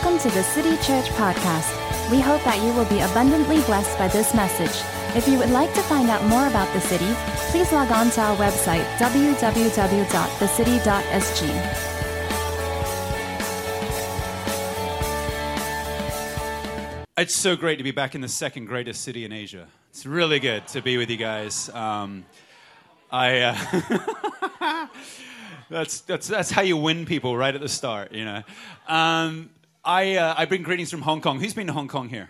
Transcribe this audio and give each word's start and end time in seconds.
Welcome 0.00 0.30
to 0.30 0.30
the 0.30 0.44
City 0.44 0.76
Church 0.76 1.08
Podcast. 1.16 1.74
We 2.08 2.20
hope 2.20 2.44
that 2.44 2.62
you 2.62 2.72
will 2.72 2.84
be 2.84 3.00
abundantly 3.00 3.60
blessed 3.62 3.98
by 3.98 4.06
this 4.06 4.32
message. 4.32 4.80
If 5.16 5.26
you 5.26 5.38
would 5.38 5.50
like 5.50 5.74
to 5.74 5.82
find 5.82 6.08
out 6.08 6.22
more 6.26 6.46
about 6.46 6.72
the 6.72 6.80
city, 6.80 7.12
please 7.50 7.72
log 7.72 7.90
on 7.90 8.08
to 8.10 8.20
our 8.20 8.36
website, 8.36 8.84
www.thecity.sg. 8.98 9.42
It's 17.16 17.34
so 17.34 17.56
great 17.56 17.78
to 17.78 17.82
be 17.84 17.90
back 17.90 18.14
in 18.14 18.20
the 18.20 18.28
second 18.28 18.66
greatest 18.66 19.02
city 19.02 19.24
in 19.24 19.32
Asia. 19.32 19.66
It's 19.90 20.06
really 20.06 20.38
good 20.38 20.64
to 20.68 20.80
be 20.80 20.96
with 20.96 21.10
you 21.10 21.16
guys. 21.16 21.70
Um, 21.70 22.24
I 23.10 23.40
uh, 23.40 24.86
that's 25.68 26.02
that's 26.02 26.28
that's 26.28 26.52
how 26.52 26.62
you 26.62 26.76
win 26.76 27.04
people 27.04 27.36
right 27.36 27.52
at 27.52 27.60
the 27.60 27.68
start, 27.68 28.12
you 28.12 28.24
know. 28.24 28.44
Um, 28.86 29.50
I 29.84 30.16
uh, 30.16 30.34
I 30.36 30.44
bring 30.44 30.62
greetings 30.62 30.90
from 30.90 31.02
Hong 31.02 31.20
Kong. 31.20 31.40
Who's 31.40 31.54
been 31.54 31.66
to 31.68 31.72
Hong 31.72 31.88
Kong 31.88 32.08
here? 32.08 32.28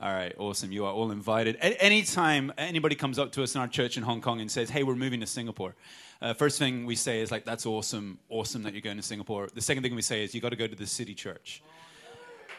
All 0.00 0.12
right, 0.12 0.34
awesome. 0.38 0.72
You 0.72 0.86
are 0.86 0.92
all 0.92 1.10
invited. 1.10 1.56
A- 1.56 1.82
anytime 1.82 2.52
anybody 2.56 2.94
comes 2.94 3.18
up 3.18 3.32
to 3.32 3.42
us 3.42 3.54
in 3.54 3.60
our 3.60 3.68
church 3.68 3.96
in 3.96 4.02
Hong 4.02 4.20
Kong 4.20 4.40
and 4.40 4.50
says, 4.50 4.70
"Hey, 4.70 4.82
we're 4.82 4.94
moving 4.94 5.20
to 5.20 5.26
Singapore," 5.26 5.74
uh, 6.22 6.34
first 6.34 6.58
thing 6.58 6.86
we 6.86 6.96
say 6.96 7.20
is 7.20 7.30
like, 7.30 7.44
"That's 7.44 7.66
awesome, 7.66 8.18
awesome 8.28 8.62
that 8.62 8.72
you're 8.72 8.82
going 8.82 8.96
to 8.96 9.02
Singapore." 9.02 9.48
The 9.54 9.60
second 9.60 9.82
thing 9.82 9.94
we 9.94 10.02
say 10.02 10.24
is, 10.24 10.34
"You 10.34 10.40
got 10.40 10.50
to 10.50 10.56
go 10.56 10.66
to 10.66 10.76
the 10.76 10.86
City 10.86 11.14
Church." 11.14 11.62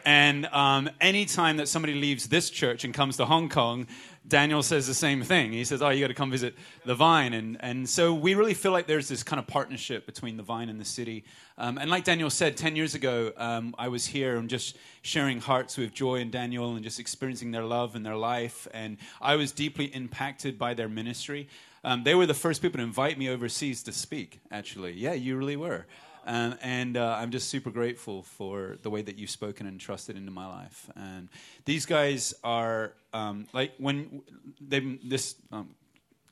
And 0.04 0.46
um, 0.46 0.90
anytime 1.00 1.56
that 1.58 1.68
somebody 1.68 1.94
leaves 1.94 2.28
this 2.28 2.50
church 2.50 2.84
and 2.84 2.92
comes 2.92 3.16
to 3.18 3.24
Hong 3.24 3.48
Kong, 3.48 3.86
Daniel 4.26 4.62
says 4.62 4.86
the 4.86 4.94
same 4.94 5.22
thing. 5.22 5.52
He 5.52 5.64
says, 5.64 5.82
Oh, 5.82 5.88
you 5.88 6.00
got 6.00 6.08
to 6.08 6.14
come 6.14 6.30
visit 6.30 6.54
the 6.84 6.94
vine. 6.94 7.32
And, 7.32 7.56
and 7.60 7.88
so 7.88 8.14
we 8.14 8.34
really 8.34 8.54
feel 8.54 8.72
like 8.72 8.86
there's 8.86 9.08
this 9.08 9.22
kind 9.22 9.40
of 9.40 9.46
partnership 9.46 10.06
between 10.06 10.36
the 10.36 10.42
vine 10.42 10.68
and 10.68 10.80
the 10.80 10.84
city. 10.84 11.24
Um, 11.58 11.76
and 11.78 11.90
like 11.90 12.04
Daniel 12.04 12.30
said, 12.30 12.56
10 12.56 12.76
years 12.76 12.94
ago, 12.94 13.32
um, 13.36 13.74
I 13.78 13.88
was 13.88 14.06
here 14.06 14.36
and 14.36 14.48
just 14.48 14.76
sharing 15.02 15.40
hearts 15.40 15.76
with 15.76 15.92
Joy 15.92 16.20
and 16.20 16.30
Daniel 16.30 16.74
and 16.74 16.84
just 16.84 17.00
experiencing 17.00 17.50
their 17.50 17.64
love 17.64 17.96
and 17.96 18.06
their 18.06 18.16
life. 18.16 18.68
And 18.72 18.98
I 19.20 19.36
was 19.36 19.50
deeply 19.50 19.86
impacted 19.86 20.58
by 20.58 20.74
their 20.74 20.88
ministry. 20.88 21.48
Um, 21.84 22.04
they 22.04 22.14
were 22.14 22.26
the 22.26 22.34
first 22.34 22.62
people 22.62 22.78
to 22.78 22.84
invite 22.84 23.18
me 23.18 23.28
overseas 23.28 23.82
to 23.84 23.92
speak, 23.92 24.40
actually. 24.52 24.92
Yeah, 24.92 25.14
you 25.14 25.36
really 25.36 25.56
were. 25.56 25.86
Um, 26.24 26.56
and 26.62 26.96
uh, 26.96 27.16
I'm 27.18 27.30
just 27.30 27.48
super 27.48 27.70
grateful 27.70 28.22
for 28.22 28.76
the 28.82 28.90
way 28.90 29.02
that 29.02 29.18
you've 29.18 29.30
spoken 29.30 29.66
and 29.66 29.80
trusted 29.80 30.16
into 30.16 30.30
my 30.30 30.46
life. 30.46 30.88
And 30.94 31.28
these 31.64 31.86
guys 31.86 32.34
are 32.44 32.92
um, 33.12 33.46
like 33.52 33.72
when 33.78 34.22
they 34.60 34.80
this. 35.04 35.34
Um, 35.50 35.70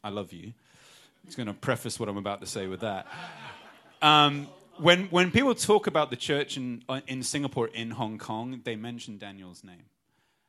I 0.03 0.11
love 0.11 0.33
you. 0.33 0.53
It's 1.27 1.37
going 1.37 1.49
to 1.49 1.55
preface 1.55 2.01
what 2.01 2.09
I'm 2.09 2.17
about 2.17 2.41
to 2.41 2.47
say 2.47 2.67
with 2.67 2.81
that. 2.81 3.07
Um, 4.01 4.49
when 4.79 5.07
when 5.07 5.31
people 5.31 5.55
talk 5.55 5.87
about 5.87 6.11
the 6.11 6.17
church 6.17 6.57
in 6.57 6.83
uh, 6.89 7.01
in 7.07 7.23
Singapore 7.23 7.69
in 7.69 7.91
Hong 7.91 8.19
Kong, 8.19 8.61
they 8.65 8.77
mention 8.77 9.19
Daniel's 9.19 9.63
name. 9.63 9.85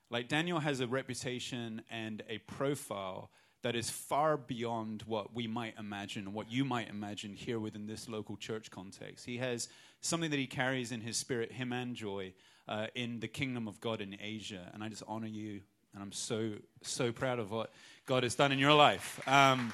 Like 0.10 0.28
Daniel 0.28 0.60
has 0.60 0.80
a 0.80 0.88
reputation 0.88 1.82
and 1.90 2.24
a 2.30 2.38
profile 2.40 3.30
that 3.64 3.76
is 3.76 3.90
far 3.90 4.38
beyond 4.38 5.04
what 5.06 5.36
we 5.36 5.48
might 5.48 5.76
imagine, 5.78 6.34
what 6.34 6.52
you 6.52 6.66
might 6.66 6.90
imagine 6.90 7.34
here 7.34 7.60
within 7.60 7.86
this 7.86 8.10
local 8.10 8.36
church 8.36 8.72
context. 8.72 9.26
He 9.26 9.38
has 9.38 9.70
something 10.02 10.32
that 10.32 10.40
he 10.40 10.48
carries 10.48 10.92
in 10.92 11.02
his 11.02 11.18
spirit, 11.18 11.52
him 11.52 11.72
and 11.72 11.96
joy, 11.96 12.34
uh, 12.68 12.88
in 12.96 13.20
the 13.20 13.28
kingdom 13.28 13.68
of 13.68 13.80
God 13.80 14.02
in 14.02 14.18
Asia. 14.20 14.70
And 14.74 14.84
I 14.84 14.90
just 14.90 15.04
honor 15.08 15.28
you, 15.28 15.62
and 15.94 16.02
I'm 16.02 16.12
so, 16.12 16.54
so 16.82 17.12
proud 17.12 17.40
of 17.40 17.52
what 17.52 17.72
God 18.06 18.24
has 18.24 18.36
done 18.36 18.52
in 18.52 18.60
your 18.60 18.74
life. 18.74 19.20
Um, 19.28 19.72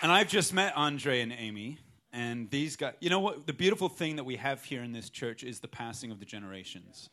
and 0.00 0.10
I've 0.10 0.28
just 0.28 0.54
met 0.54 0.74
Andre 0.76 1.20
and 1.20 1.32
Amy. 1.32 1.78
And 2.12 2.48
these 2.48 2.76
guys, 2.76 2.94
you 3.00 3.10
know 3.10 3.20
what? 3.20 3.46
The 3.46 3.52
beautiful 3.52 3.88
thing 3.88 4.16
that 4.16 4.24
we 4.24 4.36
have 4.36 4.62
here 4.64 4.82
in 4.82 4.92
this 4.92 5.10
church 5.10 5.42
is 5.42 5.58
the 5.60 5.68
passing 5.68 6.12
of 6.12 6.20
the 6.20 6.24
generations. 6.24 7.10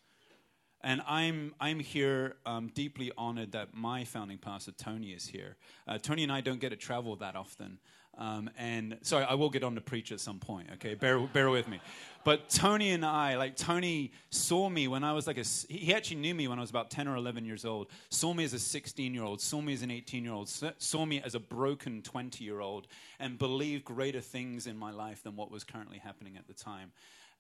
And 0.84 1.02
I'm, 1.08 1.54
I'm 1.60 1.80
here 1.80 2.36
um, 2.46 2.72
deeply 2.74 3.12
honored 3.18 3.52
that 3.52 3.74
my 3.74 4.04
founding 4.04 4.38
pastor, 4.38 4.72
Tony, 4.72 5.12
is 5.12 5.28
here. 5.28 5.56
Uh, 5.88 5.98
Tony 5.98 6.24
and 6.24 6.32
I 6.32 6.42
don't 6.42 6.60
get 6.60 6.70
to 6.70 6.76
travel 6.76 7.16
that 7.18 7.36
often. 7.36 7.80
Um, 8.18 8.50
and 8.58 8.98
sorry, 9.04 9.24
I 9.24 9.36
will 9.36 9.50
get 9.50 9.64
on 9.64 9.76
to 9.76 9.82
preach 9.82 10.12
at 10.12 10.20
some 10.20 10.38
point, 10.38 10.68
okay? 10.74 10.96
Bear, 10.96 11.20
bear 11.20 11.50
with 11.50 11.68
me. 11.68 11.80
But 12.24 12.50
Tony 12.50 12.92
and 12.92 13.06
I, 13.06 13.38
like, 13.38 13.56
Tony 13.56 14.12
saw 14.30 14.70
me 14.70 14.88
when 14.88 15.04
I 15.04 15.14
was 15.14 15.28
like 15.28 15.38
a, 15.38 15.44
he 15.70 15.94
actually 15.94 16.18
knew 16.18 16.36
me 16.36 16.48
when 16.48 16.60
I 16.60 16.62
was 16.62 16.70
about 16.70 16.92
10 16.92 17.08
or 17.08 17.16
11 17.16 17.46
years 17.46 17.64
old, 17.64 17.88
saw 18.10 18.34
me 18.34 18.44
as 18.44 18.54
a 18.54 18.60
16 18.60 19.14
year 19.14 19.24
old, 19.24 19.40
saw 19.42 19.62
me 19.62 19.74
as 19.74 19.82
an 19.82 19.92
18 19.92 20.24
year 20.24 20.34
old, 20.34 20.50
saw 20.50 21.06
me 21.06 21.22
as 21.22 21.36
a 21.36 21.40
broken 21.40 22.02
20 22.02 22.44
year 22.44 22.60
old, 22.60 22.88
and 23.20 23.40
believed 23.40 23.86
greater 23.86 24.22
things 24.22 24.68
in 24.68 24.78
my 24.78 24.92
life 24.92 25.24
than 25.24 25.36
what 25.36 25.50
was 25.50 25.64
currently 25.64 25.98
happening 25.98 26.36
at 26.38 26.48
the 26.48 26.54
time. 26.54 26.92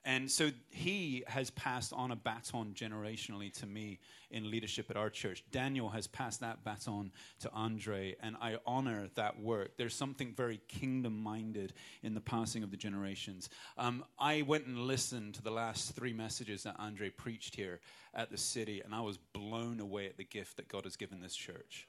And 0.04 0.32
so 0.32 0.50
he 0.70 1.24
has 1.28 1.52
passed 1.52 1.94
on 1.94 2.10
a 2.10 2.16
baton 2.16 2.74
generationally 2.74 3.54
to 3.60 3.68
me 3.68 4.00
in 4.32 4.50
leadership 4.50 4.90
at 4.90 4.98
our 4.98 5.12
church. 5.12 5.44
Daniel 5.52 5.90
has 5.90 6.08
passed 6.08 6.40
that 6.40 6.64
baton 6.64 7.12
to 7.42 7.52
Andre, 7.52 8.16
and 8.22 8.36
I 8.42 8.58
honor 8.66 9.10
that 9.14 9.40
work. 9.40 9.78
There's 9.78 9.94
something 9.94 10.34
very 10.36 10.60
kingdom 10.68 11.22
minded 11.22 11.74
in 12.02 12.16
the 12.16 12.22
passing 12.22 12.64
of 12.64 12.72
the 12.72 12.78
generations. 12.78 13.50
Um, 13.78 14.04
I 14.18 14.42
went 14.42 14.66
and 14.66 14.80
listened 14.80 15.36
to 15.36 15.44
the 15.44 15.52
last 15.52 15.96
three 15.96 16.14
messages 16.14 16.64
that 16.64 16.78
Andre 16.80 17.10
preached 17.10 17.56
here 17.56 17.80
at 18.16 18.32
the 18.32 18.38
city, 18.38 18.82
and 18.84 18.96
I 18.96 19.02
was 19.02 19.18
blown 19.18 19.80
away 19.80 20.08
at 20.08 20.18
the 20.18 20.24
gift 20.24 20.58
that 20.58 20.68
God 20.68 20.86
has 20.86 20.96
given 20.96 21.22
this 21.22 21.36
church. 21.36 21.88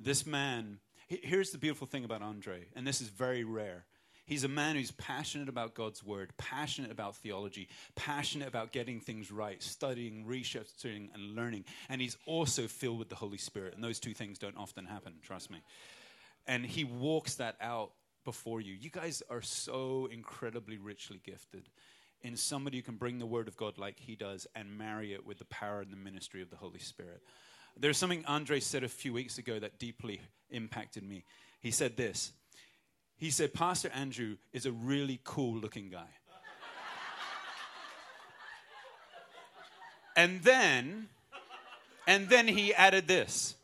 This 0.00 0.26
man, 0.26 0.80
here's 1.06 1.50
the 1.50 1.58
beautiful 1.58 1.86
thing 1.86 2.04
about 2.04 2.22
Andre, 2.22 2.66
and 2.74 2.84
this 2.84 3.00
is 3.00 3.08
very 3.08 3.44
rare 3.44 3.84
He's 4.26 4.42
a 4.42 4.48
man 4.48 4.74
who's 4.74 4.90
passionate 4.90 5.48
about 5.48 5.74
God's 5.74 6.04
word, 6.04 6.32
passionate 6.36 6.90
about 6.90 7.16
theology, 7.16 7.68
passionate 7.94 8.48
about 8.48 8.72
getting 8.72 8.98
things 8.98 9.30
right, 9.30 9.62
studying, 9.62 10.26
researching, 10.26 11.10
and 11.14 11.36
learning. 11.36 11.64
And 11.88 12.00
he's 12.00 12.16
also 12.26 12.66
filled 12.66 12.98
with 12.98 13.08
the 13.08 13.14
Holy 13.14 13.38
Spirit. 13.38 13.74
And 13.74 13.84
those 13.84 14.00
two 14.00 14.14
things 14.14 14.38
don't 14.38 14.56
often 14.56 14.84
happen, 14.84 15.14
trust 15.22 15.48
me. 15.48 15.62
And 16.46 16.66
he 16.66 16.82
walks 16.82 17.36
that 17.36 17.56
out 17.60 17.92
before 18.24 18.60
you. 18.60 18.74
You 18.74 18.90
guys 18.90 19.22
are 19.30 19.42
so 19.42 20.08
incredibly 20.10 20.76
richly 20.76 21.20
gifted 21.24 21.68
in 22.22 22.36
somebody 22.36 22.78
who 22.78 22.82
can 22.82 22.96
bring 22.96 23.18
the 23.18 23.26
word 23.26 23.46
of 23.46 23.56
God 23.56 23.78
like 23.78 24.00
he 24.00 24.16
does 24.16 24.48
and 24.56 24.76
marry 24.76 25.14
it 25.14 25.24
with 25.24 25.38
the 25.38 25.44
power 25.44 25.80
and 25.80 25.92
the 25.92 25.96
ministry 25.96 26.42
of 26.42 26.50
the 26.50 26.56
Holy 26.56 26.80
Spirit. 26.80 27.22
There's 27.78 27.98
something 27.98 28.24
Andre 28.26 28.58
said 28.58 28.82
a 28.82 28.88
few 28.88 29.12
weeks 29.12 29.38
ago 29.38 29.58
that 29.60 29.78
deeply 29.78 30.20
impacted 30.50 31.04
me. 31.04 31.24
He 31.60 31.70
said 31.70 31.96
this 31.96 32.32
he 33.18 33.30
said, 33.30 33.54
Pastor 33.54 33.90
Andrew 33.94 34.36
is 34.52 34.66
a 34.66 34.72
really 34.72 35.20
cool 35.24 35.56
looking 35.56 35.88
guy. 35.88 36.08
and 40.16 40.42
then, 40.42 41.08
and 42.06 42.28
then 42.28 42.46
he 42.46 42.74
added 42.74 43.08
this 43.08 43.54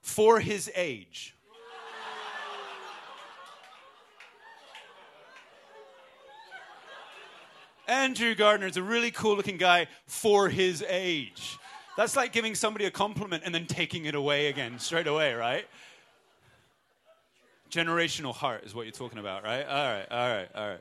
for 0.00 0.40
his 0.40 0.70
age. 0.74 1.34
Andrew 7.86 8.34
Gardener 8.34 8.66
is 8.66 8.78
a 8.78 8.82
really 8.82 9.10
cool 9.10 9.36
looking 9.36 9.58
guy 9.58 9.88
for 10.06 10.48
his 10.48 10.82
age. 10.88 11.58
That's 11.96 12.16
like 12.16 12.32
giving 12.32 12.54
somebody 12.54 12.86
a 12.86 12.90
compliment 12.90 13.42
and 13.44 13.54
then 13.54 13.66
taking 13.66 14.06
it 14.06 14.14
away 14.14 14.46
again 14.48 14.78
straight 14.78 15.06
away, 15.06 15.34
right? 15.34 15.66
Generational 17.74 18.32
heart 18.32 18.62
is 18.62 18.72
what 18.72 18.82
you're 18.82 18.92
talking 18.92 19.18
about, 19.18 19.42
right? 19.42 19.66
All 19.66 19.74
right, 19.74 20.06
all 20.08 20.28
right, 20.28 20.48
all 20.54 20.68
right. 20.68 20.80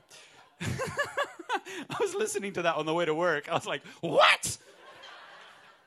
I 1.89 1.97
was 1.99 2.13
listening 2.13 2.53
to 2.53 2.61
that 2.61 2.75
on 2.75 2.85
the 2.85 2.93
way 2.93 3.03
to 3.03 3.15
work. 3.15 3.49
I 3.49 3.55
was 3.55 3.65
like, 3.65 3.83
what? 4.01 4.57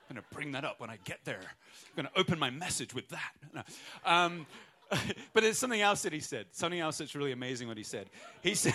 I'm 0.09 0.15
going 0.15 0.21
to 0.21 0.35
bring 0.35 0.51
that 0.51 0.65
up 0.65 0.81
when 0.81 0.89
I 0.89 0.97
get 1.05 1.19
there. 1.23 1.39
I'm 1.39 1.95
going 1.95 2.07
to 2.13 2.19
open 2.19 2.37
my 2.37 2.49
message 2.49 2.93
with 2.93 3.07
that. 3.07 3.31
No. 3.53 3.61
Um, 4.05 4.45
but 5.33 5.43
there's 5.43 5.57
something 5.57 5.79
else 5.79 6.01
that 6.01 6.11
he 6.11 6.19
said. 6.19 6.47
Something 6.51 6.81
else 6.81 6.97
that's 6.97 7.15
really 7.15 7.31
amazing 7.31 7.69
what 7.69 7.77
he 7.77 7.83
said. 7.83 8.09
He 8.41 8.53
said, 8.53 8.73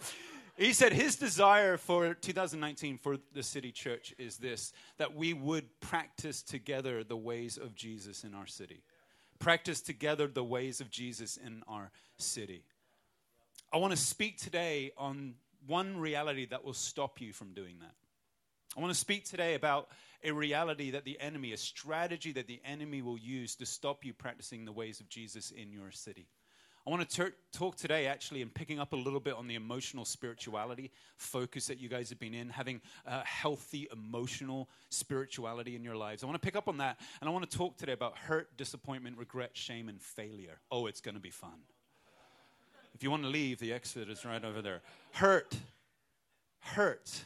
he 0.56 0.72
said 0.72 0.92
his 0.92 1.14
desire 1.14 1.76
for 1.76 2.12
2019 2.12 2.98
for 2.98 3.18
the 3.34 3.42
city 3.44 3.70
church 3.70 4.12
is 4.18 4.36
this 4.38 4.72
that 4.96 5.14
we 5.14 5.32
would 5.32 5.68
practice 5.78 6.42
together 6.42 7.04
the 7.04 7.16
ways 7.16 7.56
of 7.56 7.76
Jesus 7.76 8.24
in 8.24 8.34
our 8.34 8.48
city 8.48 8.82
practice 9.38 9.80
together 9.80 10.26
the 10.26 10.44
ways 10.44 10.80
of 10.80 10.90
Jesus 10.90 11.36
in 11.36 11.62
our 11.68 11.90
city. 12.18 12.64
I 13.72 13.76
want 13.76 13.92
to 13.92 13.96
speak 13.96 14.38
today 14.38 14.92
on 14.96 15.34
one 15.66 15.98
reality 15.98 16.46
that 16.46 16.64
will 16.64 16.74
stop 16.74 17.20
you 17.20 17.32
from 17.32 17.52
doing 17.52 17.76
that. 17.80 17.94
I 18.76 18.80
want 18.80 18.92
to 18.92 18.98
speak 18.98 19.24
today 19.24 19.54
about 19.54 19.88
a 20.24 20.30
reality 20.32 20.90
that 20.92 21.04
the 21.04 21.20
enemy, 21.20 21.52
a 21.52 21.56
strategy 21.56 22.32
that 22.32 22.46
the 22.46 22.60
enemy 22.64 23.02
will 23.02 23.18
use 23.18 23.54
to 23.56 23.66
stop 23.66 24.04
you 24.04 24.12
practicing 24.12 24.64
the 24.64 24.72
ways 24.72 25.00
of 25.00 25.08
Jesus 25.08 25.50
in 25.50 25.72
your 25.72 25.90
city. 25.90 26.26
I 26.88 26.90
want 26.90 27.06
to 27.06 27.16
ter- 27.16 27.34
talk 27.52 27.76
today 27.76 28.06
actually 28.06 28.40
and 28.40 28.52
picking 28.52 28.80
up 28.80 28.94
a 28.94 28.96
little 28.96 29.20
bit 29.20 29.34
on 29.34 29.46
the 29.46 29.56
emotional 29.56 30.06
spirituality 30.06 30.90
focus 31.18 31.66
that 31.66 31.78
you 31.78 31.86
guys 31.86 32.08
have 32.08 32.18
been 32.18 32.32
in, 32.32 32.48
having 32.48 32.80
a 33.04 33.22
healthy 33.26 33.88
emotional 33.92 34.70
spirituality 34.88 35.76
in 35.76 35.84
your 35.84 35.96
lives. 35.96 36.22
I 36.22 36.26
want 36.26 36.40
to 36.40 36.46
pick 36.46 36.56
up 36.56 36.66
on 36.66 36.78
that 36.78 36.98
and 37.20 37.28
I 37.28 37.32
want 37.34 37.48
to 37.50 37.58
talk 37.58 37.76
today 37.76 37.92
about 37.92 38.16
hurt, 38.16 38.56
disappointment, 38.56 39.18
regret, 39.18 39.50
shame, 39.52 39.90
and 39.90 40.00
failure. 40.00 40.60
Oh, 40.70 40.86
it's 40.86 41.02
going 41.02 41.14
to 41.14 41.20
be 41.20 41.28
fun. 41.28 41.60
If 42.94 43.02
you 43.02 43.10
want 43.10 43.22
to 43.24 43.28
leave, 43.28 43.58
the 43.58 43.74
exit 43.74 44.08
is 44.08 44.24
right 44.24 44.42
over 44.42 44.62
there. 44.62 44.80
Hurt, 45.12 45.54
hurt, 46.60 47.22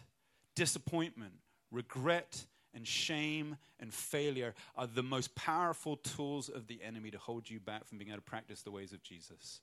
disappointment, 0.56 1.35
regret, 1.70 2.47
and 2.74 2.86
shame 2.86 3.56
and 3.80 3.92
failure 3.92 4.54
are 4.76 4.86
the 4.86 5.02
most 5.02 5.34
powerful 5.34 5.96
tools 5.96 6.48
of 6.48 6.66
the 6.66 6.80
enemy 6.82 7.10
to 7.10 7.19
hold 7.19 7.48
you 7.48 7.60
back 7.60 7.86
from 7.86 7.98
being 7.98 8.10
able 8.10 8.19
to 8.19 8.22
practice 8.22 8.62
the 8.62 8.70
ways 8.70 8.92
of 8.92 9.02
Jesus. 9.02 9.60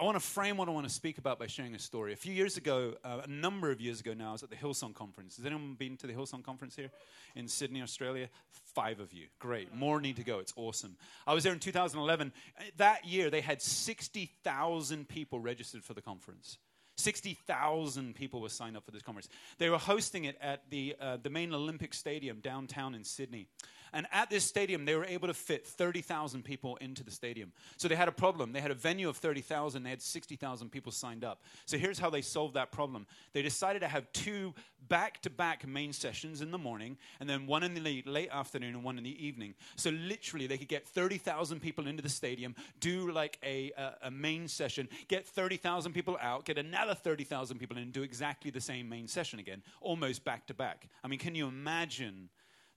I 0.00 0.04
want 0.04 0.14
to 0.14 0.20
frame 0.20 0.56
what 0.56 0.68
I 0.68 0.70
want 0.70 0.86
to 0.86 0.94
speak 0.94 1.18
about 1.18 1.40
by 1.40 1.48
sharing 1.48 1.74
a 1.74 1.78
story. 1.78 2.12
A 2.12 2.16
few 2.16 2.32
years 2.32 2.56
ago, 2.56 2.94
uh, 3.04 3.22
a 3.24 3.26
number 3.26 3.72
of 3.72 3.80
years 3.80 3.98
ago 3.98 4.14
now, 4.14 4.28
I 4.28 4.32
was 4.32 4.44
at 4.44 4.50
the 4.50 4.54
Hillsong 4.54 4.94
Conference. 4.94 5.38
Has 5.38 5.44
anyone 5.46 5.74
been 5.74 5.96
to 5.96 6.06
the 6.06 6.12
Hillsong 6.12 6.44
Conference 6.44 6.76
here 6.76 6.90
in 7.34 7.48
Sydney, 7.48 7.82
Australia? 7.82 8.28
Five 8.74 9.00
of 9.00 9.12
you. 9.12 9.26
Great. 9.40 9.74
More 9.74 10.00
need 10.00 10.14
to 10.16 10.22
go. 10.22 10.38
It's 10.38 10.52
awesome. 10.54 10.96
I 11.26 11.34
was 11.34 11.42
there 11.42 11.52
in 11.52 11.58
2011. 11.58 12.32
That 12.76 13.06
year, 13.06 13.28
they 13.28 13.40
had 13.40 13.60
60,000 13.60 15.08
people 15.08 15.40
registered 15.40 15.82
for 15.82 15.94
the 15.94 16.02
conference. 16.02 16.58
60,000 16.98 18.14
people 18.14 18.40
were 18.40 18.48
signed 18.48 18.76
up 18.76 18.84
for 18.84 18.90
this 18.90 19.02
conference. 19.02 19.28
They 19.58 19.70
were 19.70 19.78
hosting 19.78 20.24
it 20.24 20.36
at 20.40 20.68
the, 20.70 20.96
uh, 21.00 21.18
the 21.22 21.30
main 21.30 21.54
Olympic 21.54 21.94
Stadium 21.94 22.40
downtown 22.40 22.94
in 22.94 23.04
Sydney. 23.04 23.46
And 23.92 24.06
at 24.12 24.30
this 24.30 24.44
stadium, 24.44 24.84
they 24.84 24.94
were 24.94 25.04
able 25.04 25.28
to 25.28 25.34
fit 25.34 25.66
30,000 25.66 26.44
people 26.44 26.76
into 26.76 27.04
the 27.04 27.10
stadium. 27.10 27.52
So 27.76 27.88
they 27.88 27.94
had 27.94 28.08
a 28.08 28.12
problem. 28.12 28.52
They 28.52 28.60
had 28.60 28.70
a 28.70 28.74
venue 28.74 29.08
of 29.08 29.16
30,000, 29.16 29.82
they 29.82 29.90
had 29.90 30.02
60,000 30.02 30.70
people 30.70 30.92
signed 30.92 31.24
up. 31.24 31.42
So 31.66 31.78
here's 31.78 31.98
how 31.98 32.10
they 32.10 32.22
solved 32.22 32.54
that 32.54 32.72
problem 32.72 33.06
they 33.32 33.42
decided 33.42 33.80
to 33.80 33.88
have 33.88 34.10
two 34.12 34.54
back 34.88 35.20
to 35.22 35.30
back 35.30 35.66
main 35.66 35.92
sessions 35.92 36.40
in 36.40 36.50
the 36.50 36.58
morning, 36.58 36.96
and 37.20 37.28
then 37.28 37.46
one 37.46 37.62
in 37.62 37.74
the 37.74 38.02
late 38.06 38.30
afternoon 38.30 38.74
and 38.74 38.84
one 38.84 38.98
in 38.98 39.04
the 39.04 39.24
evening. 39.24 39.54
So 39.76 39.90
literally, 39.90 40.46
they 40.46 40.58
could 40.58 40.68
get 40.68 40.86
30,000 40.86 41.60
people 41.60 41.86
into 41.86 42.02
the 42.02 42.08
stadium, 42.08 42.54
do 42.80 43.10
like 43.10 43.38
a, 43.42 43.72
a, 43.76 43.94
a 44.04 44.10
main 44.10 44.48
session, 44.48 44.88
get 45.08 45.26
30,000 45.26 45.92
people 45.92 46.16
out, 46.20 46.44
get 46.44 46.58
another 46.58 46.94
30,000 46.94 47.58
people 47.58 47.76
in, 47.76 47.90
do 47.90 48.02
exactly 48.02 48.50
the 48.50 48.60
same 48.60 48.88
main 48.88 49.06
session 49.06 49.38
again, 49.38 49.62
almost 49.80 50.24
back 50.24 50.46
to 50.46 50.54
back. 50.54 50.88
I 51.02 51.08
mean, 51.08 51.18
can 51.18 51.34
you 51.34 51.46
imagine? 51.46 52.30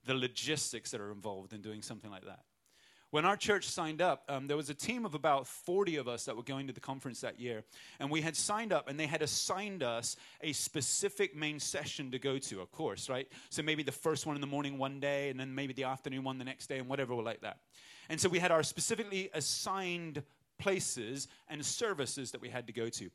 The 0.06 0.14
logistics 0.14 0.92
that 0.92 1.02
are 1.02 1.12
involved 1.12 1.54
in 1.54 1.62
doing 1.62 1.82
something 1.82 2.12
like 2.12 2.26
that. 2.26 2.42
When 3.12 3.26
our 3.26 3.36
church 3.36 3.68
signed 3.68 4.02
up, 4.02 4.24
um, 4.30 4.48
there 4.48 4.56
was 4.56 4.70
a 4.70 4.74
team 4.74 5.06
of 5.06 5.16
about 5.16 5.46
40 5.46 5.98
of 5.98 6.08
us 6.08 6.24
that 6.26 6.38
were 6.38 6.44
going 6.44 6.68
to 6.68 6.74
the 6.74 6.80
conference 6.80 7.20
that 7.22 7.42
year. 7.42 7.66
And 8.00 8.10
we 8.10 8.22
had 8.22 8.38
signed 8.38 8.72
up, 8.72 8.88
and 8.88 8.98
they 8.98 9.06
had 9.06 9.22
assigned 9.22 9.84
us 9.84 10.16
a 10.40 10.54
specific 10.54 11.36
main 11.36 11.60
session 11.60 12.10
to 12.12 12.20
go 12.20 12.38
to, 12.38 12.62
of 12.62 12.72
course, 12.72 13.10
right? 13.10 13.28
So 13.50 13.64
maybe 13.64 13.84
the 13.84 13.92
first 13.92 14.26
one 14.26 14.36
in 14.36 14.42
the 14.42 14.48
morning 14.48 14.78
one 14.78 15.02
day, 15.02 15.30
and 15.30 15.38
then 15.38 15.54
maybe 15.54 15.74
the 15.74 15.84
afternoon 15.84 16.24
one 16.24 16.38
the 16.38 16.46
next 16.46 16.68
day, 16.68 16.78
and 16.78 16.88
whatever 16.88 17.14
like 17.16 17.42
that. 17.42 17.58
And 18.08 18.20
so 18.20 18.30
we 18.30 18.40
had 18.40 18.50
our 18.50 18.64
specifically 18.64 19.30
assigned 19.34 20.24
places 20.58 21.28
and 21.50 21.66
services 21.66 22.32
that 22.32 22.40
we 22.40 22.48
had 22.48 22.68
to 22.68 22.74
go 22.74 22.88
to. 22.88 23.10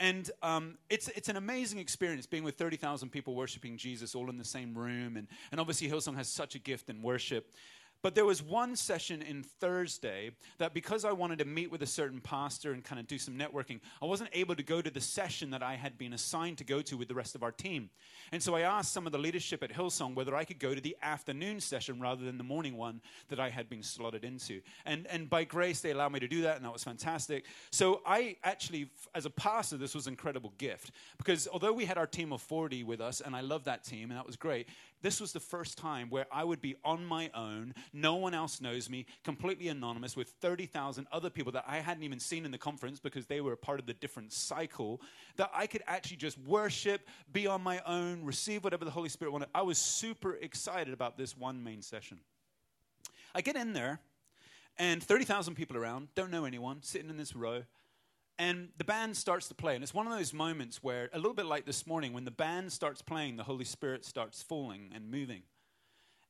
And 0.00 0.30
um, 0.42 0.78
it's, 0.88 1.08
it's 1.08 1.28
an 1.28 1.36
amazing 1.36 1.78
experience 1.78 2.26
being 2.26 2.42
with 2.42 2.56
30,000 2.56 3.10
people 3.10 3.34
worshiping 3.34 3.76
Jesus 3.76 4.14
all 4.14 4.30
in 4.30 4.38
the 4.38 4.44
same 4.44 4.74
room. 4.74 5.18
And, 5.18 5.28
and 5.52 5.60
obviously, 5.60 5.88
Hillsong 5.88 6.16
has 6.16 6.26
such 6.26 6.54
a 6.54 6.58
gift 6.58 6.88
in 6.88 7.02
worship. 7.02 7.52
But 8.02 8.14
there 8.14 8.24
was 8.24 8.42
one 8.42 8.76
session 8.76 9.20
in 9.20 9.42
Thursday 9.42 10.30
that 10.58 10.72
because 10.72 11.04
I 11.04 11.12
wanted 11.12 11.38
to 11.40 11.44
meet 11.44 11.70
with 11.70 11.82
a 11.82 11.86
certain 11.86 12.20
pastor 12.20 12.72
and 12.72 12.82
kind 12.82 12.98
of 12.98 13.06
do 13.06 13.18
some 13.18 13.34
networking, 13.34 13.80
I 14.00 14.06
wasn't 14.06 14.30
able 14.32 14.54
to 14.56 14.62
go 14.62 14.80
to 14.80 14.90
the 14.90 15.00
session 15.00 15.50
that 15.50 15.62
I 15.62 15.74
had 15.74 15.98
been 15.98 16.14
assigned 16.14 16.58
to 16.58 16.64
go 16.64 16.80
to 16.82 16.96
with 16.96 17.08
the 17.08 17.14
rest 17.14 17.34
of 17.34 17.42
our 17.42 17.52
team. 17.52 17.90
And 18.32 18.42
so 18.42 18.54
I 18.54 18.62
asked 18.62 18.92
some 18.92 19.06
of 19.06 19.12
the 19.12 19.18
leadership 19.18 19.62
at 19.62 19.70
Hillsong 19.70 20.14
whether 20.14 20.34
I 20.34 20.44
could 20.44 20.58
go 20.58 20.74
to 20.74 20.80
the 20.80 20.96
afternoon 21.02 21.60
session 21.60 22.00
rather 22.00 22.24
than 22.24 22.38
the 22.38 22.44
morning 22.44 22.76
one 22.76 23.00
that 23.28 23.38
I 23.38 23.50
had 23.50 23.68
been 23.68 23.82
slotted 23.82 24.24
into. 24.24 24.60
And, 24.86 25.06
and 25.08 25.28
by 25.28 25.44
grace, 25.44 25.80
they 25.80 25.90
allowed 25.90 26.12
me 26.12 26.20
to 26.20 26.28
do 26.28 26.42
that, 26.42 26.56
and 26.56 26.64
that 26.64 26.72
was 26.72 26.84
fantastic. 26.84 27.44
So 27.70 28.00
I 28.06 28.36
actually, 28.44 28.90
as 29.14 29.26
a 29.26 29.30
pastor, 29.30 29.76
this 29.76 29.94
was 29.94 30.06
an 30.06 30.14
incredible 30.14 30.52
gift 30.58 30.92
because 31.18 31.48
although 31.52 31.72
we 31.72 31.84
had 31.84 31.98
our 31.98 32.06
team 32.06 32.32
of 32.32 32.40
40 32.40 32.84
with 32.84 33.00
us, 33.00 33.20
and 33.20 33.36
I 33.36 33.40
love 33.40 33.64
that 33.64 33.84
team, 33.84 34.10
and 34.10 34.18
that 34.18 34.26
was 34.26 34.36
great, 34.36 34.68
this 35.02 35.20
was 35.20 35.32
the 35.32 35.40
first 35.40 35.78
time 35.78 36.10
where 36.10 36.26
I 36.30 36.44
would 36.44 36.60
be 36.60 36.76
on 36.84 37.04
my 37.04 37.30
own. 37.34 37.74
No 37.92 38.16
one 38.16 38.34
else 38.34 38.60
knows 38.60 38.90
me, 38.90 39.06
completely 39.24 39.68
anonymous, 39.68 40.16
with 40.16 40.28
30,000 40.40 41.06
other 41.10 41.30
people 41.30 41.52
that 41.52 41.64
I 41.66 41.78
hadn't 41.78 42.02
even 42.02 42.20
seen 42.20 42.44
in 42.44 42.50
the 42.50 42.58
conference 42.58 43.00
because 43.00 43.26
they 43.26 43.40
were 43.40 43.52
a 43.52 43.56
part 43.56 43.80
of 43.80 43.86
the 43.86 43.94
different 43.94 44.32
cycle. 44.32 45.00
That 45.36 45.50
I 45.54 45.66
could 45.66 45.82
actually 45.86 46.18
just 46.18 46.38
worship, 46.38 47.08
be 47.32 47.46
on 47.46 47.62
my 47.62 47.80
own, 47.86 48.24
receive 48.24 48.64
whatever 48.64 48.84
the 48.84 48.90
Holy 48.90 49.08
Spirit 49.08 49.32
wanted. 49.32 49.48
I 49.54 49.62
was 49.62 49.78
super 49.78 50.34
excited 50.34 50.92
about 50.92 51.16
this 51.16 51.36
one 51.36 51.62
main 51.64 51.82
session. 51.82 52.20
I 53.34 53.40
get 53.40 53.56
in 53.56 53.72
there, 53.72 54.00
and 54.78 55.02
30,000 55.02 55.54
people 55.54 55.76
around, 55.76 56.08
don't 56.14 56.30
know 56.30 56.44
anyone, 56.44 56.82
sitting 56.82 57.10
in 57.10 57.16
this 57.16 57.36
row. 57.36 57.62
And 58.40 58.70
the 58.78 58.84
band 58.84 59.18
starts 59.18 59.48
to 59.48 59.54
play. 59.54 59.74
And 59.74 59.82
it's 59.82 59.92
one 59.92 60.06
of 60.06 60.16
those 60.16 60.32
moments 60.32 60.82
where, 60.82 61.10
a 61.12 61.18
little 61.18 61.34
bit 61.34 61.44
like 61.44 61.66
this 61.66 61.86
morning, 61.86 62.14
when 62.14 62.24
the 62.24 62.30
band 62.30 62.72
starts 62.72 63.02
playing, 63.02 63.36
the 63.36 63.42
Holy 63.42 63.66
Spirit 63.66 64.02
starts 64.02 64.42
falling 64.42 64.92
and 64.94 65.10
moving. 65.10 65.42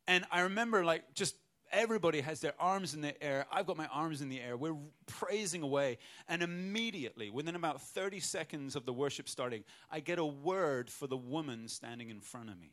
And 0.08 0.24
I 0.32 0.40
remember, 0.40 0.84
like, 0.84 1.14
just 1.14 1.36
everybody 1.70 2.20
has 2.20 2.40
their 2.40 2.54
arms 2.58 2.94
in 2.94 3.00
the 3.00 3.22
air. 3.22 3.46
I've 3.52 3.64
got 3.64 3.76
my 3.76 3.86
arms 3.86 4.22
in 4.22 4.28
the 4.28 4.40
air. 4.40 4.56
We're 4.56 4.74
praising 5.06 5.62
away. 5.62 5.98
And 6.26 6.42
immediately, 6.42 7.30
within 7.30 7.54
about 7.54 7.80
30 7.80 8.18
seconds 8.18 8.74
of 8.74 8.86
the 8.86 8.92
worship 8.92 9.28
starting, 9.28 9.62
I 9.88 10.00
get 10.00 10.18
a 10.18 10.24
word 10.24 10.90
for 10.90 11.06
the 11.06 11.16
woman 11.16 11.68
standing 11.68 12.10
in 12.10 12.18
front 12.18 12.50
of 12.50 12.58
me. 12.58 12.72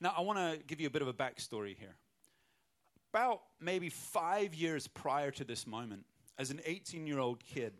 Now, 0.00 0.14
I 0.16 0.22
want 0.22 0.38
to 0.38 0.58
give 0.66 0.80
you 0.80 0.86
a 0.86 0.90
bit 0.90 1.02
of 1.02 1.08
a 1.08 1.12
backstory 1.12 1.76
here. 1.76 1.96
About 3.12 3.42
maybe 3.60 3.90
five 3.90 4.54
years 4.54 4.88
prior 4.88 5.30
to 5.32 5.44
this 5.44 5.66
moment, 5.66 6.06
as 6.38 6.50
an 6.50 6.60
18 6.64 7.06
year 7.06 7.18
old 7.18 7.44
kid, 7.44 7.74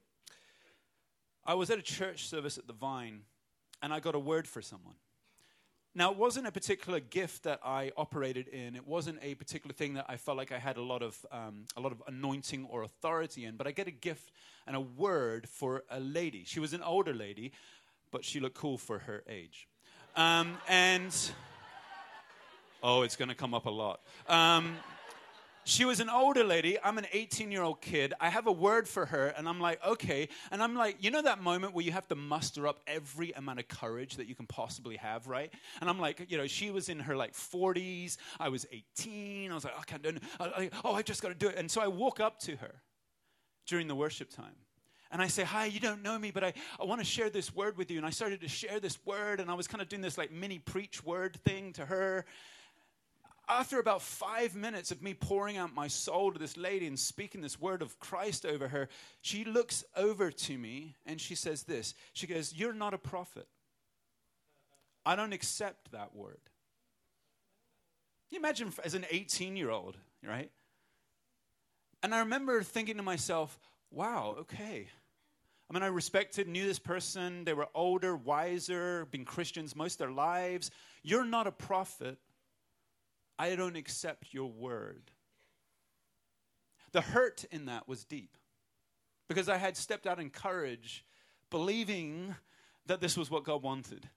I 1.44 1.54
was 1.54 1.70
at 1.70 1.78
a 1.78 1.82
church 1.82 2.28
service 2.28 2.58
at 2.58 2.66
the 2.66 2.72
Vine 2.72 3.22
and 3.82 3.93
I 3.93 4.00
got 4.00 4.14
a 4.14 4.19
word 4.19 4.46
for 4.46 4.62
someone. 4.62 4.94
Now, 5.94 6.10
it 6.10 6.16
wasn't 6.16 6.46
a 6.46 6.52
particular 6.52 7.00
gift 7.00 7.43
that 7.43 7.60
I 7.62 7.93
operated 7.99 8.49
in. 8.49 8.76
It 8.76 8.87
wasn't 8.87 9.19
a 9.20 9.34
particular 9.34 9.75
thing 9.75 9.94
that 9.94 10.06
I 10.08 10.16
felt 10.16 10.38
like 10.38 10.50
I 10.50 10.58
had 10.58 10.78
a 10.78 10.82
lot 10.82 11.02
of, 11.02 11.19
um, 11.31 11.66
a 11.76 11.81
lot 11.81 11.93
of 11.93 12.02
anointing 12.06 12.66
or 12.70 12.82
authority 12.82 13.44
in. 13.44 13.56
But 13.56 13.66
I 13.66 13.72
get 13.72 13.88
a 13.88 13.93
gift 13.93 14.32
and 14.66 14.75
a 14.75 14.81
word 14.81 15.46
for 15.46 15.82
a 15.90 16.00
lady. 16.00 16.44
She 16.46 16.60
was 16.60 16.72
an 16.72 16.82
older 16.82 17.12
lady, 17.12 17.52
but 18.10 18.25
she 18.25 18.40
looked 18.40 18.54
cool 18.54 18.78
for 18.78 19.00
her 19.00 19.22
age. 19.28 19.69
Um, 20.16 20.56
and, 20.66 21.14
oh, 22.82 23.02
it's 23.02 23.16
going 23.16 23.28
to 23.28 23.34
come 23.34 23.52
up 23.52 23.66
a 23.66 23.70
lot. 23.70 24.00
Um, 24.28 24.76
she 25.64 25.85
was 25.85 26.00
an 26.00 26.09
older 26.09 26.42
lady. 26.42 26.78
I'm 26.83 26.99
an 26.99 27.07
18 27.12 27.52
year 27.52 27.62
old 27.62 27.81
kid. 27.81 28.14
I 28.21 28.28
have 28.31 28.47
a 28.47 28.52
word 28.52 28.88
for 28.88 29.07
her, 29.07 29.28
and 29.28 29.49
I'm 29.49 29.61
like, 29.61 29.85
okay. 29.87 30.28
And 30.50 30.62
I'm 30.62 30.75
like, 30.75 30.97
you 31.00 31.11
know 31.11 31.23
that 31.23 31.40
moment 31.40 31.75
where 31.75 31.85
you 31.85 31.92
have 31.92 32.09
to 32.09 32.14
muster 32.14 32.66
up 32.66 32.81
every 32.87 33.33
amount 33.33 33.61
of 33.61 33.69
courage 33.69 34.16
that 34.16 34.26
you 34.26 34.35
can 34.35 34.47
possibly 34.47 34.97
have, 34.97 35.26
right? 35.26 35.52
And 35.81 35.88
I'm 35.88 36.00
like, 36.00 36.26
you 36.28 36.37
know, 36.37 36.47
she 36.47 36.71
was 36.71 36.88
in 36.88 36.99
her 37.00 37.16
like 37.16 37.33
40s. 37.35 38.16
I 38.40 38.49
was 38.49 38.66
18. 38.73 39.50
I 39.50 39.54
was 39.54 39.64
like, 39.64 39.75
I 39.78 39.83
can't 39.85 40.02
do 40.02 40.09
it. 40.11 40.73
Oh, 40.85 40.95
I 40.95 41.02
just 41.02 41.23
got 41.23 41.28
to 41.28 41.35
do 41.35 41.49
it. 41.49 41.57
And 41.57 41.71
so 41.71 41.81
I 41.81 41.87
walk 41.87 42.21
up 42.21 42.40
to 42.40 42.57
her 42.57 42.75
during 43.66 43.87
the 43.87 43.95
worship 43.95 44.31
time. 44.31 44.57
And 45.12 45.21
I 45.21 45.26
say, 45.26 45.45
Hi, 45.45 45.66
you 45.66 45.78
don't 45.78 46.02
know 46.02 46.19
me, 46.19 46.31
but 46.31 46.42
I, 46.42 46.54
I 46.81 46.85
want 46.85 47.00
to 47.00 47.04
share 47.04 47.28
this 47.28 47.54
word 47.54 47.76
with 47.76 47.90
you. 47.90 47.99
And 47.99 48.07
I 48.07 48.11
started 48.11 48.40
to 48.40 48.49
share 48.49 48.81
this 48.81 48.99
word, 49.04 49.40
and 49.40 49.50
I 49.50 49.54
was 49.54 49.69
kind 49.69 49.83
of 49.83 49.88
doing 49.88 50.02
this 50.02 50.16
like 50.16 50.33
mini 50.33 50.59
preach 50.59 51.04
word 51.04 51.37
thing 51.45 51.75
to 51.75 51.85
her 51.85 52.25
after 53.59 53.78
about 53.78 54.02
five 54.02 54.54
minutes 54.54 54.90
of 54.90 55.02
me 55.02 55.14
pouring 55.14 55.56
out 55.56 55.75
my 55.75 55.88
soul 55.88 56.32
to 56.32 56.38
this 56.38 56.56
lady 56.56 56.87
and 56.87 56.99
speaking 56.99 57.40
this 57.40 57.61
word 57.61 57.82
of 57.82 57.99
Christ 57.99 58.47
over 58.47 58.68
her, 58.68 58.88
she 59.21 59.44
looks 59.44 59.85
over 59.97 60.30
to 60.30 60.59
me 60.59 60.97
and 61.06 61.21
she 61.21 61.35
says 61.35 61.64
this 61.64 61.94
She 62.12 62.26
goes, 62.26 62.52
You're 62.54 62.73
not 62.73 62.94
a 62.94 62.99
prophet. 62.99 63.47
I 65.04 65.16
don't 65.16 65.32
accept 65.32 65.92
that 65.92 66.14
word. 66.14 66.40
you 68.30 68.38
imagine 68.38 68.73
as 68.85 68.94
an 68.94 69.04
18 69.11 69.56
year 69.56 69.71
old, 69.71 69.97
right? 70.26 70.50
And 72.02 72.14
I 72.14 72.21
remember 72.21 72.62
thinking 72.62 72.97
to 72.97 73.02
myself, 73.02 73.59
wow, 73.90 74.37
okay. 74.40 74.88
I 75.71 75.75
mean, 75.75 75.82
I 75.82 75.87
respected, 75.87 76.49
knew 76.49 76.66
this 76.66 76.78
person. 76.78 77.44
They 77.44 77.54
were 77.54 77.68
older, 77.75 78.16
wiser, 78.16 79.06
been 79.11 79.25
Christians 79.25 79.76
most 79.76 79.94
of 79.94 79.99
their 79.99 80.11
lives. 80.11 80.71
You're 81.02 81.25
not 81.25 81.47
a 81.47 81.52
prophet. 81.52 82.18
I 83.39 83.55
don't 83.57 83.77
accept 83.77 84.33
your 84.33 84.51
word. 84.51 85.11
The 86.93 87.01
hurt 87.01 87.45
in 87.51 87.67
that 87.67 87.89
was 87.89 88.05
deep 88.05 88.37
because 89.29 89.49
I 89.49 89.57
had 89.57 89.77
stepped 89.77 90.07
out 90.07 90.21
in 90.21 90.31
courage, 90.31 91.05
believing 91.51 92.35
that 92.87 93.01
this 93.01 93.17
was 93.17 93.31
what 93.31 93.45
God 93.45 93.62
wanted. 93.62 94.09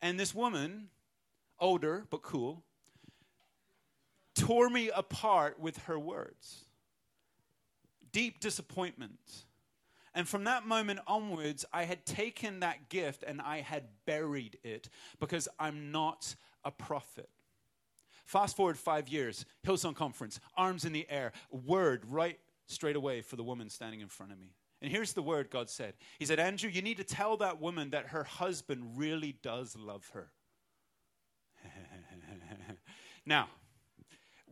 And 0.00 0.18
this 0.18 0.34
woman, 0.34 0.88
older 1.58 2.06
but 2.08 2.22
cool, 2.22 2.62
tore 4.34 4.70
me 4.70 4.90
apart 4.90 5.58
with 5.58 5.78
her 5.84 5.98
words. 5.98 6.66
Deep 8.12 8.40
disappointment. 8.40 9.44
And 10.14 10.28
from 10.28 10.44
that 10.44 10.66
moment 10.66 11.00
onwards, 11.06 11.64
I 11.72 11.84
had 11.84 12.04
taken 12.04 12.60
that 12.60 12.90
gift 12.90 13.24
and 13.26 13.40
I 13.40 13.60
had 13.60 13.84
buried 14.04 14.58
it 14.62 14.88
because 15.18 15.48
I'm 15.58 15.90
not 15.90 16.34
a 16.64 16.70
prophet. 16.70 17.30
Fast 18.24 18.56
forward 18.56 18.78
five 18.78 19.08
years, 19.08 19.44
Hillsong 19.66 19.94
Conference, 19.94 20.40
arms 20.56 20.84
in 20.84 20.92
the 20.92 21.06
air, 21.10 21.32
word 21.50 22.04
right 22.08 22.38
straight 22.66 22.96
away 22.96 23.20
for 23.20 23.36
the 23.36 23.42
woman 23.42 23.68
standing 23.68 24.00
in 24.00 24.08
front 24.08 24.32
of 24.32 24.38
me. 24.38 24.54
And 24.80 24.90
here's 24.90 25.12
the 25.12 25.22
word 25.22 25.50
God 25.50 25.70
said 25.70 25.94
He 26.18 26.26
said, 26.26 26.38
Andrew, 26.38 26.70
you 26.70 26.82
need 26.82 26.96
to 26.96 27.04
tell 27.04 27.36
that 27.38 27.60
woman 27.60 27.90
that 27.90 28.08
her 28.08 28.24
husband 28.24 28.96
really 28.96 29.36
does 29.42 29.76
love 29.76 30.10
her. 30.12 30.32
now, 33.26 33.48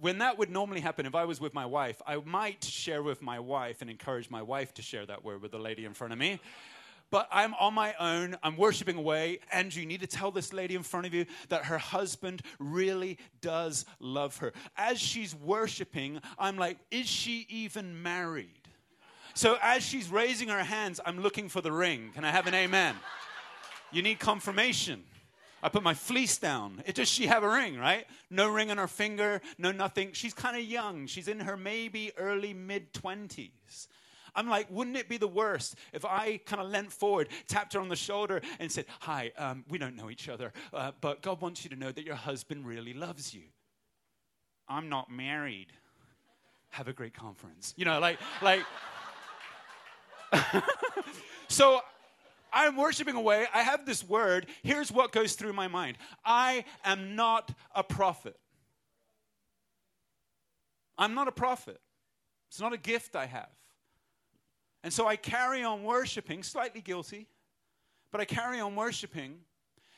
when 0.00 0.19
that 0.19 0.39
would 0.39 0.50
normally 0.50 0.81
happen, 0.81 1.05
if 1.05 1.15
I 1.15 1.25
was 1.25 1.41
with 1.41 1.53
my 1.53 1.67
wife, 1.67 2.00
I 2.07 2.17
might 2.25 2.65
share 2.65 3.03
with 3.03 3.21
my 3.21 3.39
wife 3.39 3.83
and 3.83 3.91
encourage 3.91 4.31
my 4.31 4.41
wife 4.41 4.73
to 4.75 4.83
share 4.83 5.05
that 5.07 5.25
word 5.25 5.43
with 5.43 5.50
the 5.50 5.59
lady 5.59 5.85
in 5.85 5.93
front 5.93 6.12
of 6.12 6.19
me. 6.19 6.41
But 7.11 7.29
I'm 7.33 7.55
on 7.55 7.75
my 7.75 7.95
own. 7.99 8.37
I'm 8.43 8.57
worshiping 8.57 8.97
away. 8.97 9.40
Andrew, 9.52 9.83
you 9.83 9.88
need 9.88 10.00
to 10.00 10.07
tell 10.07 10.31
this 10.31 10.52
lady 10.52 10.76
in 10.76 10.83
front 10.83 11.07
of 11.07 11.14
you 11.14 11.26
that 11.49 11.64
her 11.64 11.79
husband 11.79 12.43
really 12.59 13.19
does 13.40 13.85
love 13.99 14.37
her. 14.38 14.52
As 14.76 15.00
she's 15.00 15.35
worshiping, 15.35 16.21
I'm 16.38 16.57
like, 16.57 16.79
is 16.90 17.07
she 17.07 17.47
even 17.49 18.02
married? 18.02 18.49
So 19.35 19.59
as 19.62 19.83
she's 19.83 20.09
raising 20.09 20.49
her 20.49 20.62
hands, 20.62 21.00
I'm 21.05 21.21
looking 21.21 21.49
for 21.49 21.61
the 21.61 21.73
ring. 21.73 22.11
Can 22.14 22.25
I 22.25 22.31
have 22.31 22.47
an 22.47 22.55
amen? 22.55 22.95
You 23.93 24.02
need 24.02 24.21
confirmation. 24.21 25.02
I 25.62 25.69
put 25.69 25.83
my 25.83 25.95
fleece 25.95 26.38
down. 26.38 26.83
It, 26.87 26.95
does 26.95 27.09
she 27.09 27.26
have 27.26 27.43
a 27.43 27.49
ring, 27.49 27.79
right? 27.79 28.07
No 28.31 28.49
ring 28.49 28.71
on 28.71 28.79
her 28.79 28.87
finger, 28.87 29.43
no 29.59 29.73
nothing. 29.73 30.12
She's 30.12 30.33
kind 30.33 30.57
of 30.57 30.62
young. 30.62 31.07
She's 31.07 31.29
in 31.29 31.40
her 31.40 31.57
maybe 31.57 32.12
early 32.17 32.55
mid 32.55 32.93
20s. 32.95 33.88
I'm 34.34 34.49
like, 34.49 34.66
wouldn't 34.70 34.96
it 34.96 35.08
be 35.08 35.16
the 35.16 35.28
worst 35.28 35.76
if 35.92 36.04
I 36.04 36.38
kind 36.38 36.62
of 36.62 36.68
leant 36.70 36.92
forward, 36.92 37.28
tapped 37.49 37.75
her 37.75 37.80
on 37.80 37.88
the 37.88 37.96
shoulder, 37.96 38.40
and 38.58 38.70
said, 38.70 38.87
Hi, 39.00 39.32
um, 39.37 39.64
we 39.68 39.78
don't 39.78 39.96
know 39.96 40.10
each 40.10 40.28
other, 40.28 40.52
uh, 40.72 40.92
but 41.00 41.22
God 41.22 41.40
wants 41.40 41.64
you 41.64 41.70
to 41.70 41.76
know 41.76 41.92
that 41.92 42.04
your 42.04 42.14
husband 42.14 42.66
really 42.66 42.94
loves 42.94 43.34
you. 43.34 43.42
I'm 44.68 44.88
not 44.88 45.10
married. 45.10 45.68
Have 46.70 46.87
a 46.87 46.92
great 46.92 47.14
conference. 47.14 47.75
You 47.76 47.84
know, 47.84 47.99
like, 47.99 48.18
like, 48.40 48.64
so 51.49 51.80
I'm 52.52 52.76
worshiping 52.76 53.16
away. 53.16 53.46
I 53.52 53.62
have 53.62 53.87
this 53.87 54.06
word. 54.06 54.46
Here's 54.62 54.92
what 54.92 55.12
goes 55.12 55.34
through 55.34 55.52
my 55.52 55.68
mind 55.68 55.99
I 56.25 56.64
am 56.84 57.16
not 57.16 57.52
a 57.75 57.82
prophet. 57.82 58.38
I'm 60.96 61.14
not 61.14 61.28
a 61.28 61.32
prophet. 61.32 61.80
It's 62.49 62.60
not 62.60 62.72
a 62.72 62.76
gift 62.76 63.16
I 63.16 63.26
have. 63.26 63.49
And 64.82 64.92
so 64.92 65.06
I 65.06 65.16
carry 65.16 65.62
on 65.62 65.82
worshiping, 65.82 66.42
slightly 66.42 66.80
guilty, 66.80 67.28
but 68.10 68.20
I 68.20 68.25
carry 68.25 68.60
on 68.60 68.76
worshiping. 68.76 69.38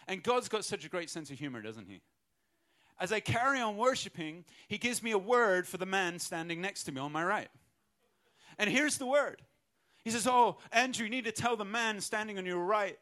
And 0.08 0.22
God's 0.22 0.48
got 0.48 0.64
such 0.64 0.84
a 0.84 0.88
great 0.88 1.10
sense 1.10 1.30
of 1.30 1.38
humor, 1.38 1.62
doesn't 1.62 1.86
He? 1.86 2.00
As 2.98 3.12
I 3.12 3.20
carry 3.20 3.60
on 3.60 3.76
worshiping, 3.76 4.44
He 4.68 4.78
gives 4.78 5.02
me 5.02 5.12
a 5.12 5.18
word 5.18 5.66
for 5.68 5.76
the 5.76 5.86
man 5.86 6.18
standing 6.18 6.60
next 6.60 6.84
to 6.84 6.92
me 6.92 7.00
on 7.00 7.12
my 7.12 7.24
right. 7.24 7.48
And 8.58 8.68
here's 8.68 8.98
the 8.98 9.06
word 9.06 9.42
he 10.04 10.10
says, 10.10 10.26
Oh, 10.26 10.58
Andrew, 10.72 11.04
you 11.04 11.10
need 11.10 11.24
to 11.24 11.32
tell 11.32 11.56
the 11.56 11.64
man 11.64 12.00
standing 12.00 12.38
on 12.38 12.46
your 12.46 12.58
right 12.58 12.98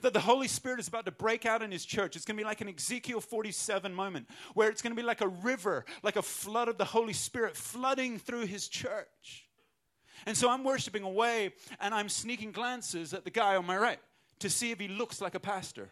that 0.00 0.14
the 0.14 0.20
Holy 0.20 0.48
Spirit 0.48 0.80
is 0.80 0.88
about 0.88 1.04
to 1.04 1.10
break 1.10 1.44
out 1.44 1.62
in 1.62 1.70
his 1.70 1.84
church. 1.84 2.16
It's 2.16 2.24
going 2.24 2.36
to 2.38 2.40
be 2.40 2.46
like 2.46 2.62
an 2.62 2.74
Ezekiel 2.74 3.20
47 3.20 3.92
moment 3.92 4.28
where 4.54 4.70
it's 4.70 4.80
going 4.80 4.96
to 4.96 5.00
be 5.00 5.06
like 5.06 5.20
a 5.20 5.28
river, 5.28 5.84
like 6.02 6.16
a 6.16 6.22
flood 6.22 6.68
of 6.68 6.78
the 6.78 6.86
Holy 6.86 7.12
Spirit 7.12 7.54
flooding 7.54 8.18
through 8.18 8.46
his 8.46 8.68
church. 8.68 9.49
And 10.26 10.36
so 10.36 10.50
I'm 10.50 10.64
worshiping 10.64 11.02
away 11.02 11.52
and 11.80 11.94
I'm 11.94 12.08
sneaking 12.08 12.52
glances 12.52 13.14
at 13.14 13.24
the 13.24 13.30
guy 13.30 13.56
on 13.56 13.66
my 13.66 13.76
right 13.76 13.98
to 14.40 14.50
see 14.50 14.70
if 14.70 14.80
he 14.80 14.88
looks 14.88 15.20
like 15.20 15.34
a 15.34 15.40
pastor. 15.40 15.88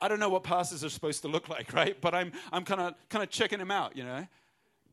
I 0.00 0.08
don't 0.08 0.18
know 0.18 0.30
what 0.30 0.44
pastors 0.44 0.82
are 0.82 0.88
supposed 0.88 1.22
to 1.22 1.28
look 1.28 1.48
like, 1.48 1.72
right? 1.72 2.00
But 2.00 2.14
I'm, 2.14 2.32
I'm 2.52 2.64
kind 2.64 2.80
of 2.80 2.94
kind 3.08 3.22
of 3.22 3.30
checking 3.30 3.60
him 3.60 3.70
out, 3.70 3.96
you 3.96 4.04
know? 4.04 4.26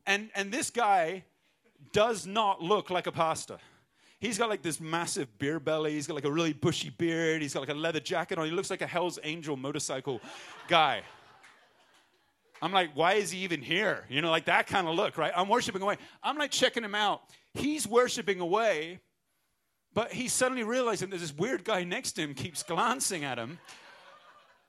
And, 0.06 0.30
and 0.34 0.52
this 0.52 0.70
guy 0.70 1.24
does 1.92 2.26
not 2.26 2.62
look 2.62 2.90
like 2.90 3.06
a 3.06 3.12
pastor. 3.12 3.58
He's 4.20 4.36
got 4.36 4.48
like 4.48 4.62
this 4.62 4.80
massive 4.80 5.38
beer 5.38 5.60
belly. 5.60 5.92
He's 5.92 6.06
got 6.06 6.14
like 6.14 6.24
a 6.24 6.30
really 6.30 6.52
bushy 6.52 6.90
beard. 6.90 7.40
He's 7.40 7.54
got 7.54 7.60
like 7.60 7.68
a 7.68 7.74
leather 7.74 8.00
jacket 8.00 8.38
on. 8.38 8.46
He 8.46 8.50
looks 8.50 8.68
like 8.68 8.82
a 8.82 8.86
Hell's 8.86 9.18
Angel 9.22 9.56
motorcycle 9.56 10.20
guy. 10.68 11.02
I'm 12.60 12.72
like, 12.72 12.90
why 12.94 13.14
is 13.14 13.30
he 13.30 13.38
even 13.40 13.62
here? 13.62 14.04
You 14.08 14.20
know, 14.20 14.30
like 14.30 14.46
that 14.46 14.66
kind 14.66 14.88
of 14.88 14.96
look, 14.96 15.16
right? 15.16 15.32
I'm 15.36 15.48
worshiping 15.48 15.80
away. 15.80 15.96
I'm 16.22 16.36
like 16.36 16.50
checking 16.50 16.82
him 16.82 16.96
out. 16.96 17.22
He's 17.58 17.86
worshiping 17.86 18.40
away, 18.40 19.00
but 19.92 20.12
he's 20.12 20.32
suddenly 20.32 20.64
realizing 20.64 21.10
there's 21.10 21.22
this 21.22 21.34
weird 21.34 21.64
guy 21.64 21.84
next 21.84 22.12
to 22.12 22.22
him 22.22 22.34
keeps 22.34 22.62
glancing 22.62 23.24
at 23.24 23.38
him. 23.38 23.58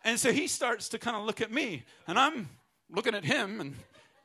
And 0.03 0.19
so 0.19 0.31
he 0.31 0.47
starts 0.47 0.89
to 0.89 0.97
kind 0.97 1.15
of 1.15 1.25
look 1.25 1.41
at 1.41 1.51
me, 1.51 1.83
and 2.07 2.17
I'm 2.17 2.49
looking 2.89 3.13
at 3.13 3.25
him, 3.25 3.59
and, 3.61 3.75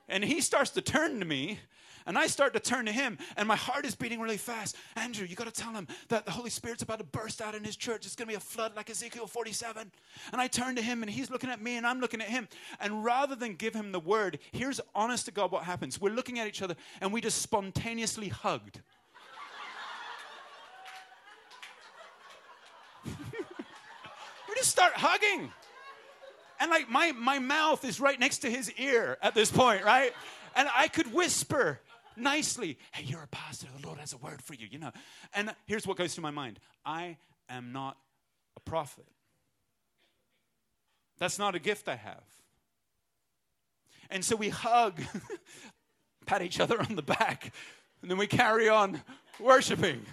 and 0.09 0.25
he 0.25 0.41
starts 0.41 0.71
to 0.71 0.81
turn 0.81 1.19
to 1.19 1.25
me, 1.25 1.59
and 2.07 2.19
I 2.19 2.27
start 2.27 2.53
to 2.53 2.61
turn 2.61 2.85
to 2.87 2.93
him, 2.93 3.17
and 3.37 3.49
my 3.49 3.57
heart 3.57 3.87
is 3.87 3.95
beating 3.95 4.21
really 4.21 4.37
fast. 4.37 4.77
Andrew, 4.95 5.27
you 5.27 5.37
got 5.37 5.53
to 5.53 5.63
tell 5.63 5.73
him 5.73 5.89
that 6.09 6.27
the 6.27 6.31
Holy 6.31 6.51
Spirit's 6.51 6.83
about 6.83 6.99
to 6.99 7.05
burst 7.05 7.41
out 7.41 7.55
in 7.55 7.65
his 7.65 7.77
church. 7.77 8.05
It's 8.05 8.15
going 8.15 8.27
to 8.27 8.33
be 8.33 8.37
a 8.37 8.41
flood 8.41 8.77
like 8.77 8.91
Ezekiel 8.91 9.27
47. 9.27 9.91
And 10.33 10.41
I 10.41 10.47
turn 10.47 10.77
to 10.77 10.83
him, 10.83 11.03
and 11.03 11.11
he's 11.11 11.31
looking 11.31 11.49
at 11.49 11.63
me, 11.63 11.77
and 11.77 11.87
I'm 11.87 12.01
looking 12.01 12.21
at 12.21 12.29
him. 12.29 12.47
And 12.79 13.03
rather 13.05 13.35
than 13.35 13.55
give 13.55 13.75
him 13.75 13.93
the 13.93 14.01
word, 14.01 14.39
here's 14.53 14.81
honest 14.95 15.25
to 15.27 15.33
God 15.33 15.51
what 15.51 15.65
happens. 15.65 15.99
We're 15.99 16.13
looking 16.13 16.39
at 16.39 16.47
each 16.47 16.61
other, 16.61 16.77
and 17.01 17.11
we 17.11 17.23
just 17.23 17.41
spontaneously 17.41 18.29
hugged. 18.29 18.81
we 23.07 23.13
just 24.57 24.71
start 24.71 24.93
hugging. 24.95 25.51
And 26.61 26.71
like 26.71 26.91
my, 26.91 27.13
my 27.13 27.39
mouth 27.39 27.83
is 27.85 27.99
right 27.99 28.21
next 28.21 28.39
to 28.39 28.51
his 28.51 28.71
ear 28.73 29.17
at 29.23 29.35
this 29.35 29.51
point, 29.51 29.85
right? 29.85 30.13
And 30.55 30.69
I 30.75 30.89
could 30.89 31.13
whisper 31.13 31.81
nicely, 32.17 32.79
hey, 32.93 33.05
you're 33.05 33.23
a 33.23 33.29
pastor. 33.29 33.67
The 33.81 33.87
Lord 33.87 33.99
has 33.99 34.13
a 34.13 34.17
word 34.17 34.43
for 34.43 34.55
you, 34.55 34.67
you 34.71 34.79
know. 34.79 34.93
And 35.35 35.55
here's 35.67 35.87
what 35.87 35.97
goes 35.97 36.15
through 36.15 36.23
my 36.23 36.31
mind 36.31 36.59
I 36.85 37.17
am 37.49 37.73
not 37.73 37.97
a 38.57 38.61
prophet. 38.61 39.07
That's 41.19 41.39
not 41.39 41.55
a 41.55 41.59
gift 41.59 41.89
I 41.89 41.97
have. 41.97 42.25
And 44.11 44.25
so 44.25 44.37
we 44.37 44.49
hug, 44.49 45.01
pat 46.27 46.43
each 46.43 46.61
other 46.61 46.81
on 46.81 46.97
the 46.97 47.03
back, 47.03 47.53
and 48.03 48.11
then 48.11 48.19
we 48.19 48.27
carry 48.27 48.69
on 48.69 49.01
worshiping. 49.41 50.05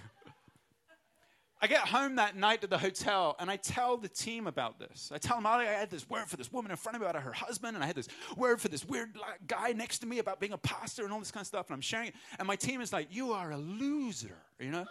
I 1.64 1.68
get 1.68 1.82
home 1.82 2.16
that 2.16 2.34
night 2.34 2.60
to 2.62 2.66
the 2.66 2.76
hotel 2.76 3.36
and 3.38 3.48
I 3.48 3.54
tell 3.54 3.96
the 3.96 4.08
team 4.08 4.48
about 4.48 4.80
this. 4.80 5.12
I 5.14 5.18
tell 5.18 5.36
them, 5.36 5.46
I 5.46 5.62
had 5.62 5.90
this 5.90 6.10
word 6.10 6.26
for 6.26 6.36
this 6.36 6.52
woman 6.52 6.72
in 6.72 6.76
front 6.76 6.96
of 6.96 7.02
me 7.02 7.06
about 7.08 7.22
her 7.22 7.32
husband, 7.32 7.76
and 7.76 7.84
I 7.84 7.86
had 7.86 7.94
this 7.94 8.08
word 8.36 8.60
for 8.60 8.66
this 8.66 8.84
weird 8.84 9.16
guy 9.46 9.70
next 9.70 10.00
to 10.00 10.06
me 10.06 10.18
about 10.18 10.40
being 10.40 10.54
a 10.54 10.58
pastor 10.58 11.04
and 11.04 11.12
all 11.12 11.20
this 11.20 11.30
kind 11.30 11.42
of 11.42 11.46
stuff, 11.46 11.68
and 11.68 11.74
I'm 11.74 11.80
sharing 11.80 12.08
it. 12.08 12.14
And 12.40 12.48
my 12.48 12.56
team 12.56 12.80
is 12.80 12.92
like, 12.92 13.14
You 13.14 13.32
are 13.32 13.52
a 13.52 13.56
loser, 13.56 14.36
you 14.58 14.72
know? 14.72 14.86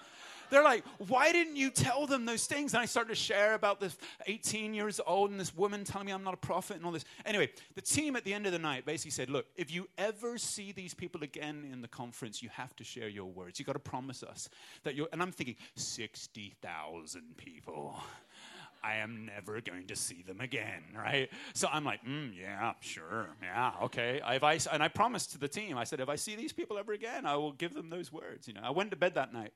They're 0.52 0.64
like, 0.64 0.84
why 1.08 1.32
didn't 1.32 1.56
you 1.56 1.72
tell 1.72 2.06
them 2.06 2.26
those 2.26 2.46
things? 2.46 2.74
And 2.74 2.82
I 2.82 2.86
started 2.86 3.10
to 3.10 3.16
share 3.16 3.54
about 3.54 3.80
this 3.80 3.98
18 4.28 4.74
years 4.74 5.00
old 5.08 5.32
and 5.32 5.40
this 5.40 5.56
woman 5.56 5.86
telling 5.86 6.08
me 6.08 6.14
I'm 6.14 6.24
not 6.24 6.34
a 6.34 6.38
prophet 6.38 6.76
and 6.76 6.86
all 6.86 6.92
this. 6.92 7.06
Anyway, 7.26 7.50
the 7.74 7.82
team 7.82 8.16
at 8.18 8.26
the 8.26 8.34
end 8.34 8.46
of 8.46 8.52
the 8.52 8.60
night 8.60 8.86
basically 8.86 9.12
said, 9.12 9.30
look, 9.30 9.48
if 9.56 9.72
you 9.74 9.88
ever 9.98 10.38
see 10.38 10.74
these 10.74 10.94
people 10.94 11.24
again 11.24 11.68
in 11.72 11.82
the 11.82 11.88
conference, 11.88 12.44
you 12.44 12.50
have 12.50 12.76
to 12.76 12.84
share 12.84 13.08
your 13.08 13.26
words. 13.26 13.60
You 13.60 13.66
got 13.66 13.74
to 13.74 13.80
promise 13.80 14.24
us 14.24 14.50
that 14.84 14.94
you're, 14.94 15.08
and 15.14 15.22
I'm 15.22 15.32
thinking, 15.32 15.56
60,000 15.76 17.38
people. 17.38 17.96
I 18.84 18.96
am 18.96 19.28
never 19.28 19.62
going 19.62 19.88
to 19.88 19.96
see 19.96 20.24
them 20.24 20.42
again, 20.42 20.84
right? 20.96 21.30
So 21.54 21.68
I'm 21.72 21.86
like, 21.86 22.04
mm, 22.04 22.32
yeah, 22.38 22.74
sure, 22.80 23.28
yeah, 23.42 23.74
okay. 23.84 24.22
If 24.28 24.44
I, 24.44 24.60
and 24.74 24.82
I 24.82 24.88
promised 24.88 25.34
to 25.34 25.38
the 25.38 25.48
team, 25.48 25.78
I 25.78 25.84
said, 25.84 26.00
if 26.00 26.10
I 26.10 26.16
see 26.16 26.36
these 26.36 26.52
people 26.52 26.78
ever 26.80 26.92
again, 26.92 27.26
I 27.26 27.36
will 27.36 27.52
give 27.52 27.76
them 27.76 27.90
those 27.90 28.12
words. 28.12 28.48
You 28.48 28.56
know, 28.56 28.62
I 28.64 28.72
went 28.72 28.90
to 28.90 28.98
bed 28.98 29.14
that 29.16 29.34
night 29.34 29.54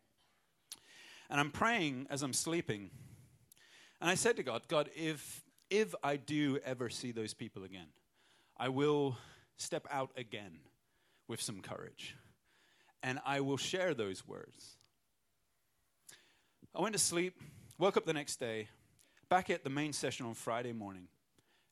and 1.30 1.40
I'm 1.40 1.52
praying 1.52 2.08
as 2.10 2.24
I'm 2.24 2.34
sleeping. 2.34 2.90
And 4.02 4.10
I 4.10 4.16
said 4.16 4.36
to 4.38 4.44
God, 4.44 4.68
God, 4.68 4.90
if, 4.96 5.44
if 5.70 5.96
I 6.04 6.18
do 6.18 6.60
ever 6.66 6.90
see 6.90 7.12
those 7.12 7.34
people 7.34 7.64
again, 7.64 7.88
I 8.58 8.70
will 8.70 9.18
step 9.58 9.88
out 9.92 10.12
again 10.16 10.60
with 11.28 11.42
some 11.42 11.62
courage. 11.62 12.16
And 13.04 13.20
I 13.26 13.40
will 13.42 13.58
share 13.58 13.94
those 13.94 14.28
words. 14.28 14.78
I 16.76 16.82
went 16.82 16.94
to 16.94 17.00
sleep, 17.00 17.40
woke 17.78 17.98
up 17.98 18.06
the 18.06 18.14
next 18.14 18.38
day, 18.38 18.68
back 19.30 19.50
at 19.50 19.64
the 19.64 19.70
main 19.70 19.94
session 19.94 20.26
on 20.26 20.34
Friday 20.34 20.74
morning. 20.74 21.08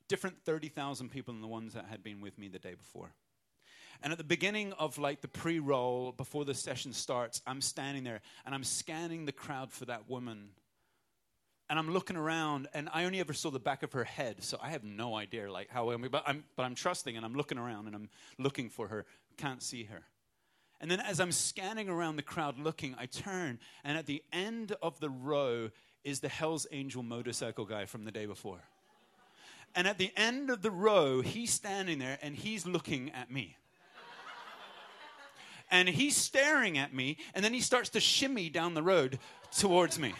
Different 0.07 0.38
30,000 0.45 1.10
people 1.10 1.33
than 1.33 1.41
the 1.41 1.48
ones 1.48 1.74
that 1.74 1.86
had 1.86 2.03
been 2.03 2.22
with 2.22 2.38
me 2.38 2.48
the 2.48 2.60
day 2.60 2.75
before. 2.75 3.13
And 4.03 4.12
at 4.12 4.17
the 4.17 4.25
beginning 4.25 4.74
of 4.74 4.98
like 4.98 5.22
the 5.22 5.29
pre 5.29 5.60
roll, 5.60 6.12
before 6.12 6.43
the 6.43 6.53
session 6.53 6.91
starts, 6.91 7.41
I'm 7.48 7.62
standing 7.62 8.03
there 8.03 8.19
and 8.45 8.53
I'm 8.53 8.65
scanning 8.65 9.25
the 9.25 9.31
crowd 9.31 9.72
for 9.72 9.86
that 9.86 10.10
woman. 10.10 10.50
And 11.69 11.79
I'm 11.79 11.91
looking 11.91 12.17
around, 12.17 12.67
and 12.74 12.89
I 12.93 13.05
only 13.05 13.22
ever 13.22 13.33
saw 13.33 13.50
the 13.50 13.60
back 13.60 13.81
of 13.81 13.93
her 13.93 14.03
head, 14.03 14.43
so 14.43 14.60
I 14.62 14.69
have 14.72 14.83
no 14.83 15.15
idea 15.15 15.50
like 15.51 15.69
how. 15.69 15.98
But 15.98 16.24
I'm, 16.27 16.43
but 16.57 16.63
I'm 16.63 16.75
trusting, 16.75 17.15
and 17.15 17.25
I'm 17.25 17.33
looking 17.33 17.57
around, 17.57 17.88
and 17.88 17.95
I'm 17.95 18.10
looking 18.38 18.69
for 18.69 18.89
her. 18.89 19.05
Can't 19.38 19.63
see 19.63 19.86
her. 19.86 20.03
And 20.81 20.91
then 20.91 21.00
as 21.00 21.22
I'm 21.22 21.31
scanning 21.31 21.88
around 21.88 22.17
the 22.17 22.22
crowd 22.22 22.60
looking, 22.60 22.95
I 23.00 23.05
turn, 23.05 23.60
and 23.86 23.98
at 23.98 24.05
the 24.05 24.22
end 24.33 24.75
of 24.81 25.00
the 25.00 25.10
row 25.10 25.69
is 26.03 26.19
the 26.19 26.27
Hell's 26.27 26.67
Angel 26.72 27.01
motorcycle 27.01 27.65
guy 27.65 27.86
from 27.86 28.03
the 28.03 28.12
day 28.12 28.25
before. 28.25 28.60
And 29.74 29.88
at 29.88 29.98
the 29.98 30.12
end 30.17 30.50
of 30.50 30.62
the 30.62 30.69
row, 30.69 31.22
he's 31.22 31.51
standing 31.51 31.98
there 31.98 32.19
and 32.22 32.36
he's 32.36 32.67
looking 32.67 33.10
at 33.12 33.31
me. 33.31 33.55
And 35.72 35.89
he's 35.89 36.15
staring 36.15 36.77
at 36.77 36.93
me, 36.93 37.17
and 37.34 37.43
then 37.43 37.53
he 37.53 37.62
starts 37.62 37.89
to 37.89 38.00
shimmy 38.00 38.50
down 38.50 38.74
the 38.74 38.84
road 38.84 39.20
towards 39.51 39.98
me. 40.00 40.13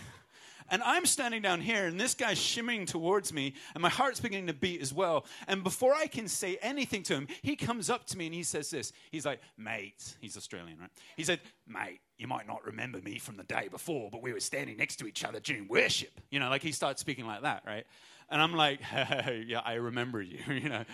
And 0.70 0.82
I'm 0.84 1.06
standing 1.06 1.42
down 1.42 1.62
here, 1.62 1.86
and 1.86 2.00
this 2.00 2.16
guy's 2.16 2.40
shimmying 2.40 2.88
towards 2.88 3.34
me, 3.34 3.54
and 3.76 3.82
my 3.82 3.90
heart's 3.90 4.20
beginning 4.20 4.48
to 4.48 4.54
beat 4.54 4.82
as 4.82 4.94
well. 4.94 5.26
And 5.48 5.64
before 5.64 5.94
I 5.94 6.08
can 6.08 6.28
say 6.28 6.58
anything 6.62 7.04
to 7.04 7.14
him, 7.14 7.28
he 7.42 7.56
comes 7.56 7.90
up 7.90 8.06
to 8.08 8.18
me 8.18 8.28
and 8.28 8.36
he 8.36 8.44
says 8.44 8.70
this. 8.70 8.94
He's 9.12 9.26
like, 9.26 9.40
Mate, 9.58 10.16
he's 10.20 10.38
Australian, 10.38 10.80
right? 10.80 10.90
He 11.18 11.24
said, 11.24 11.42
Mate, 11.68 12.00
you 12.18 12.28
might 12.28 12.48
not 12.48 12.66
remember 12.66 13.00
me 13.02 13.20
from 13.20 13.38
the 13.38 13.44
day 13.44 13.68
before, 13.70 14.10
but 14.10 14.22
we 14.22 14.34
were 14.34 14.40
standing 14.40 14.78
next 14.78 14.96
to 14.98 15.06
each 15.06 15.24
other 15.24 15.40
during 15.40 15.68
worship. 15.68 16.20
You 16.30 16.40
know, 16.40 16.50
like 16.50 16.64
he 16.64 16.72
starts 16.72 17.02
speaking 17.02 17.28
like 17.28 17.42
that, 17.42 17.64
right? 17.68 17.86
And 18.30 18.42
I'm 18.42 18.56
like, 18.56 18.82
hey, 18.82 19.44
Yeah, 19.48 19.62
I 19.64 19.74
remember 19.74 20.22
you, 20.22 20.40
you 20.48 20.70
know. 20.70 20.86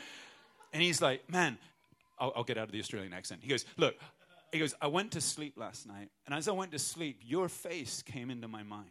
And 0.74 0.82
he's 0.82 1.02
like, 1.02 1.30
Man, 1.32 1.58
I'll, 2.20 2.34
I'll 2.36 2.44
get 2.44 2.58
out 2.58 2.66
of 2.66 2.72
the 2.72 2.80
Australian 2.80 3.14
accent. 3.14 3.42
He 3.44 3.50
goes, 3.50 3.66
Look, 3.78 3.96
he 4.52 4.60
goes, 4.60 4.74
I 4.82 4.88
went 4.88 5.12
to 5.12 5.22
sleep 5.22 5.54
last 5.58 5.88
night, 5.88 6.10
and 6.26 6.34
as 6.34 6.48
I 6.48 6.52
went 6.52 6.72
to 6.72 6.80
sleep, 6.80 7.22
your 7.24 7.50
face 7.50 8.02
came 8.02 8.30
into 8.32 8.48
my 8.48 8.64
mind. 8.64 8.90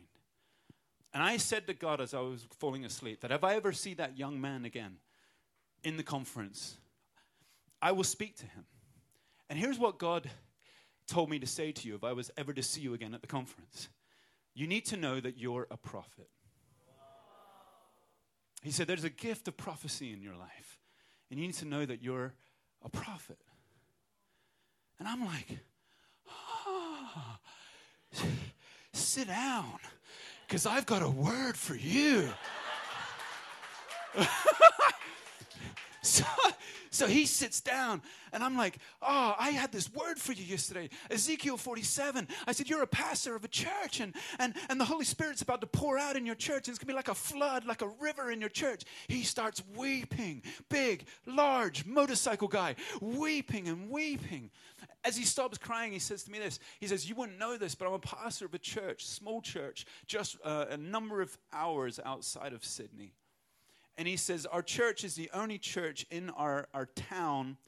And 1.12 1.22
I 1.22 1.36
said 1.38 1.66
to 1.66 1.74
God 1.74 2.00
as 2.00 2.14
I 2.14 2.20
was 2.20 2.46
falling 2.58 2.84
asleep 2.84 3.20
that 3.20 3.32
if 3.32 3.42
I 3.42 3.54
ever 3.56 3.72
see 3.72 3.94
that 3.94 4.18
young 4.18 4.40
man 4.40 4.64
again 4.64 4.96
in 5.82 5.96
the 5.96 6.02
conference, 6.02 6.76
I 7.80 7.92
will 7.92 8.04
speak 8.04 8.36
to 8.36 8.46
him. 8.46 8.64
And 9.48 9.58
here's 9.58 9.78
what 9.78 9.98
God 9.98 10.30
told 11.06 11.30
me 11.30 11.38
to 11.38 11.46
say 11.46 11.72
to 11.72 11.88
you 11.88 11.94
if 11.94 12.04
I 12.04 12.12
was 12.12 12.30
ever 12.36 12.52
to 12.52 12.62
see 12.62 12.82
you 12.82 12.92
again 12.92 13.14
at 13.14 13.22
the 13.22 13.26
conference 13.26 13.88
you 14.58 14.66
need 14.66 14.86
to 14.86 14.96
know 14.96 15.20
that 15.20 15.38
you're 15.38 15.68
a 15.70 15.76
prophet. 15.76 16.28
He 18.64 18.72
said, 18.72 18.88
There's 18.88 19.04
a 19.04 19.10
gift 19.10 19.46
of 19.46 19.56
prophecy 19.56 20.12
in 20.12 20.20
your 20.20 20.34
life, 20.34 20.80
and 21.30 21.38
you 21.38 21.46
need 21.46 21.54
to 21.56 21.64
know 21.64 21.86
that 21.86 22.02
you're 22.02 22.34
a 22.82 22.88
prophet. 22.88 23.38
And 24.98 25.06
I'm 25.06 25.24
like, 25.24 25.58
ah, 26.28 27.38
sit 28.92 29.28
down 29.28 29.78
because 30.46 30.66
I've 30.66 30.86
got 30.86 31.02
a 31.02 31.10
word 31.10 31.56
for 31.56 31.76
you. 31.76 32.28
so, 36.02 36.24
so 36.90 37.06
he 37.06 37.26
sits 37.26 37.60
down, 37.60 38.02
and 38.32 38.42
I'm 38.42 38.56
like, 38.56 38.78
Oh, 39.02 39.34
I 39.38 39.50
had 39.50 39.72
this 39.72 39.92
word 39.92 40.18
for 40.18 40.32
you 40.32 40.44
yesterday. 40.44 40.88
Ezekiel 41.10 41.56
47. 41.56 42.28
I 42.46 42.52
said, 42.52 42.68
You're 42.68 42.82
a 42.82 42.86
pastor 42.86 43.34
of 43.34 43.44
a 43.44 43.48
church, 43.48 44.00
and, 44.00 44.14
and, 44.38 44.54
and 44.68 44.80
the 44.80 44.84
Holy 44.84 45.04
Spirit's 45.04 45.42
about 45.42 45.60
to 45.60 45.66
pour 45.66 45.98
out 45.98 46.16
in 46.16 46.26
your 46.26 46.34
church, 46.34 46.68
and 46.68 46.68
it's 46.68 46.78
gonna 46.78 46.92
be 46.92 46.96
like 46.96 47.08
a 47.08 47.14
flood, 47.14 47.64
like 47.64 47.82
a 47.82 47.88
river 48.00 48.30
in 48.30 48.40
your 48.40 48.50
church. 48.50 48.84
He 49.08 49.22
starts 49.22 49.62
weeping, 49.76 50.42
big, 50.68 51.06
large 51.26 51.86
motorcycle 51.86 52.48
guy, 52.48 52.76
weeping 53.00 53.68
and 53.68 53.90
weeping. 53.90 54.50
As 55.04 55.16
he 55.16 55.24
stops 55.24 55.58
crying, 55.58 55.92
he 55.92 55.98
says 55.98 56.24
to 56.24 56.30
me 56.30 56.38
this 56.38 56.58
He 56.80 56.86
says, 56.86 57.08
You 57.08 57.14
wouldn't 57.14 57.38
know 57.38 57.56
this, 57.56 57.74
but 57.74 57.86
I'm 57.86 57.94
a 57.94 57.98
pastor 57.98 58.46
of 58.46 58.54
a 58.54 58.58
church, 58.58 59.06
small 59.06 59.40
church, 59.40 59.86
just 60.06 60.36
uh, 60.44 60.66
a 60.70 60.76
number 60.76 61.20
of 61.20 61.36
hours 61.52 62.00
outside 62.04 62.52
of 62.52 62.64
Sydney. 62.64 63.14
And 63.98 64.06
he 64.06 64.16
says, 64.16 64.46
Our 64.46 64.62
church 64.62 65.04
is 65.04 65.16
the 65.16 65.28
only 65.34 65.58
church 65.58 66.06
in 66.10 66.30
our, 66.30 66.68
our 66.72 66.86
town. 66.86 67.58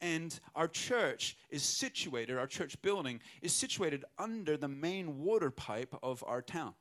And 0.00 0.38
our 0.54 0.68
church 0.68 1.36
is 1.50 1.64
situated, 1.64 2.38
our 2.38 2.46
church 2.46 2.80
building 2.82 3.20
is 3.42 3.52
situated 3.52 4.04
under 4.16 4.56
the 4.56 4.68
main 4.68 5.24
water 5.24 5.50
pipe 5.50 5.92
of 6.04 6.22
our 6.24 6.40
town. 6.40 6.74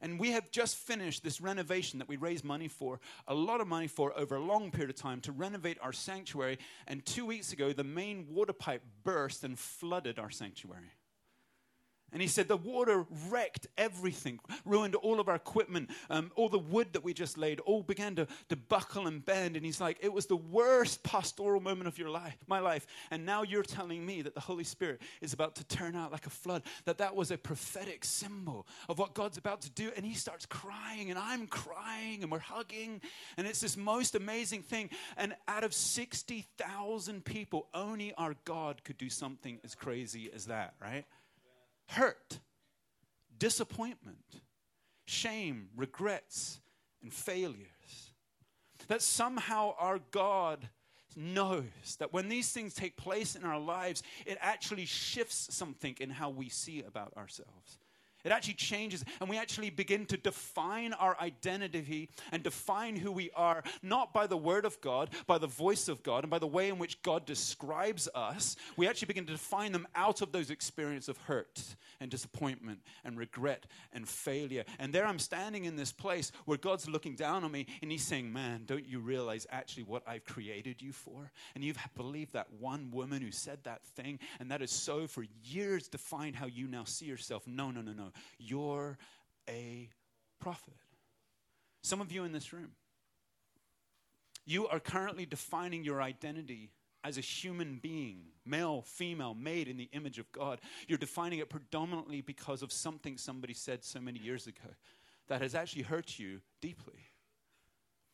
And 0.00 0.18
we 0.18 0.30
have 0.30 0.50
just 0.50 0.76
finished 0.76 1.22
this 1.22 1.40
renovation 1.40 1.98
that 1.98 2.08
we 2.08 2.16
raised 2.16 2.44
money 2.44 2.68
for, 2.68 3.00
a 3.26 3.34
lot 3.34 3.60
of 3.60 3.66
money 3.66 3.88
for 3.88 4.16
over 4.18 4.36
a 4.36 4.40
long 4.40 4.70
period 4.70 4.90
of 4.90 4.96
time 4.96 5.20
to 5.22 5.32
renovate 5.32 5.78
our 5.82 5.92
sanctuary. 5.92 6.58
And 6.86 7.04
two 7.04 7.26
weeks 7.26 7.52
ago, 7.52 7.72
the 7.72 7.84
main 7.84 8.26
water 8.30 8.52
pipe 8.52 8.82
burst 9.04 9.44
and 9.44 9.58
flooded 9.58 10.18
our 10.18 10.30
sanctuary. 10.30 10.92
And 12.12 12.22
he 12.22 12.28
said 12.28 12.46
the 12.46 12.56
water 12.56 13.04
wrecked 13.28 13.66
everything, 13.76 14.38
ruined 14.64 14.94
all 14.94 15.18
of 15.18 15.28
our 15.28 15.34
equipment, 15.34 15.90
um, 16.08 16.30
all 16.36 16.48
the 16.48 16.58
wood 16.58 16.92
that 16.92 17.02
we 17.02 17.12
just 17.12 17.36
laid, 17.36 17.58
all 17.60 17.82
began 17.82 18.14
to, 18.14 18.28
to 18.48 18.56
buckle 18.56 19.08
and 19.08 19.24
bend. 19.24 19.56
And 19.56 19.66
he's 19.66 19.80
like, 19.80 19.98
it 20.00 20.12
was 20.12 20.26
the 20.26 20.36
worst 20.36 21.02
pastoral 21.02 21.60
moment 21.60 21.88
of 21.88 21.98
your 21.98 22.08
life, 22.08 22.36
my 22.46 22.60
life. 22.60 22.86
And 23.10 23.26
now 23.26 23.42
you're 23.42 23.64
telling 23.64 24.06
me 24.06 24.22
that 24.22 24.34
the 24.34 24.40
Holy 24.40 24.62
Spirit 24.62 25.02
is 25.20 25.32
about 25.32 25.56
to 25.56 25.64
turn 25.64 25.96
out 25.96 26.12
like 26.12 26.26
a 26.26 26.30
flood, 26.30 26.62
that 26.84 26.98
that 26.98 27.16
was 27.16 27.32
a 27.32 27.36
prophetic 27.36 28.04
symbol 28.04 28.66
of 28.88 28.98
what 28.98 29.14
God's 29.14 29.36
about 29.36 29.62
to 29.62 29.70
do. 29.70 29.90
And 29.96 30.06
he 30.06 30.14
starts 30.14 30.46
crying, 30.46 31.10
and 31.10 31.18
I'm 31.18 31.48
crying, 31.48 32.22
and 32.22 32.30
we're 32.30 32.38
hugging. 32.38 33.00
And 33.36 33.48
it's 33.48 33.60
this 33.60 33.76
most 33.76 34.14
amazing 34.14 34.62
thing. 34.62 34.90
And 35.16 35.34
out 35.48 35.64
of 35.64 35.74
60,000 35.74 37.24
people, 37.24 37.66
only 37.74 38.14
our 38.14 38.36
God 38.44 38.84
could 38.84 38.96
do 38.96 39.10
something 39.10 39.58
as 39.64 39.74
crazy 39.74 40.30
as 40.32 40.46
that, 40.46 40.74
right? 40.80 41.04
Hurt, 41.88 42.38
disappointment, 43.38 44.40
shame, 45.06 45.68
regrets, 45.76 46.60
and 47.02 47.12
failures. 47.12 47.66
That 48.88 49.02
somehow 49.02 49.74
our 49.78 50.00
God 50.10 50.68
knows 51.16 51.96
that 51.98 52.12
when 52.12 52.28
these 52.28 52.52
things 52.52 52.74
take 52.74 52.96
place 52.96 53.34
in 53.34 53.44
our 53.44 53.58
lives, 53.58 54.02
it 54.26 54.38
actually 54.40 54.84
shifts 54.84 55.48
something 55.54 55.96
in 55.98 56.10
how 56.10 56.30
we 56.30 56.48
see 56.48 56.82
about 56.86 57.12
ourselves. 57.16 57.78
It 58.26 58.32
actually 58.32 58.54
changes, 58.54 59.04
and 59.20 59.30
we 59.30 59.38
actually 59.38 59.70
begin 59.70 60.04
to 60.06 60.16
define 60.16 60.92
our 60.94 61.16
identity 61.20 62.08
and 62.32 62.42
define 62.42 62.96
who 62.96 63.12
we 63.12 63.30
are, 63.36 63.62
not 63.84 64.12
by 64.12 64.26
the 64.26 64.36
word 64.36 64.64
of 64.64 64.80
God, 64.80 65.10
by 65.28 65.38
the 65.38 65.46
voice 65.46 65.86
of 65.86 66.02
God, 66.02 66.24
and 66.24 66.30
by 66.30 66.40
the 66.40 66.46
way 66.48 66.68
in 66.68 66.80
which 66.80 67.00
God 67.02 67.24
describes 67.24 68.08
us. 68.16 68.56
We 68.76 68.88
actually 68.88 69.06
begin 69.06 69.26
to 69.26 69.32
define 69.32 69.70
them 69.70 69.86
out 69.94 70.22
of 70.22 70.32
those 70.32 70.50
experiences 70.50 71.08
of 71.08 71.18
hurt 71.18 71.62
and 72.00 72.10
disappointment 72.10 72.80
and 73.04 73.16
regret 73.16 73.66
and 73.92 74.08
failure. 74.08 74.64
And 74.80 74.92
there 74.92 75.06
I'm 75.06 75.20
standing 75.20 75.64
in 75.64 75.76
this 75.76 75.92
place 75.92 76.32
where 76.46 76.58
God's 76.58 76.88
looking 76.88 77.14
down 77.14 77.44
on 77.44 77.52
me 77.52 77.66
and 77.80 77.92
He's 77.92 78.02
saying, 78.02 78.32
Man, 78.32 78.64
don't 78.66 78.88
you 78.88 78.98
realize 78.98 79.46
actually 79.50 79.84
what 79.84 80.02
I've 80.04 80.24
created 80.24 80.82
you 80.82 80.90
for? 80.90 81.30
And 81.54 81.62
you've 81.62 81.78
believed 81.94 82.32
that 82.32 82.52
one 82.58 82.90
woman 82.90 83.22
who 83.22 83.30
said 83.30 83.60
that 83.62 83.84
thing, 83.84 84.18
and 84.40 84.50
that 84.50 84.62
is 84.62 84.72
so 84.72 85.06
for 85.06 85.24
years 85.44 85.86
defined 85.86 86.34
how 86.34 86.46
you 86.46 86.66
now 86.66 86.82
see 86.82 87.06
yourself. 87.06 87.46
No, 87.46 87.70
no, 87.70 87.82
no, 87.82 87.92
no. 87.92 88.10
You're 88.38 88.98
a 89.48 89.88
prophet. 90.40 90.74
Some 91.82 92.00
of 92.00 92.10
you 92.10 92.24
in 92.24 92.32
this 92.32 92.52
room, 92.52 92.72
you 94.44 94.66
are 94.68 94.80
currently 94.80 95.26
defining 95.26 95.84
your 95.84 96.00
identity 96.02 96.70
as 97.04 97.18
a 97.18 97.20
human 97.20 97.78
being, 97.80 98.22
male, 98.44 98.82
female, 98.82 99.34
made 99.34 99.68
in 99.68 99.76
the 99.76 99.88
image 99.92 100.18
of 100.18 100.30
God. 100.32 100.60
You're 100.88 100.98
defining 100.98 101.38
it 101.38 101.48
predominantly 101.48 102.20
because 102.20 102.62
of 102.62 102.72
something 102.72 103.16
somebody 103.16 103.54
said 103.54 103.84
so 103.84 104.00
many 104.00 104.18
years 104.18 104.46
ago 104.46 104.74
that 105.28 105.40
has 105.40 105.54
actually 105.54 105.82
hurt 105.82 106.18
you 106.18 106.40
deeply. 106.60 106.98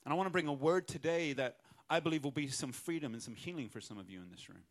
And 0.05 0.13
I 0.13 0.17
want 0.17 0.27
to 0.27 0.33
bring 0.33 0.49
a 0.49 0.53
word 0.53 0.89
today 0.89 1.33
that 1.35 1.57
I 1.89 2.01
believe 2.01 2.25
will 2.25 2.31
be 2.31 2.49
some 2.49 2.73
freedom 2.73 3.15
and 3.15 3.23
some 3.23 3.35
healing 3.35 3.69
for 3.69 3.81
some 3.81 3.99
of 3.99 4.11
you 4.11 4.21
in 4.21 4.31
this 4.31 4.49
room. 4.49 4.65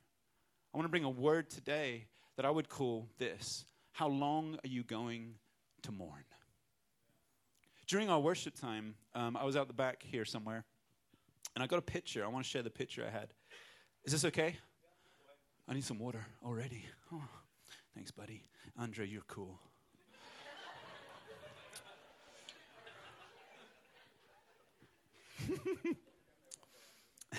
I 0.74 0.78
want 0.78 0.86
to 0.86 0.92
bring 0.92 1.04
a 1.04 1.10
word 1.10 1.50
today 1.50 2.06
that 2.36 2.46
I 2.46 2.50
would 2.50 2.70
call 2.70 3.08
this 3.18 3.66
how 3.92 4.08
long 4.08 4.58
are 4.64 4.68
you 4.68 4.84
going 4.84 5.36
to 5.84 5.92
mourn? 5.92 6.24
During 7.88 8.10
our 8.10 8.20
worship 8.20 8.56
time, 8.60 8.96
um, 9.16 9.36
I 9.36 9.44
was 9.44 9.56
out 9.56 9.68
the 9.68 9.74
back 9.74 10.02
here 10.02 10.24
somewhere, 10.24 10.64
and 11.56 11.64
I 11.64 11.68
got 11.68 11.80
a 11.80 11.82
picture. 11.82 12.24
I 12.24 12.28
want 12.30 12.46
to 12.46 12.50
share 12.50 12.64
the 12.64 12.70
picture 12.70 13.06
I 13.06 13.12
had. 13.12 13.34
Is 14.06 14.14
this 14.14 14.26
okay? 14.26 14.56
I 15.68 15.74
need 15.74 15.84
some 15.84 16.00
water 16.00 16.26
already. 16.46 16.86
Oh, 17.14 17.22
thanks, 17.94 18.12
buddy. 18.12 18.44
Andre, 18.78 19.08
you're 19.08 19.24
cool. 19.28 19.60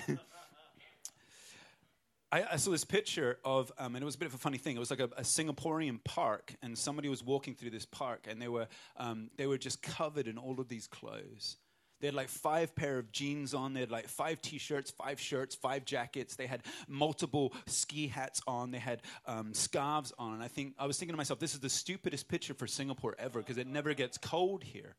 I, 2.33 2.53
I, 2.53 2.55
saw 2.55 2.71
this 2.71 2.83
picture 2.83 3.37
of, 3.45 3.71
um, 3.77 3.95
and 3.95 4.01
it 4.01 4.05
was 4.05 4.15
a 4.15 4.17
bit 4.17 4.27
of 4.27 4.33
a 4.33 4.39
funny 4.39 4.57
thing. 4.57 4.75
It 4.75 4.79
was 4.79 4.89
like 4.89 4.99
a, 4.99 5.09
a 5.17 5.21
Singaporean 5.21 6.03
park, 6.03 6.55
and 6.63 6.75
somebody 6.75 7.07
was 7.07 7.23
walking 7.23 7.53
through 7.53 7.69
this 7.69 7.85
park, 7.85 8.25
and 8.27 8.41
they 8.41 8.47
were, 8.47 8.65
um, 8.97 9.29
they 9.37 9.45
were 9.45 9.59
just 9.59 9.83
covered 9.83 10.27
in 10.27 10.39
all 10.39 10.59
of 10.59 10.67
these 10.67 10.87
clothes. 10.87 11.57
They 12.01 12.07
had 12.07 12.15
like 12.15 12.29
five 12.29 12.75
pair 12.75 12.97
of 12.97 13.11
jeans 13.11 13.53
on. 13.53 13.75
They 13.75 13.81
had 13.81 13.91
like 13.91 14.07
five 14.07 14.41
t-shirts, 14.41 14.89
five 14.89 15.19
shirts, 15.19 15.53
five 15.53 15.85
jackets. 15.85 16.35
They 16.35 16.47
had 16.47 16.63
multiple 16.87 17.53
ski 17.67 18.07
hats 18.07 18.41
on. 18.47 18.71
They 18.71 18.79
had 18.79 19.03
um, 19.27 19.53
scarves 19.53 20.11
on. 20.17 20.33
And 20.33 20.41
I 20.41 20.47
think 20.47 20.73
I 20.79 20.87
was 20.87 20.97
thinking 20.97 21.13
to 21.13 21.17
myself, 21.17 21.37
this 21.37 21.53
is 21.53 21.59
the 21.59 21.69
stupidest 21.69 22.27
picture 22.27 22.55
for 22.55 22.65
Singapore 22.65 23.15
ever 23.19 23.39
because 23.39 23.59
it 23.59 23.67
never 23.67 23.93
gets 23.93 24.17
cold 24.17 24.63
here. 24.63 24.95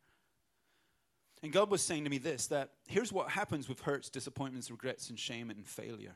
And 1.42 1.52
God 1.52 1.68
was 1.68 1.82
saying 1.82 2.04
to 2.04 2.10
me 2.10 2.18
this: 2.18 2.46
that 2.46 2.70
here's 2.86 3.12
what 3.12 3.28
happens 3.28 3.68
with 3.68 3.80
hurts, 3.80 4.08
disappointments, 4.08 4.70
regrets, 4.70 5.10
and 5.10 5.18
shame 5.18 5.50
and 5.50 5.66
failure 5.66 6.14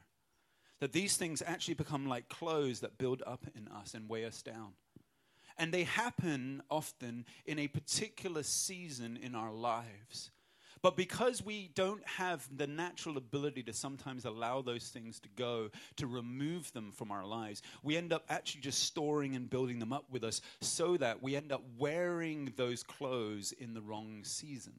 that 0.80 0.92
these 0.92 1.16
things 1.16 1.42
actually 1.44 1.74
become 1.74 2.08
like 2.08 2.28
clothes 2.28 2.80
that 2.80 2.98
build 2.98 3.22
up 3.26 3.46
in 3.56 3.68
us 3.68 3.94
and 3.94 4.08
weigh 4.08 4.24
us 4.24 4.42
down. 4.42 4.72
And 5.56 5.72
they 5.72 5.84
happen 5.84 6.62
often 6.70 7.24
in 7.44 7.58
a 7.58 7.66
particular 7.66 8.44
season 8.44 9.18
in 9.20 9.34
our 9.34 9.52
lives. 9.52 10.30
But 10.82 10.96
because 10.96 11.44
we 11.44 11.70
don't 11.74 12.06
have 12.06 12.48
the 12.56 12.66
natural 12.66 13.16
ability 13.16 13.64
to 13.64 13.72
sometimes 13.72 14.24
allow 14.24 14.62
those 14.62 14.88
things 14.88 15.18
to 15.20 15.28
go, 15.36 15.70
to 15.96 16.06
remove 16.06 16.72
them 16.72 16.92
from 16.92 17.10
our 17.10 17.26
lives, 17.26 17.62
we 17.82 17.96
end 17.96 18.12
up 18.12 18.24
actually 18.28 18.60
just 18.60 18.84
storing 18.84 19.34
and 19.34 19.50
building 19.50 19.80
them 19.80 19.92
up 19.92 20.04
with 20.10 20.22
us 20.22 20.40
so 20.60 20.96
that 20.98 21.20
we 21.22 21.34
end 21.34 21.50
up 21.50 21.62
wearing 21.78 22.52
those 22.56 22.84
clothes 22.84 23.52
in 23.52 23.74
the 23.74 23.82
wrong 23.82 24.20
season. 24.22 24.74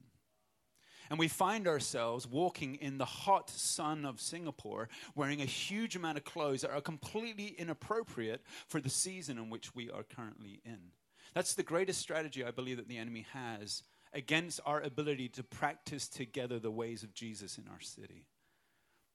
And 1.09 1.17
we 1.17 1.27
find 1.27 1.67
ourselves 1.67 2.27
walking 2.27 2.75
in 2.75 2.97
the 2.97 3.05
hot 3.05 3.49
sun 3.49 4.05
of 4.05 4.21
Singapore 4.21 4.89
wearing 5.15 5.41
a 5.41 5.45
huge 5.45 5.95
amount 5.95 6.17
of 6.17 6.23
clothes 6.23 6.61
that 6.61 6.71
are 6.71 6.81
completely 6.81 7.55
inappropriate 7.57 8.41
for 8.67 8.79
the 8.79 8.89
season 8.89 9.37
in 9.37 9.49
which 9.49 9.73
we 9.73 9.89
are 9.89 10.03
currently 10.03 10.61
in. 10.63 10.91
That's 11.33 11.55
the 11.55 11.63
greatest 11.63 11.99
strategy 11.99 12.43
I 12.43 12.51
believe 12.51 12.77
that 12.77 12.87
the 12.87 12.97
enemy 12.97 13.25
has 13.33 13.83
against 14.13 14.59
our 14.65 14.81
ability 14.81 15.29
to 15.29 15.43
practice 15.43 16.07
together 16.07 16.59
the 16.59 16.71
ways 16.71 17.03
of 17.03 17.13
Jesus 17.13 17.57
in 17.57 17.67
our 17.67 17.81
city. 17.81 18.25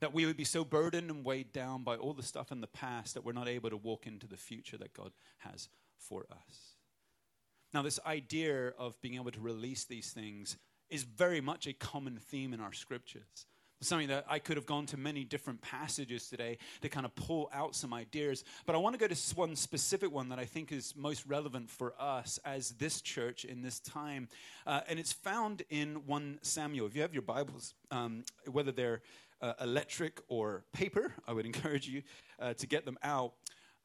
That 0.01 0.13
we 0.13 0.27
would 0.27 0.37
be 0.37 0.45
so 0.45 0.65
burdened 0.65 1.11
and 1.11 1.25
weighed 1.25 1.53
down 1.53 1.85
by 1.85 1.97
all 1.97 2.13
the 2.13 2.23
stuff 2.23 2.53
in 2.53 2.61
the 2.61 2.67
past 2.67 3.15
that 3.15 3.25
we're 3.25 3.33
not 3.33 3.49
able 3.49 3.71
to 3.71 3.77
walk 3.77 4.07
into 4.07 4.27
the 4.27 4.37
future 4.37 4.77
that 4.79 4.95
God 4.95 5.13
has 5.39 5.69
for 5.97 6.27
us. 6.31 6.75
Now, 7.73 7.83
this 7.83 7.99
idea 8.07 8.69
of 8.79 9.01
being 9.01 9.17
able 9.17 9.33
to 9.33 9.41
release 9.41 9.85
these 9.85 10.11
things 10.11 10.57
is 10.91 11.03
very 11.03 11.41
much 11.41 11.67
a 11.67 11.73
common 11.73 12.19
theme 12.19 12.53
in 12.53 12.61
our 12.61 12.73
scriptures 12.73 13.47
something 13.85 14.09
that 14.09 14.25
I 14.29 14.39
could 14.39 14.57
have 14.57 14.67
gone 14.67 14.87
to 14.87 14.97
many 14.97 15.25
different 15.25 15.61
passages 15.61 16.29
today 16.29 16.59
to 16.81 16.89
kind 16.89 17.07
of 17.07 17.15
pull 17.15 17.51
out 17.53 17.75
some 17.75 17.93
ideas. 17.93 18.45
But 18.67 18.75
I 18.75 18.79
want 18.79 18.95
to 18.95 18.99
go 18.99 19.13
to 19.13 19.35
one 19.35 19.57
specific 19.57 20.11
one 20.11 20.29
that 20.31 20.39
I 20.39 20.45
think 20.45 20.73
is 20.73 20.95
most 20.97 21.27
relevant 21.27 21.71
for 21.71 21.95
us 21.99 22.39
as 22.45 22.71
this 22.71 23.01
church 23.01 23.45
in 23.45 23.63
this 23.63 23.81
time. 23.81 24.29
Uh, 24.67 24.81
and 24.89 24.99
it's 24.99 25.13
found 25.13 25.63
in 25.71 26.07
1 26.07 26.39
Samuel. 26.43 26.87
If 26.87 26.97
you 26.97 27.03
have 27.03 27.13
your 27.13 27.23
Bibles, 27.23 27.75
um, 27.91 28.25
whether 28.51 28.73
they're 28.73 29.03
uh, 29.43 29.53
electric 29.61 30.21
or 30.29 30.65
paper, 30.73 31.15
I 31.29 31.33
would 31.33 31.47
encourage 31.53 31.87
you 31.87 32.03
uh, 32.41 32.55
to 32.55 32.67
get 32.67 32.85
them 32.85 32.99
out. 33.03 33.35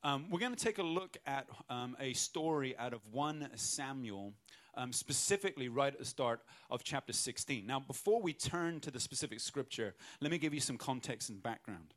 Um, 0.02 0.28
we're 0.30 0.40
going 0.40 0.56
to 0.56 0.64
take 0.64 0.78
a 0.78 0.84
look 0.84 1.18
at 1.26 1.48
um, 1.70 1.98
a 2.00 2.14
story 2.14 2.78
out 2.78 2.94
of 2.94 3.02
1 3.12 3.50
Samuel 3.56 4.34
um, 4.80 4.94
specifically 4.94 5.68
right 5.68 5.92
at 5.92 6.00
the 6.00 6.06
start 6.06 6.39
of 6.70 6.84
chapter 6.84 7.12
16. 7.12 7.68
Now, 7.68 7.82
before 7.82 8.22
we 8.22 8.32
turn 8.32 8.80
to 8.80 8.89
the 8.89 9.00
specific 9.00 9.42
scripture, 9.42 9.94
let 10.22 10.32
me 10.32 10.38
give 10.38 10.54
you 10.54 10.62
some 10.62 10.78
context 10.78 11.30
and 11.30 11.44
background. 11.44 11.94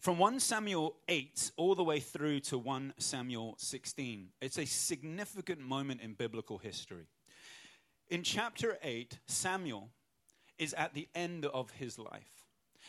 From 0.00 0.18
1 0.18 0.40
Samuel 0.40 0.96
8 1.08 1.52
all 1.56 1.76
the 1.76 1.84
way 1.84 2.00
through 2.00 2.40
to 2.40 2.58
1 2.58 2.94
Samuel 2.98 3.54
16, 3.58 4.30
it's 4.42 4.58
a 4.58 4.66
significant 4.66 5.60
moment 5.60 6.00
in 6.00 6.14
biblical 6.14 6.58
history. 6.58 7.06
In 8.08 8.24
chapter 8.24 8.76
8, 8.82 9.20
Samuel 9.28 9.90
is 10.58 10.74
at 10.74 10.92
the 10.92 11.08
end 11.14 11.46
of 11.46 11.70
his 11.70 11.98
life. 11.98 12.33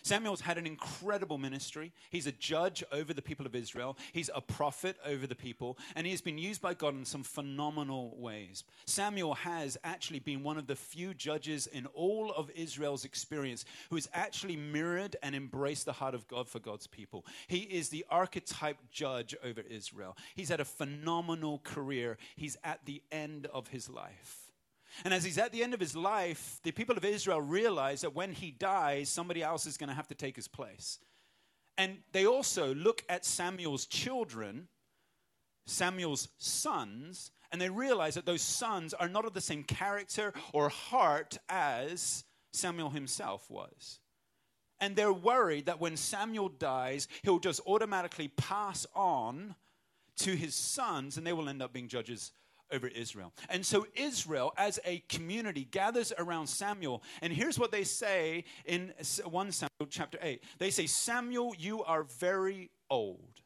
Samuel's 0.01 0.41
had 0.41 0.57
an 0.57 0.67
incredible 0.67 1.37
ministry. 1.37 1.91
He's 2.09 2.27
a 2.27 2.31
judge 2.31 2.83
over 2.91 3.13
the 3.13 3.21
people 3.21 3.45
of 3.45 3.55
Israel, 3.55 3.97
he's 4.13 4.29
a 4.33 4.41
prophet 4.41 4.97
over 5.05 5.27
the 5.27 5.35
people, 5.35 5.77
and 5.95 6.05
he 6.05 6.11
has 6.11 6.21
been 6.21 6.37
used 6.37 6.61
by 6.61 6.73
God 6.73 6.95
in 6.95 7.05
some 7.05 7.23
phenomenal 7.23 8.15
ways. 8.17 8.63
Samuel 8.85 9.33
has 9.35 9.77
actually 9.83 10.19
been 10.19 10.43
one 10.43 10.57
of 10.57 10.67
the 10.67 10.75
few 10.75 11.13
judges 11.13 11.67
in 11.67 11.85
all 11.87 12.31
of 12.31 12.51
Israel's 12.55 13.05
experience 13.05 13.65
who 13.89 13.95
has 13.95 14.09
actually 14.13 14.55
mirrored 14.55 15.15
and 15.23 15.35
embraced 15.35 15.85
the 15.85 15.93
heart 15.93 16.15
of 16.15 16.27
God 16.27 16.47
for 16.47 16.59
God's 16.59 16.87
people. 16.87 17.25
He 17.47 17.59
is 17.59 17.89
the 17.89 18.05
archetype 18.09 18.77
judge 18.91 19.35
over 19.43 19.61
Israel. 19.61 20.17
He's 20.35 20.49
had 20.49 20.59
a 20.59 20.65
phenomenal 20.65 21.59
career, 21.63 22.17
he's 22.35 22.57
at 22.63 22.85
the 22.85 23.01
end 23.11 23.47
of 23.53 23.69
his 23.69 23.89
life. 23.89 24.44
And 25.03 25.13
as 25.13 25.23
he's 25.23 25.37
at 25.37 25.51
the 25.51 25.63
end 25.63 25.73
of 25.73 25.79
his 25.79 25.95
life, 25.95 26.59
the 26.63 26.71
people 26.71 26.95
of 26.95 27.03
Israel 27.03 27.41
realize 27.41 28.01
that 28.01 28.15
when 28.15 28.31
he 28.31 28.51
dies, 28.51 29.09
somebody 29.09 29.43
else 29.43 29.65
is 29.65 29.77
going 29.77 29.89
to 29.89 29.95
have 29.95 30.07
to 30.07 30.15
take 30.15 30.35
his 30.35 30.47
place. 30.47 30.99
And 31.77 31.97
they 32.13 32.25
also 32.25 32.73
look 32.73 33.03
at 33.09 33.25
Samuel's 33.25 33.85
children, 33.85 34.67
Samuel's 35.65 36.29
sons, 36.37 37.31
and 37.51 37.61
they 37.61 37.69
realize 37.69 38.15
that 38.15 38.25
those 38.25 38.41
sons 38.41 38.93
are 38.93 39.09
not 39.09 39.25
of 39.25 39.33
the 39.33 39.41
same 39.41 39.63
character 39.63 40.33
or 40.53 40.69
heart 40.69 41.37
as 41.49 42.23
Samuel 42.53 42.89
himself 42.89 43.49
was. 43.49 43.99
And 44.79 44.95
they're 44.95 45.13
worried 45.13 45.67
that 45.67 45.79
when 45.79 45.97
Samuel 45.97 46.49
dies, 46.49 47.07
he'll 47.23 47.39
just 47.39 47.61
automatically 47.65 48.29
pass 48.29 48.85
on 48.95 49.55
to 50.17 50.35
his 50.35 50.55
sons 50.55 51.17
and 51.17 51.25
they 51.25 51.33
will 51.33 51.49
end 51.49 51.61
up 51.61 51.73
being 51.73 51.87
judges 51.87 52.31
over 52.71 52.87
Israel. 52.87 53.33
And 53.49 53.65
so 53.65 53.85
Israel, 53.95 54.53
as 54.57 54.79
a 54.85 54.99
community, 55.09 55.67
gathers 55.69 56.11
around 56.17 56.47
Samuel. 56.47 57.03
And 57.21 57.31
here's 57.31 57.59
what 57.59 57.71
they 57.71 57.83
say 57.83 58.43
in 58.65 58.93
1 59.23 59.51
Samuel 59.51 59.87
chapter 59.89 60.17
8 60.21 60.43
they 60.57 60.69
say, 60.69 60.87
Samuel, 60.87 61.53
you 61.57 61.83
are 61.83 62.03
very 62.03 62.69
old. 62.89 63.41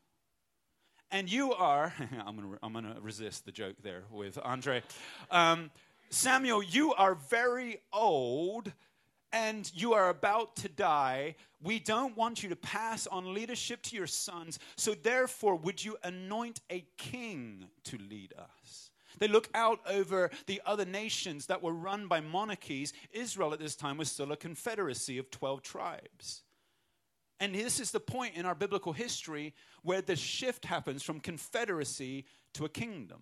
And 1.11 1.31
you 1.31 1.53
are, 1.53 1.93
I'm 2.25 2.35
going 2.35 2.51
to 2.51 2.59
I'm 2.61 2.73
gonna 2.73 2.97
resist 3.01 3.45
the 3.45 3.51
joke 3.51 3.75
there 3.81 4.03
with 4.11 4.37
Andre. 4.43 4.83
Um, 5.31 5.71
Samuel, 6.09 6.63
you 6.63 6.93
are 6.93 7.15
very 7.15 7.81
old 7.93 8.71
and 9.31 9.71
you 9.75 9.93
are 9.93 10.09
about 10.09 10.55
to 10.57 10.69
die, 10.69 11.35
we 11.61 11.79
don't 11.79 12.17
want 12.17 12.41
you 12.41 12.49
to 12.49 12.55
pass 12.55 13.05
on 13.07 13.33
leadership 13.33 13.81
to 13.83 13.95
your 13.95 14.07
sons. 14.07 14.59
So, 14.75 14.93
therefore, 14.93 15.55
would 15.55 15.83
you 15.83 15.97
anoint 16.03 16.61
a 16.69 16.85
king 16.97 17.65
to 17.85 17.97
lead 17.97 18.33
us? 18.37 18.88
They 19.19 19.27
look 19.27 19.49
out 19.53 19.79
over 19.87 20.29
the 20.47 20.61
other 20.65 20.85
nations 20.85 21.45
that 21.47 21.61
were 21.61 21.73
run 21.73 22.07
by 22.07 22.21
monarchies. 22.21 22.93
Israel 23.11 23.53
at 23.53 23.59
this 23.59 23.75
time 23.75 23.97
was 23.97 24.11
still 24.11 24.31
a 24.31 24.37
confederacy 24.37 25.17
of 25.17 25.29
12 25.29 25.61
tribes. 25.61 26.43
And 27.39 27.55
this 27.55 27.79
is 27.79 27.91
the 27.91 27.99
point 27.99 28.35
in 28.35 28.45
our 28.45 28.55
biblical 28.55 28.93
history 28.93 29.53
where 29.83 30.01
the 30.01 30.15
shift 30.15 30.65
happens 30.65 31.03
from 31.03 31.19
confederacy 31.19 32.25
to 32.53 32.65
a 32.65 32.69
kingdom. 32.69 33.21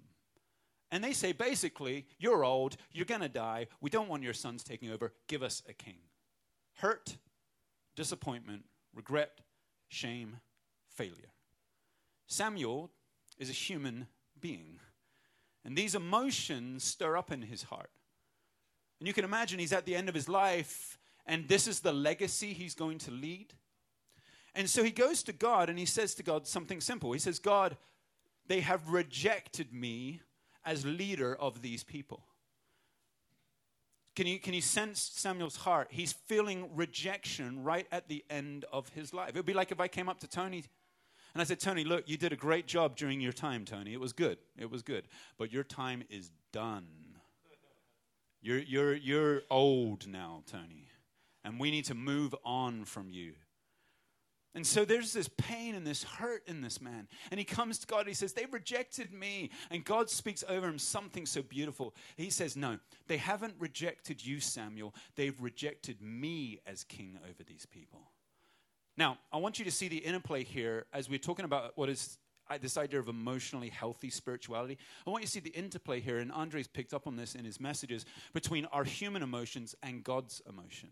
And 0.89 1.03
they 1.03 1.13
say 1.13 1.33
basically, 1.33 2.05
you're 2.17 2.43
old, 2.43 2.77
you're 2.91 3.05
going 3.05 3.21
to 3.21 3.29
die, 3.29 3.67
we 3.81 3.89
don't 3.89 4.07
want 4.07 4.23
your 4.23 4.33
sons 4.33 4.63
taking 4.63 4.89
over, 4.89 5.13
give 5.27 5.43
us 5.43 5.61
a 5.67 5.73
king. 5.73 5.97
Hurt, 6.75 7.17
disappointment, 7.95 8.63
regret, 8.95 9.39
shame, 9.89 10.37
failure. 10.89 11.33
Samuel 12.27 12.89
is 13.37 13.49
a 13.49 13.53
human 13.53 14.07
being. 14.39 14.79
And 15.67 15.77
these 15.77 15.95
emotions 15.95 16.85
stir 16.85 17.17
up 17.17 17.29
in 17.29 17.41
his 17.41 17.63
heart. 17.63 17.91
And 18.99 19.07
you 19.07 19.13
can 19.13 19.25
imagine 19.25 19.59
he's 19.59 19.73
at 19.73 19.85
the 19.85 19.97
end 19.97 20.07
of 20.07 20.15
his 20.15 20.29
life, 20.29 20.97
and 21.25 21.45
this 21.49 21.67
is 21.67 21.81
the 21.81 21.91
legacy 21.91 22.53
he's 22.53 22.73
going 22.73 22.99
to 22.99 23.11
lead. 23.11 23.53
And 24.55 24.69
so 24.69 24.81
he 24.81 24.91
goes 24.91 25.21
to 25.23 25.33
God 25.33 25.69
and 25.69 25.77
he 25.77 25.85
says 25.85 26.15
to 26.15 26.23
God 26.23 26.47
something 26.47 26.79
simple. 26.79 27.11
He 27.11 27.19
says, 27.19 27.37
God, 27.37 27.75
they 28.47 28.61
have 28.61 28.89
rejected 28.89 29.73
me 29.73 30.21
as 30.65 30.85
leader 30.85 31.35
of 31.35 31.61
these 31.61 31.83
people. 31.83 32.23
Can 34.15 34.25
you, 34.25 34.39
can 34.39 34.53
you 34.53 34.61
sense 34.61 35.11
Samuel's 35.15 35.57
heart? 35.57 35.89
He's 35.91 36.13
feeling 36.13 36.69
rejection 36.75 37.63
right 37.63 37.87
at 37.91 38.07
the 38.07 38.23
end 38.29 38.63
of 38.71 38.87
his 38.89 39.13
life. 39.13 39.29
It 39.29 39.35
would 39.35 39.45
be 39.45 39.53
like 39.53 39.73
if 39.73 39.81
I 39.81 39.89
came 39.89 40.07
up 40.07 40.21
to 40.21 40.27
Tony 40.27 40.63
and 41.33 41.41
I 41.41 41.45
said, 41.45 41.59
Tony, 41.59 41.83
look, 41.83 42.07
you 42.07 42.17
did 42.17 42.33
a 42.33 42.37
great 42.37 42.67
job 42.67 42.95
during 42.95 43.21
your 43.21 43.31
time, 43.31 43.65
Tony. 43.65 43.93
It 43.93 43.99
was 43.99 44.13
good. 44.13 44.37
It 44.57 44.71
was 44.71 44.81
good. 44.81 45.07
But 45.37 45.51
your 45.51 45.63
time 45.63 46.03
is 46.09 46.31
done. 46.51 46.87
You're, 48.41 48.59
you're, 48.59 48.95
you're 48.95 49.41
old 49.49 50.07
now, 50.07 50.43
Tony. 50.49 50.87
And 51.43 51.59
we 51.59 51.71
need 51.71 51.85
to 51.85 51.95
move 51.95 52.33
on 52.43 52.85
from 52.85 53.09
you. 53.09 53.33
And 54.55 54.65
so 54.65 54.85
there's 54.85 55.13
this 55.13 55.29
pain 55.37 55.75
and 55.75 55.85
this 55.85 56.03
hurt 56.03 56.41
in 56.47 56.61
this 56.61 56.81
man. 56.81 57.07
And 57.29 57.37
he 57.39 57.43
comes 57.43 57.77
to 57.79 57.87
God 57.87 57.99
and 57.99 58.07
he 58.07 58.15
says, 58.15 58.33
They've 58.33 58.51
rejected 58.51 59.13
me. 59.13 59.51
And 59.69 59.85
God 59.85 60.09
speaks 60.09 60.43
over 60.49 60.67
him 60.67 60.79
something 60.79 61.27
so 61.27 61.43
beautiful. 61.43 61.93
He 62.15 62.31
says, 62.31 62.55
No, 62.57 62.79
they 63.07 63.17
haven't 63.17 63.53
rejected 63.59 64.25
you, 64.25 64.39
Samuel. 64.39 64.95
They've 65.15 65.39
rejected 65.39 66.01
me 66.01 66.59
as 66.65 66.83
king 66.83 67.19
over 67.29 67.43
these 67.43 67.67
people. 67.67 68.09
Now, 68.97 69.19
I 69.31 69.37
want 69.37 69.59
you 69.59 69.65
to 69.65 69.71
see 69.71 69.87
the 69.87 69.97
interplay 69.97 70.43
here 70.43 70.85
as 70.91 71.07
we're 71.07 71.19
talking 71.19 71.45
about 71.45 71.77
what 71.77 71.87
is 71.87 72.17
uh, 72.49 72.57
this 72.59 72.77
idea 72.77 72.99
of 72.99 73.07
emotionally 73.07 73.69
healthy 73.69 74.09
spirituality. 74.09 74.77
I 75.05 75.09
want 75.09 75.21
you 75.21 75.27
to 75.27 75.31
see 75.31 75.39
the 75.39 75.49
interplay 75.49 75.99
here, 75.99 76.17
and 76.17 76.31
Andre's 76.31 76.67
picked 76.67 76.93
up 76.93 77.05
on 77.05 77.15
this 77.15 77.35
in 77.35 77.45
his 77.45 77.59
messages, 77.59 78.05
between 78.33 78.65
our 78.67 78.83
human 78.83 79.21
emotions 79.21 79.75
and 79.83 80.03
God's 80.03 80.41
emotion. 80.47 80.89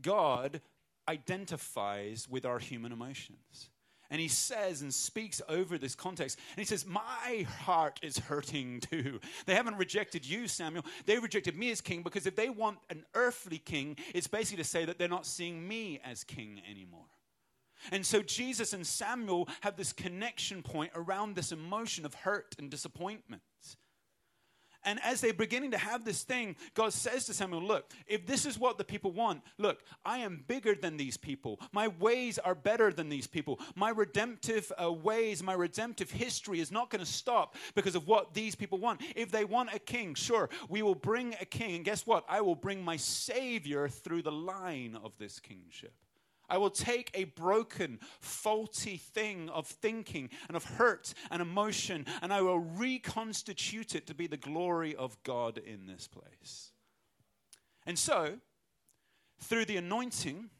God 0.00 0.60
identifies 1.08 2.28
with 2.28 2.44
our 2.44 2.58
human 2.58 2.92
emotions. 2.92 3.70
And 4.12 4.20
he 4.20 4.28
says 4.28 4.82
and 4.82 4.92
speaks 4.92 5.40
over 5.48 5.78
this 5.78 5.94
context. 5.94 6.38
And 6.50 6.58
he 6.58 6.66
says, 6.66 6.84
My 6.84 7.46
heart 7.60 7.98
is 8.02 8.18
hurting 8.18 8.80
too. 8.80 9.18
They 9.46 9.54
haven't 9.54 9.78
rejected 9.78 10.28
you, 10.28 10.46
Samuel. 10.48 10.84
They 11.06 11.18
rejected 11.18 11.56
me 11.56 11.70
as 11.70 11.80
king 11.80 12.02
because 12.02 12.26
if 12.26 12.36
they 12.36 12.50
want 12.50 12.76
an 12.90 13.06
earthly 13.14 13.56
king, 13.56 13.96
it's 14.14 14.26
basically 14.26 14.62
to 14.62 14.68
say 14.68 14.84
that 14.84 14.98
they're 14.98 15.08
not 15.08 15.24
seeing 15.24 15.66
me 15.66 15.98
as 16.04 16.24
king 16.24 16.60
anymore. 16.70 17.06
And 17.90 18.04
so 18.04 18.20
Jesus 18.20 18.74
and 18.74 18.86
Samuel 18.86 19.48
have 19.62 19.76
this 19.76 19.94
connection 19.94 20.62
point 20.62 20.92
around 20.94 21.34
this 21.34 21.50
emotion 21.50 22.04
of 22.04 22.12
hurt 22.12 22.54
and 22.58 22.70
disappointment. 22.70 23.40
And 24.84 25.00
as 25.04 25.20
they're 25.20 25.32
beginning 25.32 25.70
to 25.72 25.78
have 25.78 26.04
this 26.04 26.22
thing, 26.22 26.56
God 26.74 26.92
says 26.92 27.26
to 27.26 27.34
Samuel, 27.34 27.62
Look, 27.62 27.90
if 28.06 28.26
this 28.26 28.46
is 28.46 28.58
what 28.58 28.78
the 28.78 28.84
people 28.84 29.12
want, 29.12 29.42
look, 29.58 29.82
I 30.04 30.18
am 30.18 30.44
bigger 30.46 30.74
than 30.74 30.96
these 30.96 31.16
people. 31.16 31.60
My 31.72 31.88
ways 31.88 32.38
are 32.38 32.54
better 32.54 32.92
than 32.92 33.08
these 33.08 33.26
people. 33.26 33.60
My 33.74 33.90
redemptive 33.90 34.72
uh, 34.82 34.92
ways, 34.92 35.42
my 35.42 35.54
redemptive 35.54 36.10
history 36.10 36.60
is 36.60 36.72
not 36.72 36.90
going 36.90 37.04
to 37.04 37.10
stop 37.10 37.56
because 37.74 37.94
of 37.94 38.06
what 38.06 38.34
these 38.34 38.54
people 38.54 38.78
want. 38.78 39.00
If 39.14 39.30
they 39.30 39.44
want 39.44 39.74
a 39.74 39.78
king, 39.78 40.14
sure, 40.14 40.50
we 40.68 40.82
will 40.82 40.94
bring 40.94 41.34
a 41.40 41.44
king. 41.44 41.76
And 41.76 41.84
guess 41.84 42.06
what? 42.06 42.24
I 42.28 42.40
will 42.40 42.56
bring 42.56 42.84
my 42.84 42.96
Savior 42.96 43.88
through 43.88 44.22
the 44.22 44.32
line 44.32 44.98
of 45.02 45.12
this 45.18 45.38
kingship. 45.38 45.94
I 46.48 46.58
will 46.58 46.70
take 46.70 47.10
a 47.14 47.24
broken, 47.24 47.98
faulty 48.20 48.96
thing 48.96 49.48
of 49.48 49.66
thinking 49.66 50.30
and 50.48 50.56
of 50.56 50.64
hurt 50.64 51.14
and 51.30 51.40
emotion, 51.40 52.06
and 52.20 52.32
I 52.32 52.42
will 52.42 52.58
reconstitute 52.58 53.94
it 53.94 54.06
to 54.06 54.14
be 54.14 54.26
the 54.26 54.36
glory 54.36 54.94
of 54.94 55.22
God 55.22 55.58
in 55.58 55.86
this 55.86 56.08
place. 56.08 56.72
And 57.86 57.98
so, 57.98 58.38
through 59.40 59.64
the 59.64 59.76
anointing, 59.76 60.50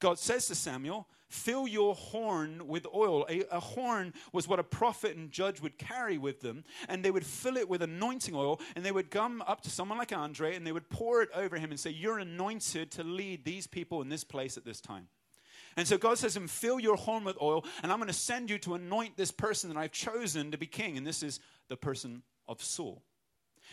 God 0.00 0.18
says 0.18 0.46
to 0.46 0.54
Samuel, 0.54 1.08
Fill 1.28 1.68
your 1.68 1.94
horn 1.94 2.66
with 2.66 2.86
oil. 2.94 3.26
A, 3.28 3.44
a, 3.50 3.60
horn 3.60 4.14
was 4.32 4.48
what 4.48 4.58
a 4.58 4.64
prophet 4.64 5.14
and 5.14 5.30
judge 5.30 5.60
would 5.60 5.76
carry 5.76 6.16
with 6.16 6.40
them, 6.40 6.64
and 6.88 7.04
they 7.04 7.10
would 7.10 7.26
fill 7.26 7.58
it 7.58 7.68
with 7.68 7.82
anointing 7.82 8.34
oil, 8.34 8.58
and 8.74 8.84
they 8.84 8.92
would 8.92 9.10
come 9.10 9.42
up 9.46 9.60
to 9.62 9.70
someone 9.70 9.98
like 9.98 10.10
Andre, 10.10 10.56
and 10.56 10.66
they 10.66 10.72
would 10.72 10.88
pour 10.88 11.20
it 11.20 11.28
over 11.34 11.58
him 11.58 11.70
and 11.70 11.78
say, 11.78 11.90
You're 11.90 12.18
anointed 12.18 12.90
to 12.92 13.04
lead 13.04 13.44
these 13.44 13.66
people 13.66 14.00
in 14.00 14.08
this 14.08 14.24
place 14.24 14.56
at 14.56 14.64
this 14.64 14.80
time. 14.80 15.08
And 15.76 15.86
so 15.86 15.98
God 15.98 16.18
says 16.18 16.34
to 16.34 16.40
him, 16.40 16.48
Fill 16.48 16.80
your 16.80 16.96
horn 16.96 17.24
with 17.24 17.40
oil, 17.40 17.64
and 17.82 17.92
I'm 17.92 17.98
going 17.98 18.08
to 18.08 18.14
send 18.14 18.50
you 18.50 18.58
to 18.58 18.74
anoint 18.74 19.16
this 19.16 19.30
person 19.30 19.70
that 19.70 19.78
I've 19.78 19.92
chosen 19.92 20.50
to 20.50 20.58
be 20.58 20.66
king. 20.66 20.96
And 20.96 21.06
this 21.06 21.22
is 21.22 21.40
the 21.68 21.76
person 21.76 22.22
of 22.46 22.62
Saul. 22.62 23.02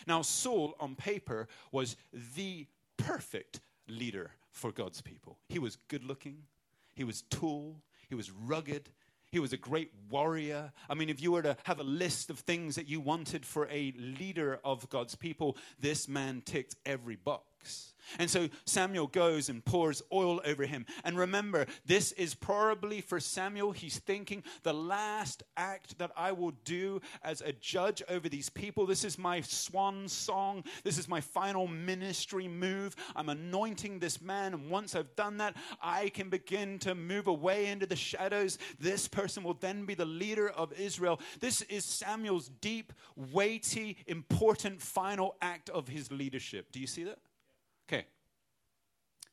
Now, 0.07 0.21
Saul, 0.21 0.75
on 0.79 0.95
paper, 0.95 1.47
was 1.71 1.95
the 2.35 2.67
perfect 2.97 3.61
leader 3.87 4.31
for 4.51 4.71
God's 4.71 5.01
people. 5.01 5.37
He 5.49 5.59
was 5.59 5.77
good 5.87 6.03
looking, 6.03 6.43
he 6.93 7.03
was 7.03 7.23
tall, 7.23 7.81
he 8.07 8.15
was 8.15 8.31
rugged, 8.31 8.89
he 9.31 9.39
was 9.39 9.51
a 9.51 9.57
great 9.57 9.91
warrior. 10.09 10.71
I 10.89 10.93
mean, 10.93 11.09
if 11.09 11.21
you 11.21 11.33
were 11.33 11.41
to 11.41 11.57
have 11.63 11.79
a 11.79 11.83
list 11.83 12.29
of 12.29 12.39
things 12.39 12.75
that 12.75 12.87
you 12.87 13.01
wanted 13.01 13.45
for 13.45 13.67
a 13.69 13.93
leader 13.97 14.59
of 14.63 14.89
God's 14.89 15.15
people, 15.15 15.57
this 15.79 16.07
man 16.07 16.41
ticked 16.45 16.75
every 16.85 17.17
box. 17.17 17.93
And 18.19 18.29
so 18.29 18.49
Samuel 18.65 19.07
goes 19.07 19.49
and 19.49 19.63
pours 19.63 20.01
oil 20.11 20.41
over 20.45 20.65
him. 20.65 20.85
And 21.03 21.17
remember, 21.17 21.65
this 21.85 22.11
is 22.13 22.35
probably 22.35 23.01
for 23.01 23.19
Samuel, 23.19 23.71
he's 23.71 23.99
thinking, 23.99 24.43
the 24.63 24.73
last 24.73 25.43
act 25.57 25.97
that 25.97 26.11
I 26.15 26.31
will 26.31 26.53
do 26.63 27.01
as 27.23 27.41
a 27.41 27.51
judge 27.53 28.01
over 28.09 28.29
these 28.29 28.49
people. 28.49 28.85
This 28.85 29.03
is 29.03 29.17
my 29.17 29.41
swan 29.41 30.07
song. 30.07 30.63
This 30.83 30.97
is 30.97 31.07
my 31.07 31.21
final 31.21 31.67
ministry 31.67 32.47
move. 32.47 32.95
I'm 33.15 33.29
anointing 33.29 33.99
this 33.99 34.21
man. 34.21 34.53
And 34.53 34.69
once 34.69 34.95
I've 34.95 35.15
done 35.15 35.37
that, 35.37 35.55
I 35.81 36.09
can 36.09 36.29
begin 36.29 36.79
to 36.79 36.95
move 36.95 37.27
away 37.27 37.67
into 37.67 37.85
the 37.85 37.95
shadows. 37.95 38.57
This 38.79 39.07
person 39.07 39.43
will 39.43 39.55
then 39.55 39.85
be 39.85 39.95
the 39.95 40.05
leader 40.05 40.49
of 40.49 40.73
Israel. 40.73 41.19
This 41.39 41.61
is 41.63 41.85
Samuel's 41.85 42.49
deep, 42.61 42.93
weighty, 43.15 43.97
important 44.07 44.81
final 44.81 45.35
act 45.41 45.69
of 45.69 45.87
his 45.87 46.11
leadership. 46.11 46.71
Do 46.71 46.79
you 46.79 46.87
see 46.87 47.03
that? 47.05 47.19
Okay. 47.87 48.05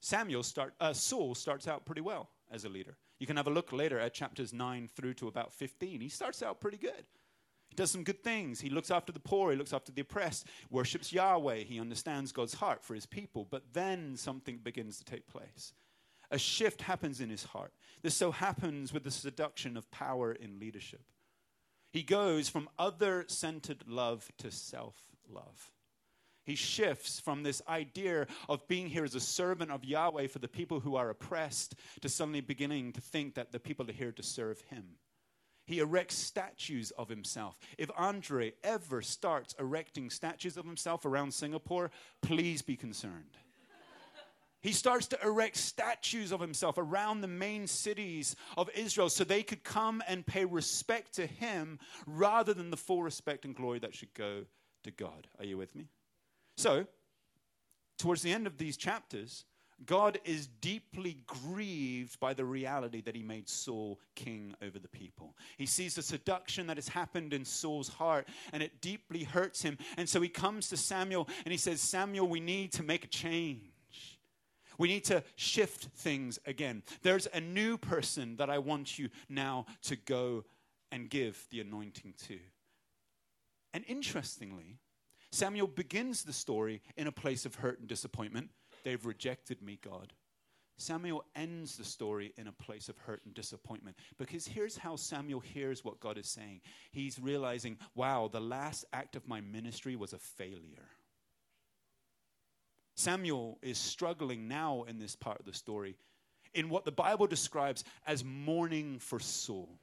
Samuel 0.01 0.43
start, 0.43 0.75
uh, 0.81 0.93
Saul 0.93 1.35
starts 1.35 1.69
out 1.69 1.85
pretty 1.85 2.01
well 2.01 2.29
as 2.51 2.65
a 2.65 2.69
leader. 2.69 2.97
You 3.19 3.27
can 3.27 3.37
have 3.37 3.47
a 3.47 3.51
look 3.51 3.73
later 3.73 3.99
at 3.99 4.15
chapters 4.15 4.53
9 4.53 4.89
through 4.95 5.15
to 5.15 5.29
about 5.29 5.53
15. 5.53 6.01
He 6.01 6.09
starts 6.09 6.43
out 6.43 6.61
pretty 6.61 6.77
good. 6.77 7.05
He 7.69 7.77
does 7.77 7.91
some 7.91 8.05
good 8.05 8.23
things. 8.23 8.61
He 8.61 8.69
looks 8.69 8.91
after 8.91 9.13
the 9.13 9.21
poor, 9.21 9.51
he 9.51 9.57
looks 9.57 9.73
after 9.73 9.93
the 9.93 10.03
oppressed, 10.03 10.47
worships 10.71 11.13
Yahweh, 11.13 11.61
he 11.61 11.81
understands 11.81 12.33
God's 12.33 12.55
heart 12.55 12.85
for 12.85 12.95
his 12.95 13.07
people. 13.07 13.47
But 13.49 13.73
then 13.73 14.17
something 14.17 14.59
begins 14.59 14.99
to 14.99 15.05
take 15.05 15.27
place. 15.27 15.73
A 16.31 16.39
shift 16.39 16.83
happens 16.83 17.21
in 17.21 17.31
his 17.31 17.45
heart. 17.45 17.73
This 18.03 18.15
so 18.15 18.33
happens 18.33 18.93
with 18.93 19.05
the 19.05 19.11
seduction 19.11 19.77
of 19.77 19.91
power 19.91 20.33
in 20.33 20.59
leadership. 20.59 21.03
He 21.93 22.03
goes 22.03 22.49
from 22.49 22.69
other 22.79 23.25
centered 23.29 23.85
love 23.87 24.31
to 24.39 24.51
self 24.51 24.97
love. 25.29 25.71
He 26.45 26.55
shifts 26.57 27.21
from 27.21 27.43
this 27.43 27.63
idea 27.69 28.27
of 28.49 28.67
being 28.67 28.89
here 28.89 29.05
as 29.05 29.15
a 29.15 29.21
servant 29.21 29.71
of 29.71 29.85
Yahweh 29.85 30.27
for 30.27 30.41
the 30.41 30.49
people 30.49 30.81
who 30.81 30.97
are 30.97 31.11
oppressed 31.11 31.77
to 32.01 32.09
suddenly 32.09 32.41
beginning 32.41 32.93
to 32.93 33.01
think 33.01 33.35
that 33.35 33.53
the 33.53 33.61
people 33.61 33.89
are 33.89 33.93
here 33.93 34.13
to 34.13 34.23
serve 34.23 34.61
him. 34.63 34.97
He 35.65 35.79
erects 35.79 36.17
statues 36.17 36.91
of 36.93 37.09
himself. 37.09 37.59
If 37.79 37.91
Andre 37.97 38.55
ever 38.65 39.03
starts 39.03 39.55
erecting 39.59 40.11
statues 40.11 40.57
of 40.57 40.67
himself 40.67 41.05
around 41.05 41.33
Singapore, 41.33 41.93
please 42.21 42.63
be 42.63 42.77
concerned. 42.77 43.37
he 44.61 44.73
starts 44.73 45.07
to 45.09 45.19
erect 45.23 45.57
statues 45.57 46.33
of 46.33 46.41
himself 46.41 46.79
around 46.79 47.21
the 47.21 47.29
main 47.29 47.69
cities 47.69 48.35
of 48.57 48.69
Israel 48.75 49.09
so 49.09 49.23
they 49.23 49.45
could 49.45 49.63
come 49.63 50.03
and 50.09 50.27
pay 50.27 50.45
respect 50.45 51.15
to 51.15 51.27
him 51.27 51.79
rather 52.07 52.53
than 52.53 52.71
the 52.71 52.77
full 52.77 53.05
respect 53.05 53.45
and 53.45 53.55
glory 53.55 53.79
that 53.79 53.95
should 53.95 54.13
go 54.15 54.45
to 54.83 54.91
God. 54.91 55.29
Are 55.39 55.45
you 55.45 55.57
with 55.57 55.77
me? 55.77 55.87
So, 56.57 56.87
towards 57.99 58.23
the 58.23 58.33
end 58.33 58.47
of 58.47 58.59
these 58.59 58.77
chapters, 58.77 59.45
God 59.87 60.19
is 60.25 60.47
deeply 60.47 61.19
grieved 61.27 62.21
by 62.21 62.35
the 62.35 62.45
reality 62.45 63.01
that 63.03 63.17
he 63.17 63.23
made 63.23 63.49
Saul 63.49 63.99
king 64.15 64.55
over 64.63 64.79
the 64.79 64.89
people. 64.89 65.37
He 65.57 65.67
sees 65.67 65.95
the 65.95 66.03
seduction 66.03 66.67
that 66.69 66.77
has 66.77 66.89
happened 66.89 67.33
in 67.33 67.45
Saul's 67.45 67.89
heart 67.89 68.29
and 68.53 68.63
it 68.63 68.81
deeply 68.81 69.25
hurts 69.25 69.63
him. 69.63 69.79
And 69.97 70.09
so 70.09 70.21
he 70.21 70.29
comes 70.29 70.69
to 70.69 70.77
Samuel 70.77 71.29
and 71.45 71.53
he 71.53 71.59
says, 71.59 71.81
Samuel, 71.81 72.29
we 72.29 72.41
need 72.41 72.73
to 72.73 72.83
make 72.83 73.05
a 73.05 73.09
change. 73.09 74.21
We 74.79 74.89
need 74.89 75.05
to 75.05 75.23
shift 75.37 75.89
things 75.97 76.39
again. 76.47 76.83
There's 77.03 77.27
a 77.33 77.41
new 77.41 77.77
person 77.77 78.37
that 78.37 78.51
I 78.51 78.59
want 78.59 78.99
you 78.99 79.11
now 79.29 79.67
to 79.83 79.97
go 79.97 80.45
and 80.91 81.11
give 81.11 81.47
the 81.51 81.61
anointing 81.61 82.15
to. 82.29 82.39
And 83.75 83.85
interestingly, 83.89 84.79
Samuel 85.33 85.67
begins 85.67 86.23
the 86.23 86.33
story 86.33 86.83
in 86.97 87.07
a 87.07 87.13
place 87.13 87.47
of 87.47 87.55
hurt 87.55 87.81
and 87.81 87.89
disappointment. 87.89 88.51
They've 88.85 89.05
rejected 89.05 89.63
me, 89.63 89.79
God. 89.83 90.13
Samuel 90.77 91.25
ends 91.35 91.77
the 91.77 91.85
story 91.85 92.33
in 92.37 92.49
a 92.49 92.53
place 92.53 92.89
of 92.89 92.99
hurt 92.99 93.23
and 93.25 93.35
disappointment 93.35 93.97
because 94.19 94.47
here's 94.47 94.77
how 94.77 94.97
Samuel 94.97 95.41
hears 95.41 95.85
what 95.85 96.01
God 96.01 96.19
is 96.19 96.29
saying. 96.29 96.61
He's 96.91 97.19
realizing, 97.19 97.79
wow, 97.95 98.29
the 98.31 98.41
last 98.41 98.85
act 98.93 99.17
of 99.17 99.29
my 99.29 99.41
ministry 99.41 99.97
was 99.97 100.13
a 100.13 100.19
failure. 100.19 100.89
Samuel 102.95 103.59
is 103.63 103.79
struggling 103.79 104.49
now 104.49 104.85
in 104.89 104.99
this 104.99 105.17
part 105.17 105.41
of 105.41 105.47
the 105.47 105.55
story 105.55 105.97
in 106.53 106.69
what 106.69 106.85
the 106.85 106.93
Bible 106.93 107.27
describes 107.27 107.85
as 108.07 108.25
mourning 108.25 108.99
for 108.99 109.19
Saul. 109.19 109.79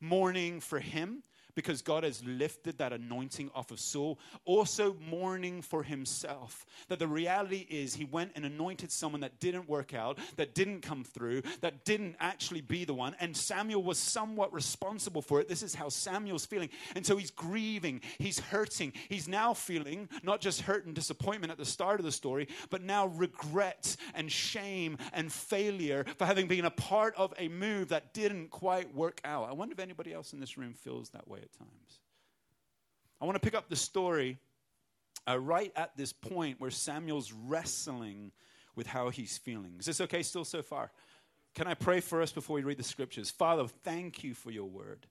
Mourning 0.00 0.60
for 0.60 0.80
him 0.80 1.22
because 1.54 1.82
God 1.82 2.04
has 2.04 2.24
lifted 2.24 2.78
that 2.78 2.92
anointing 2.92 3.50
off 3.54 3.70
of 3.70 3.80
Saul. 3.80 4.18
Also, 4.44 4.96
mourning 5.08 5.62
for 5.62 5.82
himself. 5.82 6.64
That 6.88 6.98
the 6.98 7.08
reality 7.08 7.66
is, 7.68 7.94
he 7.94 8.04
went 8.04 8.32
and 8.34 8.44
anointed 8.44 8.90
someone 8.90 9.20
that 9.20 9.40
didn't 9.40 9.68
work 9.68 9.94
out, 9.94 10.18
that 10.36 10.54
didn't 10.54 10.80
come 10.80 11.04
through, 11.04 11.42
that 11.60 11.84
didn't 11.84 12.16
actually 12.20 12.60
be 12.60 12.84
the 12.84 12.94
one. 12.94 13.14
And 13.20 13.36
Samuel 13.36 13.82
was 13.82 13.98
somewhat 13.98 14.52
responsible 14.52 15.22
for 15.22 15.40
it. 15.40 15.48
This 15.48 15.62
is 15.62 15.74
how 15.74 15.88
Samuel's 15.88 16.46
feeling. 16.46 16.70
And 16.94 17.04
so 17.04 17.16
he's 17.16 17.30
grieving, 17.30 18.00
he's 18.18 18.38
hurting. 18.38 18.92
He's 19.08 19.28
now 19.28 19.54
feeling 19.54 20.08
not 20.22 20.40
just 20.40 20.62
hurt 20.62 20.86
and 20.86 20.94
disappointment 20.94 21.50
at 21.50 21.58
the 21.58 21.64
start 21.64 22.00
of 22.00 22.06
the 22.06 22.12
story, 22.12 22.48
but 22.70 22.82
now 22.82 23.06
regret 23.08 23.96
and 24.14 24.30
shame 24.30 24.98
and 25.12 25.32
failure 25.32 26.04
for 26.18 26.26
having 26.26 26.46
been 26.46 26.64
a 26.64 26.70
part 26.70 27.14
of 27.16 27.34
a 27.38 27.48
move 27.48 27.88
that 27.88 28.14
didn't 28.14 28.50
quite 28.50 28.94
work 28.94 29.20
out. 29.24 29.48
I 29.48 29.52
wonder 29.52 29.72
if 29.72 29.78
anybody 29.78 30.12
else 30.12 30.32
in 30.32 30.40
this 30.40 30.56
room 30.56 30.74
feels 30.74 31.10
that 31.10 31.28
way 31.28 31.41
at 31.42 31.52
times. 31.52 32.00
I 33.20 33.24
want 33.24 33.36
to 33.36 33.40
pick 33.40 33.54
up 33.54 33.68
the 33.68 33.76
story 33.76 34.38
uh, 35.28 35.38
right 35.38 35.72
at 35.76 35.96
this 35.96 36.12
point 36.12 36.60
where 36.60 36.70
Samuel's 36.70 37.32
wrestling 37.32 38.32
with 38.74 38.86
how 38.86 39.10
he's 39.10 39.38
feeling. 39.38 39.76
Is 39.78 39.86
this 39.86 40.00
okay 40.00 40.22
still 40.22 40.44
so 40.44 40.62
far? 40.62 40.90
Can 41.54 41.66
I 41.66 41.74
pray 41.74 42.00
for 42.00 42.22
us 42.22 42.32
before 42.32 42.56
we 42.56 42.62
read 42.62 42.78
the 42.78 42.82
scriptures? 42.82 43.30
Father, 43.30 43.66
thank 43.84 44.24
you 44.24 44.34
for 44.34 44.50
your 44.50 44.64
word. 44.64 45.06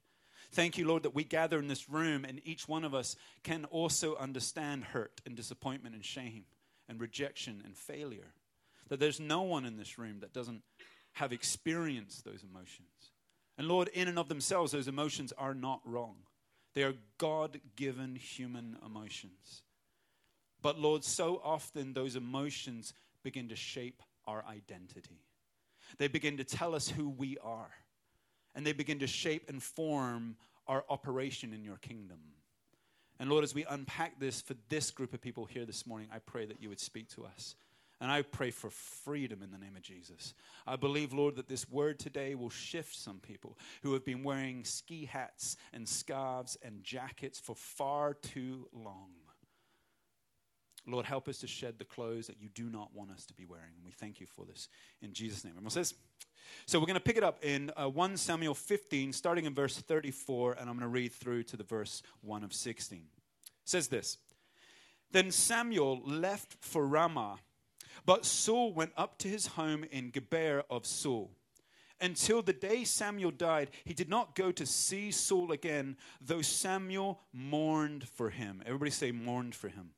Thank 0.53 0.77
you, 0.77 0.85
Lord, 0.85 1.03
that 1.03 1.15
we 1.15 1.23
gather 1.23 1.59
in 1.59 1.67
this 1.67 1.89
room 1.89 2.25
and 2.25 2.41
each 2.43 2.67
one 2.67 2.83
of 2.83 2.93
us 2.93 3.15
can 3.43 3.65
also 3.65 4.15
understand 4.17 4.83
hurt 4.83 5.21
and 5.25 5.35
disappointment 5.35 5.95
and 5.95 6.03
shame 6.03 6.45
and 6.89 6.99
rejection 6.99 7.61
and 7.63 7.77
failure. 7.77 8.33
That 8.89 8.99
there's 8.99 9.19
no 9.19 9.43
one 9.43 9.65
in 9.65 9.77
this 9.77 9.97
room 9.97 10.19
that 10.19 10.33
doesn't 10.33 10.63
have 11.13 11.31
experienced 11.31 12.25
those 12.25 12.43
emotions. 12.43 13.10
And 13.57 13.67
Lord, 13.67 13.89
in 13.89 14.07
and 14.07 14.17
of 14.17 14.29
themselves, 14.29 14.71
those 14.71 14.87
emotions 14.87 15.33
are 15.37 15.53
not 15.53 15.81
wrong. 15.85 16.15
They 16.73 16.83
are 16.83 16.95
God 17.17 17.59
given 17.75 18.15
human 18.15 18.77
emotions. 18.85 19.63
But 20.61 20.79
Lord, 20.79 21.03
so 21.03 21.41
often 21.43 21.93
those 21.93 22.15
emotions 22.15 22.93
begin 23.23 23.49
to 23.49 23.55
shape 23.55 24.01
our 24.25 24.43
identity. 24.45 25.21
They 25.97 26.07
begin 26.07 26.37
to 26.37 26.43
tell 26.43 26.75
us 26.75 26.87
who 26.87 27.09
we 27.09 27.37
are. 27.43 27.71
And 28.55 28.65
they 28.65 28.73
begin 28.73 28.99
to 28.99 29.07
shape 29.07 29.49
and 29.49 29.61
form 29.61 30.35
our 30.67 30.83
operation 30.89 31.53
in 31.53 31.63
your 31.63 31.77
kingdom. 31.77 32.19
And 33.19 33.29
Lord, 33.29 33.43
as 33.43 33.53
we 33.53 33.65
unpack 33.65 34.19
this 34.19 34.41
for 34.41 34.55
this 34.69 34.91
group 34.91 35.13
of 35.13 35.21
people 35.21 35.45
here 35.45 35.65
this 35.65 35.85
morning, 35.85 36.07
I 36.13 36.19
pray 36.19 36.45
that 36.45 36.61
you 36.61 36.69
would 36.69 36.79
speak 36.79 37.09
to 37.09 37.25
us. 37.25 37.55
And 38.01 38.11
I 38.11 38.23
pray 38.23 38.49
for 38.49 38.71
freedom 38.71 39.43
in 39.43 39.51
the 39.51 39.59
name 39.59 39.75
of 39.75 39.83
Jesus. 39.83 40.33
I 40.65 40.75
believe, 40.75 41.13
Lord, 41.13 41.35
that 41.35 41.47
this 41.47 41.69
word 41.69 41.99
today 41.99 42.33
will 42.33 42.49
shift 42.49 42.95
some 42.95 43.19
people 43.19 43.59
who 43.83 43.93
have 43.93 44.03
been 44.03 44.23
wearing 44.23 44.65
ski 44.65 45.05
hats 45.05 45.55
and 45.71 45.87
scarves 45.87 46.57
and 46.63 46.83
jackets 46.83 47.39
for 47.39 47.55
far 47.55 48.15
too 48.15 48.67
long. 48.73 49.11
Lord, 50.87 51.05
help 51.05 51.27
us 51.27 51.37
to 51.39 51.47
shed 51.47 51.77
the 51.77 51.85
clothes 51.85 52.25
that 52.25 52.41
you 52.41 52.49
do 52.49 52.71
not 52.71 52.89
want 52.95 53.11
us 53.11 53.23
to 53.27 53.35
be 53.35 53.45
wearing. 53.45 53.73
And 53.75 53.85
we 53.85 53.91
thank 53.91 54.19
you 54.19 54.25
for 54.25 54.45
this 54.45 54.67
in 55.03 55.13
Jesus' 55.13 55.43
name. 55.43 55.53
Everyone 55.53 55.69
says, 55.69 55.93
so 56.65 56.79
we're 56.79 56.87
going 56.87 56.95
to 56.95 56.99
pick 56.99 57.17
it 57.17 57.23
up 57.23 57.43
in 57.43 57.71
uh, 57.77 57.87
1 57.87 58.17
Samuel 58.17 58.55
15, 58.55 59.13
starting 59.13 59.45
in 59.45 59.53
verse 59.53 59.77
34, 59.77 60.53
and 60.53 60.61
I'm 60.61 60.75
going 60.75 60.79
to 60.79 60.87
read 60.87 61.13
through 61.13 61.43
to 61.43 61.57
the 61.57 61.63
verse 61.63 62.01
1 62.21 62.43
of 62.43 62.51
16. 62.51 62.97
It 62.99 63.05
says 63.63 63.87
this 63.89 64.17
Then 65.11 65.31
Samuel 65.31 66.01
left 66.03 66.57
for 66.61 66.85
Ramah, 66.85 67.37
but 68.05 68.25
Saul 68.25 68.73
went 68.73 68.91
up 68.97 69.17
to 69.19 69.27
his 69.27 69.47
home 69.47 69.85
in 69.91 70.09
Gibeah 70.09 70.63
of 70.69 70.85
Saul. 70.85 71.31
Until 71.99 72.41
the 72.41 72.53
day 72.53 72.83
Samuel 72.83 73.31
died, 73.31 73.69
he 73.83 73.93
did 73.93 74.09
not 74.09 74.33
go 74.33 74.51
to 74.51 74.65
see 74.65 75.11
Saul 75.11 75.51
again, 75.51 75.97
though 76.19 76.41
Samuel 76.41 77.19
mourned 77.31 78.07
for 78.07 78.31
him. 78.31 78.63
Everybody 78.65 78.89
say, 78.89 79.11
mourned 79.11 79.53
for 79.53 79.67
him. 79.69 79.91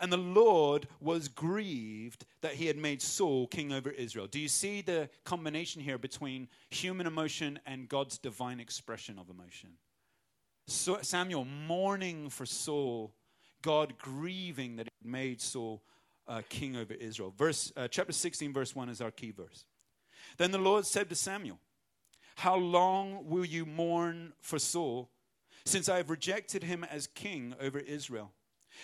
And 0.00 0.12
the 0.12 0.18
Lord 0.18 0.86
was 1.00 1.28
grieved 1.28 2.24
that 2.42 2.54
he 2.54 2.66
had 2.66 2.76
made 2.76 3.02
Saul 3.02 3.48
king 3.48 3.72
over 3.72 3.90
Israel. 3.90 4.26
Do 4.26 4.38
you 4.38 4.48
see 4.48 4.80
the 4.80 5.08
combination 5.24 5.82
here 5.82 5.98
between 5.98 6.48
human 6.70 7.06
emotion 7.06 7.58
and 7.66 7.88
God's 7.88 8.18
divine 8.18 8.60
expression 8.60 9.18
of 9.18 9.28
emotion? 9.28 9.70
Samuel 10.66 11.46
mourning 11.46 12.28
for 12.28 12.46
Saul, 12.46 13.12
God 13.62 13.98
grieving 13.98 14.76
that 14.76 14.88
he 15.00 15.08
made 15.08 15.40
Saul 15.40 15.82
uh, 16.28 16.42
king 16.48 16.76
over 16.76 16.94
Israel. 16.94 17.32
Verse, 17.36 17.72
uh, 17.76 17.88
chapter 17.88 18.12
16, 18.12 18.52
verse 18.52 18.74
1 18.74 18.88
is 18.88 19.00
our 19.00 19.10
key 19.10 19.30
verse. 19.30 19.64
Then 20.36 20.50
the 20.50 20.58
Lord 20.58 20.86
said 20.86 21.08
to 21.08 21.14
Samuel, 21.14 21.58
How 22.36 22.56
long 22.56 23.28
will 23.28 23.44
you 23.44 23.64
mourn 23.64 24.34
for 24.40 24.58
Saul, 24.58 25.10
since 25.64 25.88
I 25.88 25.96
have 25.96 26.10
rejected 26.10 26.62
him 26.62 26.84
as 26.84 27.06
king 27.06 27.54
over 27.60 27.78
Israel? 27.78 28.32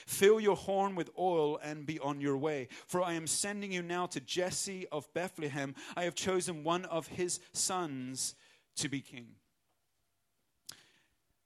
Fill 0.07 0.41
your 0.41 0.57
horn 0.57 0.95
with 0.95 1.11
oil 1.19 1.59
and 1.63 1.87
be 1.87 2.01
on 2.01 2.21
your 2.21 2.37
way. 2.37 2.69
For 2.87 3.03
I 3.03 3.13
am 3.13 3.27
sending 3.27 3.73
you 3.73 3.83
now 3.83 4.07
to 4.07 4.21
Jesse 4.21 4.87
of 4.91 5.13
Bethlehem. 5.15 5.75
I 5.97 6.05
have 6.05 6.15
chosen 6.15 6.65
one 6.65 6.85
of 6.87 7.07
his 7.07 7.41
sons 7.53 8.35
to 8.77 8.89
be 8.89 9.01
king. 9.01 9.29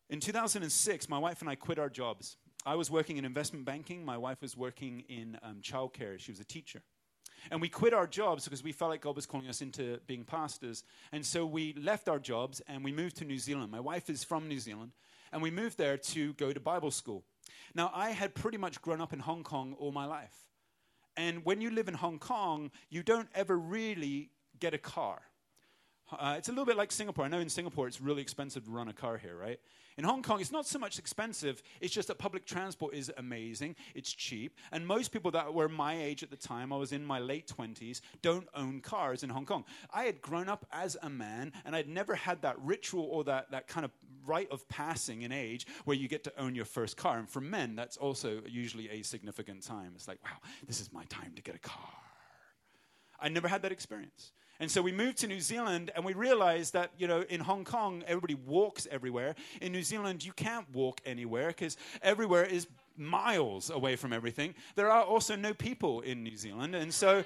In 0.09 0.21
2006, 0.21 1.09
my 1.09 1.19
wife 1.19 1.41
and 1.41 1.51
I 1.51 1.55
quit 1.55 1.79
our 1.79 1.91
jobs. 1.91 2.37
I 2.66 2.75
was 2.75 2.90
working 2.90 3.16
in 3.16 3.25
investment 3.25 3.64
banking, 3.64 4.05
my 4.05 4.18
wife 4.18 4.42
was 4.42 4.57
working 4.57 5.05
in 5.09 5.38
um, 5.42 5.59
childcare. 5.62 6.18
She 6.18 6.33
was 6.33 6.40
a 6.40 6.44
teacher. 6.44 6.83
And 7.51 7.61
we 7.61 7.68
quit 7.68 7.94
our 7.94 8.07
jobs 8.07 8.44
because 8.44 8.62
we 8.62 8.73
felt 8.73 8.90
like 8.90 9.01
God 9.01 9.16
was 9.16 9.27
calling 9.27 9.49
us 9.49 9.62
into 9.62 10.01
being 10.07 10.25
pastors. 10.25 10.85
And 11.12 11.25
so 11.25 11.47
we 11.47 11.73
left 11.75 12.09
our 12.09 12.18
jobs 12.18 12.61
and 12.68 12.85
we 12.85 12.92
moved 12.92 13.16
to 13.18 13.25
New 13.25 13.38
Zealand. 13.38 13.71
My 13.71 13.81
wife 13.81 14.11
is 14.11 14.25
from 14.25 14.49
New 14.49 14.59
Zealand. 14.59 14.92
And 15.33 15.42
we 15.42 15.51
moved 15.51 15.79
there 15.79 15.97
to 15.97 16.33
go 16.35 16.53
to 16.53 16.61
Bible 16.61 16.90
school. 16.90 17.25
Now, 17.75 17.90
I 17.94 18.11
had 18.11 18.35
pretty 18.35 18.59
much 18.59 18.81
grown 18.83 19.01
up 19.01 19.12
in 19.12 19.21
Hong 19.21 19.42
Kong 19.42 19.77
all 19.79 19.92
my 19.92 20.07
life. 20.07 20.35
And 21.16 21.44
when 21.44 21.61
you 21.61 21.71
live 21.71 21.88
in 21.88 21.94
Hong 21.94 22.18
Kong, 22.18 22.71
you 22.90 23.03
don't 23.03 23.29
ever 23.35 23.59
really 23.59 24.31
get 24.59 24.75
a 24.75 24.79
car. 24.79 25.21
Uh, 26.11 26.35
it's 26.38 26.49
a 26.49 26.53
little 26.53 26.64
bit 26.64 26.77
like 26.77 26.90
Singapore. 26.90 27.25
I 27.25 27.29
know 27.29 27.40
in 27.40 27.49
Singapore 27.49 27.87
it's 27.87 28.01
really 28.01 28.23
expensive 28.23 28.64
to 28.64 28.71
run 28.71 28.88
a 28.88 28.92
car 28.92 29.18
here, 29.18 29.37
right? 29.37 29.61
In 29.99 30.05
Hong 30.05 30.23
Kong, 30.23 30.40
it's 30.40 30.53
not 30.53 30.64
so 30.64 30.79
much 30.79 31.01
expensive, 31.01 31.61
it's 31.81 31.92
just 31.92 32.07
that 32.07 32.18
public 32.18 32.47
transport 32.47 32.94
is 32.94 33.11
amazing, 33.16 33.75
it's 33.97 34.12
cheap, 34.12 34.57
and 34.71 34.87
most 34.87 35.11
people 35.11 35.33
that 35.33 35.53
were 35.53 35.68
my 35.68 36.01
age 36.01 36.23
at 36.23 36.31
the 36.31 36.37
time, 36.37 36.73
I 36.73 36.77
was 36.77 36.92
in 36.92 37.05
my 37.05 37.18
late 37.18 37.49
20s, 37.49 38.01
don't 38.23 38.47
own 38.55 38.81
cars 38.81 39.25
in 39.25 39.31
Hong 39.31 39.44
Kong. 39.44 39.64
I 39.92 40.05
had 40.05 40.23
grown 40.23 40.49
up 40.49 40.64
as 40.71 40.97
a 41.03 41.11
man, 41.11 41.53
and 41.64 41.75
I'd 41.75 41.88
never 41.88 42.14
had 42.14 42.42
that 42.42 42.61
ritual 42.61 43.09
or 43.11 43.25
that, 43.25 43.51
that 43.51 43.66
kind 43.66 43.85
of 43.85 43.90
rite 44.25 44.51
of 44.53 44.68
passing 44.68 45.23
in 45.23 45.33
age 45.33 45.66
where 45.85 45.97
you 45.97 46.07
get 46.07 46.23
to 46.25 46.40
own 46.40 46.55
your 46.55 46.64
first 46.64 46.97
car. 46.97 47.18
And 47.18 47.29
for 47.29 47.40
men, 47.40 47.75
that's 47.75 47.97
also 47.97 48.42
usually 48.47 48.88
a 48.90 49.03
significant 49.03 49.62
time. 49.62 49.92
It's 49.97 50.07
like, 50.07 50.23
wow, 50.25 50.37
this 50.64 50.81
is 50.81 50.92
my 50.92 51.05
time 51.07 51.33
to 51.35 51.42
get 51.42 51.57
a 51.57 51.59
car. 51.59 51.90
I 53.21 53.29
never 53.31 53.49
had 53.49 53.62
that 53.62 53.73
experience. 53.73 54.31
And 54.61 54.71
so 54.71 54.83
we 54.83 54.90
moved 54.90 55.18
to 55.18 55.29
New 55.29 55.40
Zealand 55.40 55.92
and 55.94 56.05
we 56.05 56.14
realized 56.14 56.73
that, 56.73 56.90
you 56.99 57.07
know, 57.07 57.21
in 57.29 57.40
Hong 57.40 57.64
Kong, 57.64 58.03
everybody 58.07 58.35
walks 58.35 58.88
everywhere. 58.90 59.37
In 59.61 59.71
New 59.71 59.85
Zealand, 59.85 60.25
you 60.25 60.33
can't 60.33 60.66
walk 60.73 61.01
anywhere 61.07 61.49
because 61.49 61.77
everywhere 62.03 62.44
is 62.44 62.66
miles 62.97 63.71
away 63.71 63.94
from 63.94 64.12
everything. 64.12 64.55
There 64.75 64.90
are 64.90 65.05
also 65.05 65.37
no 65.37 65.55
people 65.55 66.01
in 66.01 66.25
New 66.25 66.37
Zealand. 66.37 66.75
And 66.75 66.92
so 66.92 67.23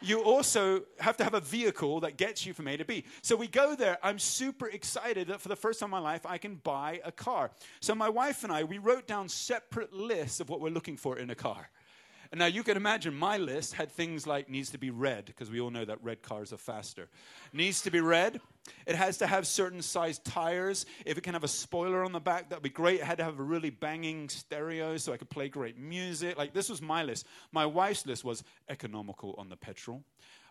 you 0.00 0.22
also 0.22 0.82
have 0.98 1.16
to 1.18 1.24
have 1.24 1.34
a 1.34 1.40
vehicle 1.40 2.00
that 2.00 2.16
gets 2.16 2.46
you 2.46 2.54
from 2.54 2.68
A 2.68 2.76
to 2.76 2.84
B. 2.84 3.04
So 3.20 3.36
we 3.36 3.48
go 3.48 3.76
there. 3.76 3.98
I'm 4.02 4.18
super 4.18 4.68
excited 4.68 5.28
that 5.28 5.40
for 5.40 5.48
the 5.48 5.56
first 5.56 5.80
time 5.80 5.88
in 5.88 5.90
my 5.90 5.98
life, 5.98 6.24
I 6.24 6.38
can 6.38 6.56
buy 6.56 7.00
a 7.04 7.12
car. 7.12 7.50
So 7.80 7.94
my 7.94 8.08
wife 8.08 8.44
and 8.44 8.52
I, 8.52 8.64
we 8.64 8.78
wrote 8.78 9.06
down 9.06 9.28
separate 9.28 9.92
lists 9.92 10.40
of 10.40 10.48
what 10.48 10.60
we're 10.60 10.70
looking 10.70 10.96
for 10.96 11.18
in 11.18 11.30
a 11.30 11.34
car. 11.34 11.68
And 12.32 12.38
now 12.38 12.46
you 12.46 12.62
can 12.62 12.78
imagine 12.78 13.14
my 13.14 13.36
list 13.36 13.74
had 13.74 13.92
things 13.92 14.26
like 14.26 14.48
needs 14.48 14.70
to 14.70 14.78
be 14.78 14.88
red, 14.88 15.26
because 15.26 15.50
we 15.50 15.60
all 15.60 15.70
know 15.70 15.84
that 15.84 16.02
red 16.02 16.22
cars 16.22 16.50
are 16.50 16.56
faster. 16.58 17.10
Needs 17.52 17.82
to 17.82 17.90
be 17.90 18.00
red. 18.00 18.40
It 18.86 18.94
has 18.94 19.18
to 19.18 19.26
have 19.26 19.46
certain 19.46 19.82
size 19.82 20.18
tires. 20.20 20.86
If 21.04 21.18
it 21.18 21.24
can 21.24 21.34
have 21.34 21.44
a 21.44 21.48
spoiler 21.48 22.02
on 22.02 22.12
the 22.12 22.20
back, 22.20 22.48
that'd 22.48 22.62
be 22.62 22.70
great. 22.70 23.00
It 23.00 23.04
had 23.04 23.18
to 23.18 23.24
have 23.24 23.38
a 23.38 23.42
really 23.42 23.68
banging 23.68 24.30
stereo 24.30 24.96
so 24.96 25.12
I 25.12 25.18
could 25.18 25.28
play 25.28 25.50
great 25.50 25.78
music. 25.78 26.38
Like 26.38 26.54
this 26.54 26.70
was 26.70 26.80
my 26.80 27.02
list. 27.02 27.26
My 27.52 27.66
wife's 27.66 28.06
list 28.06 28.24
was 28.24 28.44
economical 28.70 29.34
on 29.36 29.50
the 29.50 29.56
petrol. 29.56 30.02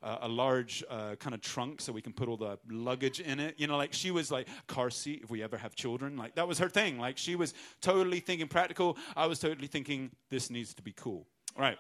Uh, 0.03 0.17
a 0.21 0.27
large 0.27 0.83
uh, 0.89 1.15
kind 1.15 1.33
of 1.33 1.41
trunk 1.41 1.79
so 1.79 1.91
we 1.91 2.01
can 2.01 2.13
put 2.13 2.27
all 2.27 2.37
the 2.37 2.59
luggage 2.69 3.19
in 3.19 3.39
it. 3.39 3.55
You 3.57 3.65
know, 3.67 3.77
like 3.77 3.93
she 3.93 4.11
was 4.11 4.29
like 4.29 4.47
car 4.67 4.91
seat 4.91 5.21
if 5.23 5.31
we 5.31 5.41
ever 5.41 5.57
have 5.57 5.75
children. 5.75 6.15
Like 6.15 6.35
that 6.35 6.47
was 6.47 6.59
her 6.59 6.69
thing. 6.69 6.99
Like 6.99 7.17
she 7.17 7.35
was 7.35 7.55
totally 7.81 8.19
thinking 8.19 8.47
practical. 8.47 8.97
I 9.15 9.25
was 9.25 9.39
totally 9.39 9.67
thinking 9.67 10.11
this 10.29 10.51
needs 10.51 10.75
to 10.75 10.83
be 10.83 10.91
cool. 10.91 11.25
Right. 11.57 11.77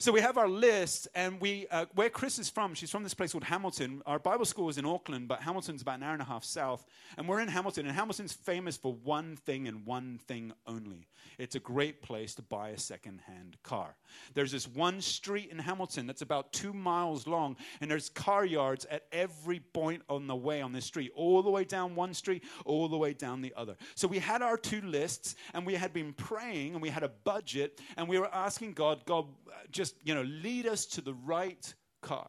So 0.00 0.12
we 0.12 0.20
have 0.20 0.38
our 0.38 0.48
list, 0.48 1.08
and 1.16 1.40
we 1.40 1.66
uh, 1.72 1.86
where 1.96 2.08
Chris 2.08 2.38
is 2.38 2.48
from. 2.48 2.72
She's 2.72 2.88
from 2.88 3.02
this 3.02 3.14
place 3.14 3.32
called 3.32 3.42
Hamilton. 3.42 4.00
Our 4.06 4.20
Bible 4.20 4.44
school 4.44 4.68
is 4.68 4.78
in 4.78 4.86
Auckland, 4.86 5.26
but 5.26 5.42
Hamilton's 5.42 5.82
about 5.82 5.96
an 5.96 6.04
hour 6.04 6.12
and 6.12 6.22
a 6.22 6.24
half 6.24 6.44
south. 6.44 6.86
And 7.16 7.28
we're 7.28 7.40
in 7.40 7.48
Hamilton, 7.48 7.84
and 7.84 7.96
Hamilton's 7.96 8.32
famous 8.32 8.76
for 8.76 8.92
one 8.92 9.34
thing 9.34 9.66
and 9.66 9.84
one 9.84 10.20
thing 10.28 10.52
only. 10.68 11.08
It's 11.36 11.56
a 11.56 11.58
great 11.58 12.00
place 12.00 12.36
to 12.36 12.42
buy 12.42 12.68
a 12.68 12.78
second-hand 12.78 13.56
car. 13.64 13.96
There's 14.34 14.52
this 14.52 14.68
one 14.68 15.00
street 15.00 15.50
in 15.50 15.58
Hamilton 15.58 16.06
that's 16.06 16.22
about 16.22 16.52
two 16.52 16.72
miles 16.72 17.26
long, 17.26 17.56
and 17.80 17.90
there's 17.90 18.08
car 18.08 18.44
yards 18.44 18.84
at 18.84 19.02
every 19.10 19.58
point 19.58 20.02
on 20.08 20.28
the 20.28 20.36
way 20.36 20.62
on 20.62 20.72
this 20.72 20.84
street, 20.84 21.10
all 21.16 21.42
the 21.42 21.50
way 21.50 21.64
down 21.64 21.96
one 21.96 22.14
street, 22.14 22.44
all 22.64 22.86
the 22.86 22.96
way 22.96 23.14
down 23.14 23.40
the 23.40 23.52
other. 23.56 23.76
So 23.96 24.06
we 24.06 24.20
had 24.20 24.42
our 24.42 24.56
two 24.56 24.80
lists, 24.82 25.34
and 25.54 25.66
we 25.66 25.74
had 25.74 25.92
been 25.92 26.12
praying, 26.12 26.74
and 26.74 26.82
we 26.82 26.88
had 26.88 27.02
a 27.02 27.08
budget, 27.08 27.80
and 27.96 28.08
we 28.08 28.20
were 28.20 28.32
asking 28.32 28.74
God, 28.74 29.04
God, 29.04 29.26
just 29.72 29.87
just, 29.88 30.06
you 30.06 30.14
know, 30.14 30.22
lead 30.22 30.66
us 30.66 30.86
to 30.86 31.00
the 31.00 31.14
right 31.14 31.74
car. 32.02 32.28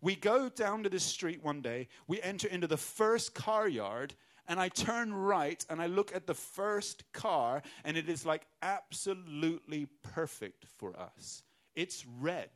We 0.00 0.16
go 0.16 0.48
down 0.48 0.82
to 0.84 0.88
the 0.88 1.00
street 1.00 1.42
one 1.42 1.60
day, 1.60 1.88
we 2.06 2.20
enter 2.22 2.48
into 2.48 2.66
the 2.66 2.76
first 2.76 3.34
car 3.34 3.68
yard, 3.68 4.14
and 4.48 4.58
I 4.58 4.68
turn 4.68 5.12
right 5.12 5.64
and 5.68 5.80
I 5.80 5.86
look 5.86 6.14
at 6.14 6.26
the 6.26 6.34
first 6.34 7.04
car, 7.12 7.62
and 7.84 7.96
it 7.96 8.08
is 8.08 8.24
like 8.24 8.46
absolutely 8.62 9.88
perfect 10.14 10.64
for 10.78 10.98
us. 10.98 11.42
It's 11.74 12.04
red. 12.18 12.48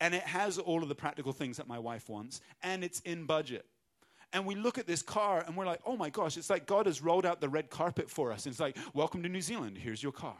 And 0.00 0.14
it 0.14 0.22
has 0.22 0.58
all 0.58 0.82
of 0.82 0.88
the 0.88 0.94
practical 0.94 1.32
things 1.32 1.58
that 1.58 1.68
my 1.68 1.78
wife 1.78 2.08
wants, 2.08 2.40
and 2.62 2.82
it's 2.82 3.00
in 3.00 3.26
budget. 3.26 3.66
And 4.32 4.46
we 4.46 4.54
look 4.54 4.78
at 4.78 4.86
this 4.86 5.02
car 5.02 5.44
and 5.46 5.54
we're 5.58 5.66
like, 5.66 5.80
oh 5.84 5.94
my 5.94 6.08
gosh, 6.08 6.38
it's 6.38 6.48
like 6.48 6.66
God 6.66 6.86
has 6.86 7.02
rolled 7.02 7.26
out 7.26 7.42
the 7.42 7.50
red 7.50 7.68
carpet 7.68 8.08
for 8.08 8.32
us. 8.32 8.46
And 8.46 8.52
it's 8.52 8.60
like, 8.60 8.78
welcome 8.94 9.22
to 9.24 9.28
New 9.28 9.42
Zealand, 9.42 9.76
here's 9.76 10.02
your 10.02 10.12
car. 10.12 10.38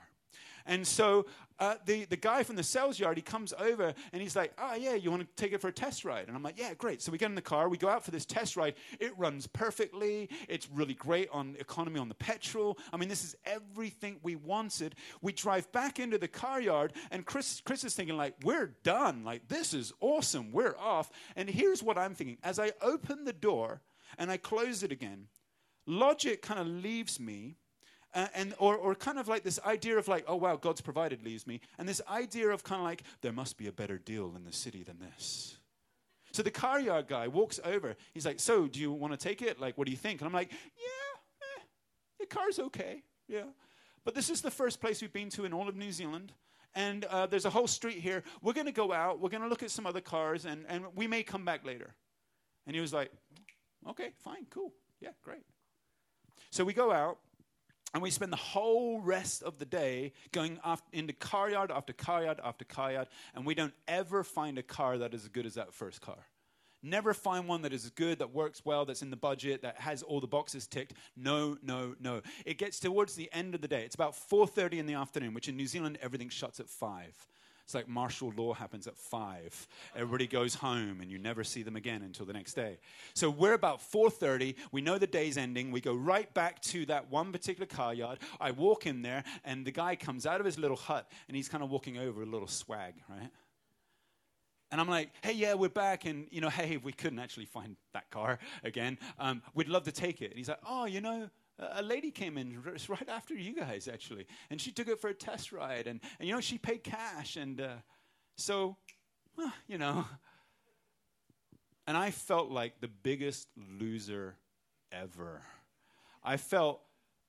And 0.66 0.86
so 0.86 1.26
uh, 1.58 1.76
the, 1.86 2.04
the 2.06 2.16
guy 2.16 2.42
from 2.42 2.56
the 2.56 2.62
sales 2.62 2.98
yard, 2.98 3.16
he 3.16 3.22
comes 3.22 3.54
over 3.56 3.94
and 4.12 4.20
he's 4.20 4.34
like, 4.34 4.52
oh, 4.58 4.74
yeah, 4.74 4.94
you 4.94 5.10
want 5.10 5.22
to 5.22 5.42
take 5.42 5.52
it 5.52 5.60
for 5.60 5.68
a 5.68 5.72
test 5.72 6.04
ride? 6.04 6.26
And 6.26 6.36
I'm 6.36 6.42
like, 6.42 6.58
yeah, 6.58 6.74
great. 6.74 7.00
So 7.00 7.12
we 7.12 7.18
get 7.18 7.28
in 7.28 7.36
the 7.36 7.40
car, 7.40 7.68
we 7.68 7.76
go 7.76 7.88
out 7.88 8.04
for 8.04 8.10
this 8.10 8.26
test 8.26 8.56
ride. 8.56 8.74
It 8.98 9.16
runs 9.16 9.46
perfectly. 9.46 10.28
It's 10.48 10.68
really 10.70 10.94
great 10.94 11.28
on 11.30 11.56
economy 11.60 12.00
on 12.00 12.08
the 12.08 12.16
petrol. 12.16 12.78
I 12.92 12.96
mean, 12.96 13.08
this 13.08 13.22
is 13.22 13.36
everything 13.44 14.18
we 14.22 14.34
wanted. 14.34 14.96
We 15.20 15.32
drive 15.32 15.70
back 15.70 16.00
into 16.00 16.18
the 16.18 16.26
car 16.26 16.60
yard, 16.60 16.94
and 17.10 17.24
Chris, 17.24 17.62
Chris 17.64 17.84
is 17.84 17.94
thinking, 17.94 18.16
like, 18.16 18.34
we're 18.42 18.74
done. 18.82 19.24
Like, 19.24 19.46
this 19.46 19.72
is 19.72 19.92
awesome. 20.00 20.50
We're 20.50 20.76
off. 20.76 21.10
And 21.36 21.48
here's 21.48 21.82
what 21.82 21.96
I'm 21.96 22.14
thinking. 22.14 22.38
As 22.42 22.58
I 22.58 22.72
open 22.80 23.24
the 23.24 23.32
door 23.32 23.82
and 24.18 24.30
I 24.30 24.36
close 24.36 24.82
it 24.82 24.90
again, 24.90 25.28
logic 25.86 26.42
kind 26.42 26.58
of 26.58 26.66
leaves 26.66 27.20
me 27.20 27.56
uh, 28.14 28.28
and 28.34 28.54
or, 28.58 28.76
or 28.76 28.94
kind 28.94 29.18
of 29.18 29.28
like 29.28 29.42
this 29.42 29.58
idea 29.64 29.96
of 29.98 30.08
like, 30.08 30.24
oh 30.26 30.36
wow, 30.36 30.56
God's 30.56 30.80
provided 30.80 31.24
leaves 31.24 31.46
me, 31.46 31.60
and 31.78 31.88
this 31.88 32.00
idea 32.10 32.50
of 32.50 32.62
kind 32.62 32.80
of 32.80 32.84
like 32.84 33.02
there 33.20 33.32
must 33.32 33.56
be 33.56 33.68
a 33.68 33.72
better 33.72 33.98
deal 33.98 34.34
in 34.36 34.44
the 34.44 34.52
city 34.52 34.82
than 34.82 34.98
this. 34.98 35.58
So 36.32 36.42
the 36.42 36.50
car 36.50 36.80
yard 36.80 37.08
guy 37.08 37.28
walks 37.28 37.60
over. 37.62 37.94
He's 38.14 38.24
like, 38.24 38.40
so 38.40 38.66
do 38.66 38.80
you 38.80 38.90
want 38.90 39.12
to 39.12 39.18
take 39.18 39.42
it? 39.42 39.60
Like, 39.60 39.76
what 39.76 39.84
do 39.84 39.90
you 39.90 39.98
think? 39.98 40.20
And 40.20 40.26
I'm 40.26 40.32
like, 40.32 40.50
yeah, 40.50 41.58
eh, 41.58 41.62
the 42.20 42.26
car's 42.26 42.58
okay, 42.58 43.02
yeah. 43.28 43.44
But 44.04 44.14
this 44.14 44.30
is 44.30 44.40
the 44.40 44.50
first 44.50 44.80
place 44.80 45.00
we've 45.02 45.12
been 45.12 45.28
to 45.30 45.44
in 45.44 45.52
all 45.52 45.68
of 45.68 45.76
New 45.76 45.92
Zealand. 45.92 46.32
And 46.74 47.04
uh, 47.04 47.26
there's 47.26 47.44
a 47.44 47.50
whole 47.50 47.66
street 47.66 47.98
here. 47.98 48.22
We're 48.40 48.54
going 48.54 48.66
to 48.66 48.72
go 48.72 48.92
out. 48.92 49.20
We're 49.20 49.28
going 49.28 49.42
to 49.42 49.48
look 49.48 49.62
at 49.62 49.70
some 49.70 49.86
other 49.86 50.00
cars, 50.00 50.46
and, 50.46 50.64
and 50.68 50.84
we 50.96 51.06
may 51.06 51.22
come 51.22 51.44
back 51.44 51.66
later. 51.66 51.94
And 52.66 52.74
he 52.74 52.80
was 52.80 52.94
like, 52.94 53.12
okay, 53.90 54.12
fine, 54.24 54.46
cool. 54.48 54.72
Yeah, 55.00 55.10
great. 55.22 55.44
So 56.50 56.64
we 56.64 56.72
go 56.72 56.90
out, 56.90 57.18
and 57.94 58.02
we 58.02 58.10
spend 58.10 58.32
the 58.32 58.36
whole 58.36 59.00
rest 59.00 59.42
of 59.42 59.58
the 59.58 59.64
day 59.64 60.12
going 60.32 60.58
into 60.92 61.12
car 61.12 61.50
yard 61.50 61.70
after 61.70 61.92
car 61.92 62.24
yard 62.24 62.40
after 62.42 62.64
car 62.64 62.92
yard, 62.92 63.08
and 63.34 63.44
we 63.44 63.54
don't 63.54 63.74
ever 63.86 64.24
find 64.24 64.58
a 64.58 64.62
car 64.62 64.98
that 64.98 65.14
is 65.14 65.22
as 65.22 65.28
good 65.28 65.46
as 65.46 65.54
that 65.54 65.72
first 65.72 66.00
car. 66.00 66.26
Never 66.82 67.14
find 67.14 67.46
one 67.46 67.62
that 67.62 67.72
is 67.72 67.90
good, 67.90 68.18
that 68.18 68.34
works 68.34 68.62
well, 68.64 68.84
that's 68.84 69.02
in 69.02 69.10
the 69.10 69.16
budget, 69.16 69.62
that 69.62 69.78
has 69.78 70.02
all 70.02 70.20
the 70.20 70.26
boxes 70.26 70.66
ticked. 70.66 70.94
No, 71.16 71.56
no, 71.62 71.94
no. 72.00 72.22
It 72.44 72.58
gets 72.58 72.80
towards 72.80 73.14
the 73.14 73.30
end 73.32 73.54
of 73.54 73.60
the 73.60 73.68
day. 73.68 73.84
It's 73.84 73.94
about 73.94 74.14
4:30 74.14 74.78
in 74.78 74.86
the 74.86 74.94
afternoon, 74.94 75.32
which 75.32 75.48
in 75.48 75.56
New 75.56 75.68
Zealand 75.68 75.98
everything 76.02 76.28
shuts 76.28 76.58
at 76.58 76.68
5. 76.68 77.26
It's 77.64 77.74
like 77.74 77.88
martial 77.88 78.32
law 78.36 78.54
happens 78.54 78.86
at 78.86 78.96
5. 78.96 79.68
Everybody 79.96 80.26
goes 80.26 80.54
home 80.54 81.00
and 81.00 81.10
you 81.10 81.18
never 81.18 81.44
see 81.44 81.62
them 81.62 81.76
again 81.76 82.02
until 82.02 82.26
the 82.26 82.32
next 82.32 82.54
day. 82.54 82.78
So 83.14 83.30
we're 83.30 83.54
about 83.54 83.80
4:30, 83.80 84.56
we 84.72 84.80
know 84.80 84.98
the 84.98 85.06
day's 85.06 85.36
ending. 85.36 85.70
We 85.70 85.80
go 85.80 85.94
right 85.94 86.32
back 86.34 86.60
to 86.62 86.84
that 86.86 87.10
one 87.10 87.32
particular 87.32 87.66
car 87.66 87.94
yard. 87.94 88.18
I 88.40 88.50
walk 88.50 88.86
in 88.86 89.02
there 89.02 89.24
and 89.44 89.64
the 89.64 89.70
guy 89.70 89.96
comes 89.96 90.26
out 90.26 90.40
of 90.40 90.46
his 90.46 90.58
little 90.58 90.76
hut 90.76 91.10
and 91.28 91.36
he's 91.36 91.48
kind 91.48 91.62
of 91.62 91.70
walking 91.70 91.98
over 91.98 92.22
a 92.22 92.26
little 92.26 92.48
swag, 92.48 92.94
right? 93.08 93.30
And 94.72 94.80
I'm 94.80 94.88
like, 94.88 95.10
hey, 95.22 95.32
yeah, 95.32 95.52
we're 95.52 95.68
back. 95.68 96.06
And, 96.06 96.26
you 96.30 96.40
know, 96.40 96.48
hey, 96.50 96.78
we 96.78 96.92
couldn't 96.92 97.18
actually 97.18 97.44
find 97.44 97.76
that 97.92 98.10
car 98.10 98.38
again. 98.64 98.98
Um, 99.18 99.42
we'd 99.54 99.68
love 99.68 99.84
to 99.84 99.92
take 99.92 100.22
it. 100.22 100.30
And 100.30 100.38
he's 100.38 100.48
like, 100.48 100.60
oh, 100.66 100.86
you 100.86 101.00
know, 101.00 101.28
a 101.58 101.82
lady 101.82 102.10
came 102.10 102.38
in 102.38 102.62
right 102.88 103.08
after 103.08 103.34
you 103.34 103.54
guys, 103.54 103.88
actually. 103.88 104.26
And 104.50 104.60
she 104.60 104.72
took 104.72 104.88
it 104.88 105.00
for 105.00 105.08
a 105.08 105.14
test 105.14 105.52
ride. 105.52 105.86
And, 105.86 106.00
and 106.18 106.28
you 106.28 106.34
know, 106.34 106.40
she 106.40 106.58
paid 106.58 106.82
cash. 106.82 107.36
And 107.36 107.60
uh, 107.60 107.74
so, 108.36 108.76
well, 109.36 109.52
you 109.66 109.78
know. 109.78 110.06
And 111.86 111.96
I 111.96 112.10
felt 112.10 112.50
like 112.50 112.80
the 112.80 112.88
biggest 112.88 113.48
loser 113.56 114.36
ever. 114.92 115.42
I 116.22 116.36
felt 116.36 116.80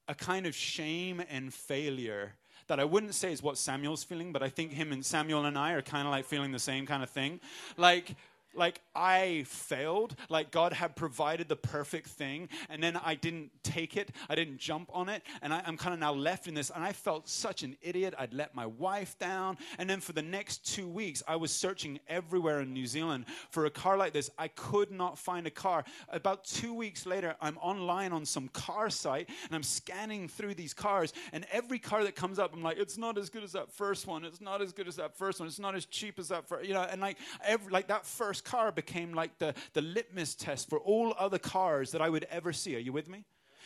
a 0.08 0.14
kind 0.14 0.46
of 0.46 0.56
shame 0.56 1.24
and 1.30 1.54
failure 1.54 2.34
that 2.68 2.80
I 2.80 2.86
wouldn't 2.86 3.16
say 3.16 3.32
is 3.32 3.42
what 3.42 3.58
Samuel's 3.58 4.04
feeling, 4.04 4.32
but 4.32 4.44
I 4.44 4.50
think 4.50 4.72
him 4.72 4.92
and 4.92 5.06
Samuel 5.06 5.46
and 5.46 5.58
I 5.58 5.74
are 5.74 5.82
kind 5.82 6.08
of 6.08 6.12
like 6.12 6.26
feeling 6.26 6.52
the 6.52 6.60
same 6.60 6.86
kind 6.86 7.04
of 7.04 7.10
thing. 7.10 7.40
Like, 7.78 8.16
like 8.56 8.82
I 8.96 9.46
failed, 9.48 10.16
like 10.30 10.52
God 10.52 10.74
had 10.74 10.96
provided 10.96 11.50
the 11.50 11.56
perfect 11.56 12.08
thing, 12.08 12.50
and 12.70 12.82
then 12.82 12.98
I 12.98 13.16
didn't 13.16 13.52
take 13.64 13.98
it, 13.98 14.12
I 14.30 14.36
didn't 14.36 14.58
jump 14.58 14.90
on 14.94 15.10
it, 15.10 15.24
and 15.42 15.54
I, 15.54 15.62
am 15.66 15.78
kind 15.78 15.94
of 15.94 16.00
now 16.00 16.14
left 16.14 16.48
in 16.48 16.54
this. 16.54 16.70
And 16.70 16.84
I 16.84 16.94
felt 16.94 17.28
such 17.28 17.64
an 17.64 17.76
idiot. 17.82 18.14
I'd 18.18 18.34
let 18.34 18.56
my 18.56 18.66
wife 18.66 19.18
down. 19.20 19.58
And 19.78 19.90
then 19.90 20.00
for 20.00 20.14
the 20.14 20.22
next 20.22 20.66
two 20.74 20.88
weeks, 20.88 21.24
I 21.28 21.36
was 21.36 21.52
searching 21.52 22.00
everywhere 22.08 22.62
in 22.62 22.74
New 22.74 22.88
Zealand 22.88 23.26
for 23.50 23.66
a 23.66 23.70
car 23.70 23.98
like 23.98 24.14
this. 24.14 24.30
I 24.38 24.48
could 24.50 24.92
not 24.92 25.18
find 25.18 25.48
a 25.48 25.52
car. 25.52 25.84
About 26.10 26.44
two 26.44 26.74
weeks 26.74 27.06
later, 27.06 27.36
I'm 27.42 27.58
online 27.58 28.12
on 28.12 28.26
some 28.26 28.48
car 28.50 28.90
site, 28.90 29.30
and 29.46 29.56
I'm 29.56 29.64
scanning 29.64 30.28
through 30.28 30.56
these 30.56 30.74
cars, 30.74 31.14
and 31.32 31.46
every 31.52 31.80
car 31.80 32.04
that 32.04 32.16
comes 32.16 32.40
up, 32.40 32.54
I'm 32.54 32.64
like, 32.64 32.78
it's 32.78 32.98
not 32.98 33.18
as 33.18 33.30
good 33.30 33.44
as 33.44 33.54
that 33.54 33.72
first 33.72 34.08
one. 34.08 34.26
It's 34.26 34.42
not 34.42 34.62
as 34.62 34.72
good 34.72 34.88
as 34.88 34.96
that 34.98 35.16
first 35.16 35.40
one. 35.40 35.48
It's 35.48 35.60
not 35.60 35.76
as 35.76 35.86
cheap 35.86 36.20
as 36.20 36.28
that 36.30 36.48
first, 36.48 36.66
you 36.68 36.74
know, 36.74 36.84
and 36.84 37.02
like 37.02 37.18
every, 37.44 37.72
like 37.72 37.88
that 37.88 38.06
first 38.06 38.43
car 38.44 38.72
became 38.72 39.14
like 39.14 39.38
the, 39.40 39.54
the 39.74 39.82
litmus 39.82 40.36
test 40.36 40.70
for 40.70 40.80
all 40.80 41.14
other 41.18 41.40
cars 41.40 41.92
that 41.92 42.02
I 42.02 42.10
would 42.10 42.26
ever 42.30 42.54
see. 42.54 42.76
Are 42.76 42.80
you 42.80 42.94
with 42.94 43.10
me? 43.10 43.26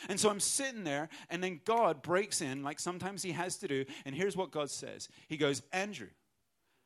And 0.10 0.20
so 0.20 0.30
I'm 0.30 0.40
sitting 0.40 0.84
there, 0.84 1.10
and 1.30 1.44
then 1.44 1.60
God 1.66 2.02
breaks 2.02 2.42
in, 2.42 2.64
like 2.64 2.80
sometimes 2.80 3.24
He 3.24 3.32
has 3.32 3.58
to 3.58 3.68
do. 3.68 3.86
And 4.06 4.14
here's 4.14 4.38
what 4.38 4.52
God 4.52 4.70
says 4.70 5.10
He 5.28 5.38
goes, 5.38 5.62
Andrew, 5.72 6.10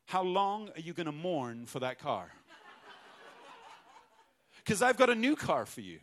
how 0.06 0.22
long 0.22 0.70
are 0.74 0.80
you 0.80 0.92
going 0.92 1.06
to 1.06 1.12
mourn 1.12 1.66
for 1.66 1.80
that 1.80 1.98
car? 1.98 2.30
Because 4.64 4.80
I've 4.80 4.96
got 4.96 5.10
a 5.10 5.16
new 5.16 5.34
car 5.34 5.66
for 5.66 5.80
you. 5.80 5.98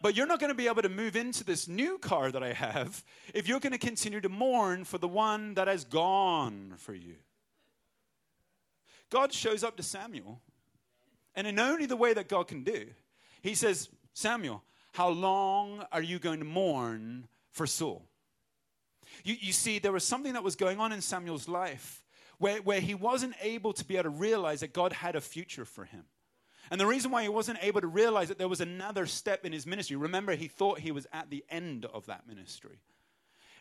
But 0.00 0.16
you're 0.16 0.26
not 0.26 0.40
going 0.40 0.50
to 0.50 0.56
be 0.56 0.68
able 0.68 0.82
to 0.82 0.88
move 0.88 1.16
into 1.16 1.44
this 1.44 1.66
new 1.66 1.98
car 1.98 2.30
that 2.30 2.42
I 2.42 2.52
have 2.52 3.04
if 3.34 3.48
you're 3.48 3.60
going 3.60 3.72
to 3.72 3.78
continue 3.78 4.20
to 4.20 4.28
mourn 4.28 4.84
for 4.84 4.96
the 4.96 5.08
one 5.08 5.54
that 5.54 5.66
has 5.68 5.84
gone 5.84 6.74
for 6.78 6.94
you. 6.94 7.16
God 9.10 9.32
shows 9.32 9.64
up 9.64 9.76
to 9.76 9.82
Samuel 9.82 10.40
and 11.38 11.46
in 11.46 11.60
only 11.60 11.86
the 11.86 11.96
way 11.96 12.12
that 12.14 12.28
God 12.28 12.48
can 12.48 12.64
do, 12.64 12.88
he 13.42 13.54
says, 13.54 13.88
Samuel, 14.12 14.64
how 14.92 15.10
long 15.10 15.86
are 15.92 16.02
you 16.02 16.18
going 16.18 16.40
to 16.40 16.44
mourn 16.44 17.28
for 17.52 17.64
Saul? 17.64 18.02
You, 19.22 19.36
you 19.38 19.52
see, 19.52 19.78
there 19.78 19.92
was 19.92 20.02
something 20.02 20.32
that 20.32 20.42
was 20.42 20.56
going 20.56 20.80
on 20.80 20.90
in 20.90 21.00
Samuel's 21.00 21.46
life 21.46 22.02
where, 22.38 22.60
where 22.62 22.80
he 22.80 22.96
wasn't 22.96 23.36
able 23.40 23.72
to 23.74 23.84
be 23.84 23.94
able 23.94 24.10
to 24.10 24.18
realize 24.18 24.60
that 24.60 24.72
God 24.72 24.92
had 24.92 25.14
a 25.14 25.20
future 25.20 25.64
for 25.64 25.84
him. 25.84 26.06
And 26.72 26.80
the 26.80 26.86
reason 26.86 27.12
why 27.12 27.22
he 27.22 27.28
wasn't 27.28 27.60
able 27.62 27.82
to 27.82 27.86
realize 27.86 28.26
that 28.30 28.38
there 28.38 28.48
was 28.48 28.60
another 28.60 29.06
step 29.06 29.44
in 29.44 29.52
his 29.52 29.64
ministry, 29.64 29.94
remember, 29.94 30.34
he 30.34 30.48
thought 30.48 30.80
he 30.80 30.90
was 30.90 31.06
at 31.12 31.30
the 31.30 31.44
end 31.48 31.84
of 31.84 32.06
that 32.06 32.26
ministry 32.26 32.80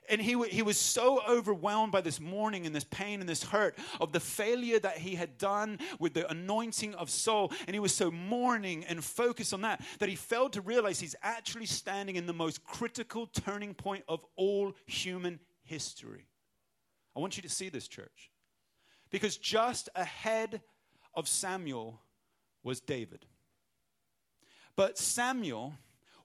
and 0.10 0.22
he, 0.22 0.42
he 0.48 0.62
was 0.62 0.78
so 0.78 1.22
overwhelmed 1.28 1.92
by 1.92 2.02
this 2.02 2.20
mourning 2.20 2.66
and 2.66 2.76
this 2.76 2.86
pain 2.86 3.20
and 3.20 3.28
this 3.28 3.44
hurt 3.44 3.78
of 4.00 4.12
the 4.12 4.20
failure 4.20 4.80
that 4.80 4.98
he 4.98 5.16
had 5.16 5.38
done 5.38 5.80
with 6.00 6.14
the 6.14 6.30
anointing 6.30 6.96
of 6.96 7.10
Saul. 7.10 7.52
And 7.68 7.76
he 7.76 7.80
was 7.80 7.94
so 7.94 8.10
mourning 8.10 8.86
and 8.86 9.04
focused 9.04 9.54
on 9.54 9.62
that 9.62 9.84
that 10.00 10.10
he 10.10 10.16
failed 10.16 10.54
to 10.54 10.62
realize 10.62 11.00
he's 11.00 11.16
actually 11.24 11.66
standing 11.66 12.16
in 12.16 12.26
the 12.26 12.34
most 12.34 12.64
critical 12.64 13.28
turning 13.28 13.74
point 13.74 14.04
of 14.08 14.26
all 14.36 14.74
human 14.86 15.40
history. 15.64 16.28
I 17.16 17.20
want 17.20 17.36
you 17.36 17.44
to 17.44 17.50
see 17.50 17.70
this, 17.70 17.88
church. 17.88 18.32
Because 19.10 19.38
just 19.38 19.90
ahead 19.96 20.62
of 21.14 21.28
Samuel 21.28 22.00
was 22.64 22.80
David. 22.80 23.26
But 24.76 24.98
Samuel 24.98 25.74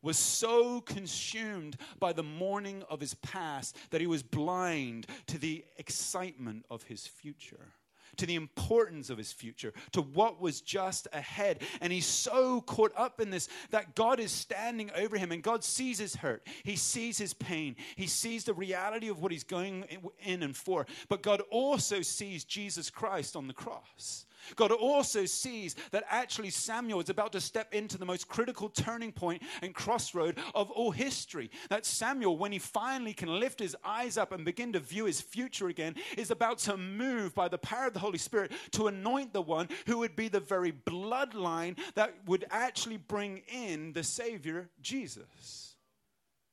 was 0.03 0.19
so 0.19 0.81
consumed 0.81 1.77
by 1.99 2.13
the 2.13 2.23
mourning 2.23 2.83
of 2.91 3.01
his 3.01 3.15
past 3.15 3.77
that 3.91 4.01
he 4.01 4.07
was 4.07 4.23
blind 4.23 5.07
to 5.27 5.39
the 5.39 5.65
excitement 5.79 6.65
of 6.71 6.83
his 6.85 7.07
future 7.07 7.73
to 8.17 8.27
the 8.27 8.35
importance 8.35 9.11
of 9.11 9.19
his 9.19 9.33
future, 9.33 9.73
to 9.93 10.03
what 10.03 10.41
was 10.41 10.61
just 10.61 11.09
ahead. 11.13 11.63
And 11.81 11.93
he's 11.93 12.07
so 12.07 12.61
caught 12.61 12.93
up 12.97 13.21
in 13.21 13.31
this 13.31 13.49
that 13.71 13.95
God 13.95 14.21
is 14.21 14.31
standing 14.31 14.91
over 14.97 15.17
him 15.17 15.33
and 15.33 15.43
God 15.43 15.65
sees 15.65 15.99
his 15.99 16.17
hurt. 16.17 16.47
He 16.65 16.77
sees 16.77 17.19
his 17.19 17.35
pain. 17.35 17.77
He 17.97 18.07
sees 18.07 18.45
the 18.45 18.55
reality 18.55 19.09
of 19.09 19.21
what 19.21 19.33
he's 19.33 19.45
going 19.45 19.85
in 20.21 20.43
and 20.43 20.57
for. 20.57 20.87
But 21.09 21.23
God 21.23 21.43
also 21.51 22.03
sees 22.03 22.45
Jesus 22.45 22.91
Christ 22.91 23.37
on 23.37 23.47
the 23.47 23.55
cross. 23.55 24.27
God 24.57 24.73
also 24.73 25.25
sees 25.25 25.75
that 25.91 26.05
actually 26.09 26.51
Samuel 26.51 27.01
is 27.01 27.11
about 27.11 27.33
to 27.33 27.41
step 27.41 27.75
into 27.75 27.99
the 27.99 28.05
most 28.05 28.29
critical 28.29 28.69
turning 28.69 29.13
point 29.13 29.43
and 29.63 29.75
crossroad 29.75 30.39
of 30.55 30.71
all 30.71 30.91
history. 30.91 31.51
That 31.69 31.87
Samuel, 31.87 32.37
when 32.37 32.53
he 32.53 32.59
finally 32.59 33.13
can 33.13 33.41
lift 33.41 33.61
his 33.61 33.77
eyes 33.85 34.17
up 34.17 34.33
and 34.33 34.45
begin 34.45 34.73
to 34.73 34.81
view 34.81 35.05
his 35.05 35.21
future 35.21 35.69
again, 35.69 35.95
is 36.17 36.31
about 36.31 36.59
to 36.59 36.77
move 36.77 37.35
by 37.35 37.49
the 37.49 37.59
power 37.59 37.87
of 37.87 37.95
the 37.95 38.01
Holy 38.01 38.19
Spirit 38.19 38.53
to 38.73 38.89
anoint 38.89 39.33
the 39.33 39.43
one 39.43 39.69
who 39.87 39.99
would 39.99 40.17
be 40.17 40.29
the 40.29 40.41
very 40.41 40.73
bloodline 40.73 41.79
that 41.95 42.15
would 42.27 42.45
actually 42.51 42.97
bring 42.97 43.43
in 43.49 43.93
the 43.93 44.03
Savior, 44.03 44.69
Jesus. 44.81 45.77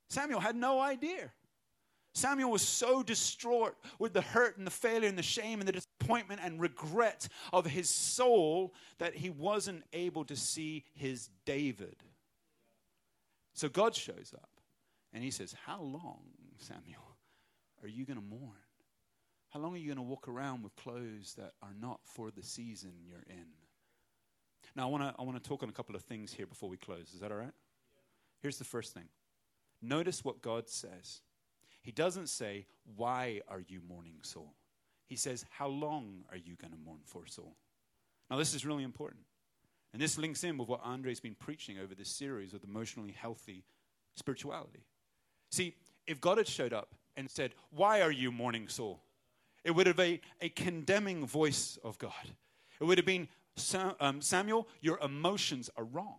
Samuel 0.10 0.40
had 0.40 0.56
no 0.56 0.80
idea. 0.80 1.32
Samuel 2.16 2.52
was 2.52 2.64
so 2.64 3.04
distraught 3.04 3.76
with 4.00 4.14
the 4.14 4.22
hurt 4.22 4.58
and 4.58 4.66
the 4.66 4.72
failure 4.72 5.08
and 5.08 5.18
the 5.18 5.24
shame 5.24 5.60
and 5.60 5.68
the 5.68 5.82
disappointment 6.10 6.42
and 6.44 6.60
regret 6.60 7.28
of 7.54 7.66
his 7.66 7.90
soul 7.90 8.74
that 8.98 9.16
he 9.16 9.30
wasn't 9.30 9.84
able 9.94 10.26
to 10.26 10.36
see 10.36 10.84
his 10.96 11.30
David. 11.46 11.96
So 13.54 13.70
God 13.70 13.96
shows 13.96 14.34
up 14.36 14.50
and 15.14 15.24
he 15.24 15.32
says, 15.32 15.56
How 15.66 15.82
long, 15.82 16.22
Samuel, 16.58 17.16
are 17.82 17.88
you 17.88 18.06
going 18.06 18.20
to 18.20 18.26
mourn? 18.26 18.56
How 19.50 19.60
long 19.60 19.74
are 19.74 19.78
you 19.78 19.88
going 19.88 19.98
to 19.98 20.04
walk 20.04 20.28
around 20.28 20.64
with 20.64 20.76
clothes 20.76 21.34
that 21.38 21.54
are 21.62 21.74
not 21.80 22.00
for 22.04 22.30
the 22.32 22.44
season 22.44 22.92
you're 23.04 23.26
in? 23.28 23.48
Now, 24.76 24.84
I 24.84 24.92
want 24.92 25.04
to 25.04 25.16
I 25.18 25.24
wanna 25.24 25.40
talk 25.40 25.64
on 25.64 25.70
a 25.70 25.74
couple 25.74 25.96
of 25.96 26.04
things 26.04 26.32
here 26.32 26.46
before 26.46 26.70
we 26.70 26.78
close. 26.78 27.12
Is 27.14 27.22
that 27.22 27.32
all 27.32 27.38
right? 27.38 27.54
Here's 28.42 28.58
the 28.58 28.64
first 28.64 28.94
thing 28.94 29.06
notice 29.82 30.24
what 30.24 30.42
God 30.42 30.70
says. 30.70 31.22
He 31.82 31.92
doesn't 31.92 32.28
say, 32.28 32.68
Why 32.96 33.42
are 33.48 33.64
you 33.68 33.82
mourning, 33.88 34.20
Saul? 34.22 34.54
He 35.10 35.16
says, 35.16 35.44
How 35.50 35.68
long 35.68 36.24
are 36.32 36.38
you 36.38 36.56
going 36.56 36.72
to 36.72 36.80
mourn 36.80 37.00
for 37.04 37.26
Saul? 37.26 37.56
Now, 38.30 38.38
this 38.38 38.54
is 38.54 38.66
really 38.66 38.84
important. 38.84 39.24
And 39.92 40.02
this 40.02 40.20
links 40.20 40.44
in 40.44 40.58
with 40.58 40.70
what 40.70 40.82
Andre's 40.84 41.20
been 41.20 41.36
preaching 41.36 41.80
over 41.80 41.96
this 41.96 42.10
series 42.10 42.54
of 42.54 42.64
emotionally 42.64 43.12
healthy 43.12 43.64
spirituality. 44.16 44.86
See, 45.50 45.76
if 46.06 46.22
God 46.22 46.38
had 46.38 46.48
showed 46.48 46.74
up 46.74 46.94
and 47.18 47.30
said, 47.30 47.52
Why 47.72 48.02
are 48.02 48.12
you 48.12 48.32
mourning, 48.32 48.68
Saul? 48.68 49.02
It 49.64 49.72
would 49.72 49.88
have 49.88 49.98
been 49.98 50.20
a 50.40 50.50
condemning 50.50 51.26
voice 51.26 51.78
of 51.84 51.98
God. 51.98 52.14
It 52.80 52.84
would 52.84 52.98
have 52.98 53.06
been, 53.06 53.28
um, 54.00 54.22
Samuel, 54.22 54.68
your 54.80 55.00
emotions 55.00 55.70
are 55.76 55.84
wrong. 55.84 56.16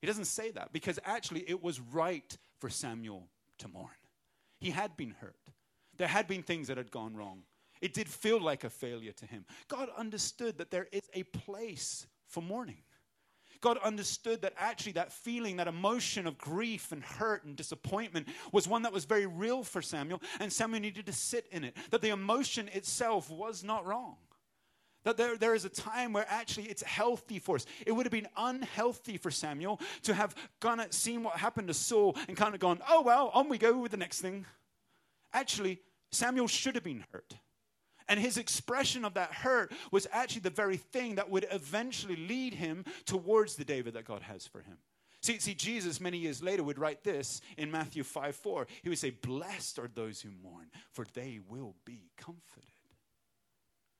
He 0.00 0.06
doesn't 0.06 0.24
say 0.24 0.50
that 0.52 0.72
because 0.72 0.98
actually 1.04 1.44
it 1.48 1.62
was 1.62 1.78
right 1.78 2.36
for 2.58 2.70
Samuel 2.70 3.28
to 3.58 3.68
mourn. 3.68 3.90
He 4.58 4.70
had 4.70 4.96
been 4.96 5.14
hurt. 5.20 5.36
There 5.98 6.08
had 6.08 6.26
been 6.26 6.42
things 6.42 6.68
that 6.68 6.78
had 6.78 6.90
gone 6.90 7.14
wrong. 7.14 7.42
It 7.82 7.92
did 7.92 8.08
feel 8.08 8.40
like 8.40 8.64
a 8.64 8.70
failure 8.70 9.12
to 9.12 9.26
him. 9.26 9.44
God 9.68 9.90
understood 9.98 10.56
that 10.58 10.70
there 10.70 10.88
is 10.92 11.02
a 11.12 11.24
place 11.24 12.06
for 12.28 12.40
mourning. 12.40 12.82
God 13.60 13.78
understood 13.78 14.42
that 14.42 14.54
actually 14.56 14.92
that 14.92 15.12
feeling, 15.12 15.56
that 15.56 15.68
emotion 15.68 16.26
of 16.26 16.38
grief 16.38 16.92
and 16.92 17.02
hurt 17.02 17.44
and 17.44 17.54
disappointment 17.54 18.28
was 18.52 18.66
one 18.66 18.82
that 18.82 18.92
was 18.92 19.04
very 19.04 19.26
real 19.26 19.62
for 19.62 19.82
Samuel, 19.82 20.22
and 20.40 20.52
Samuel 20.52 20.80
needed 20.80 21.06
to 21.06 21.12
sit 21.12 21.46
in 21.52 21.64
it. 21.64 21.76
That 21.90 22.02
the 22.02 22.10
emotion 22.10 22.68
itself 22.72 23.30
was 23.30 23.62
not 23.62 23.84
wrong. 23.84 24.16
That 25.04 25.16
there, 25.16 25.36
there 25.36 25.54
is 25.54 25.64
a 25.64 25.68
time 25.68 26.12
where 26.12 26.26
actually 26.28 26.66
it's 26.66 26.82
healthy 26.82 27.40
for 27.40 27.56
us. 27.56 27.66
It 27.84 27.92
would 27.92 28.06
have 28.06 28.12
been 28.12 28.28
unhealthy 28.36 29.16
for 29.16 29.32
Samuel 29.32 29.80
to 30.04 30.14
have 30.14 30.36
gone 30.60 30.78
and 30.78 30.92
seen 30.92 31.24
what 31.24 31.36
happened 31.36 31.68
to 31.68 31.74
Saul 31.74 32.16
and 32.28 32.36
kind 32.36 32.54
of 32.54 32.60
gone, 32.60 32.80
oh, 32.88 33.02
well, 33.02 33.30
on 33.34 33.48
we 33.48 33.58
go 33.58 33.78
with 33.78 33.90
the 33.90 33.96
next 33.96 34.20
thing. 34.20 34.46
Actually, 35.32 35.80
Samuel 36.12 36.46
should 36.46 36.76
have 36.76 36.84
been 36.84 37.04
hurt. 37.10 37.34
And 38.08 38.18
his 38.18 38.36
expression 38.36 39.04
of 39.04 39.14
that 39.14 39.32
hurt 39.32 39.72
was 39.90 40.06
actually 40.12 40.42
the 40.42 40.50
very 40.50 40.76
thing 40.76 41.16
that 41.16 41.30
would 41.30 41.46
eventually 41.50 42.16
lead 42.16 42.54
him 42.54 42.84
towards 43.04 43.56
the 43.56 43.64
David 43.64 43.94
that 43.94 44.04
God 44.04 44.22
has 44.22 44.46
for 44.46 44.60
him. 44.60 44.78
See, 45.20 45.38
see, 45.38 45.54
Jesus 45.54 46.00
many 46.00 46.18
years 46.18 46.42
later 46.42 46.64
would 46.64 46.80
write 46.80 47.04
this 47.04 47.40
in 47.56 47.70
Matthew 47.70 48.02
5 48.02 48.34
4. 48.34 48.66
He 48.82 48.88
would 48.88 48.98
say, 48.98 49.10
Blessed 49.10 49.78
are 49.78 49.88
those 49.88 50.20
who 50.20 50.30
mourn, 50.42 50.66
for 50.90 51.06
they 51.14 51.38
will 51.48 51.76
be 51.84 52.10
comforted. 52.16 52.64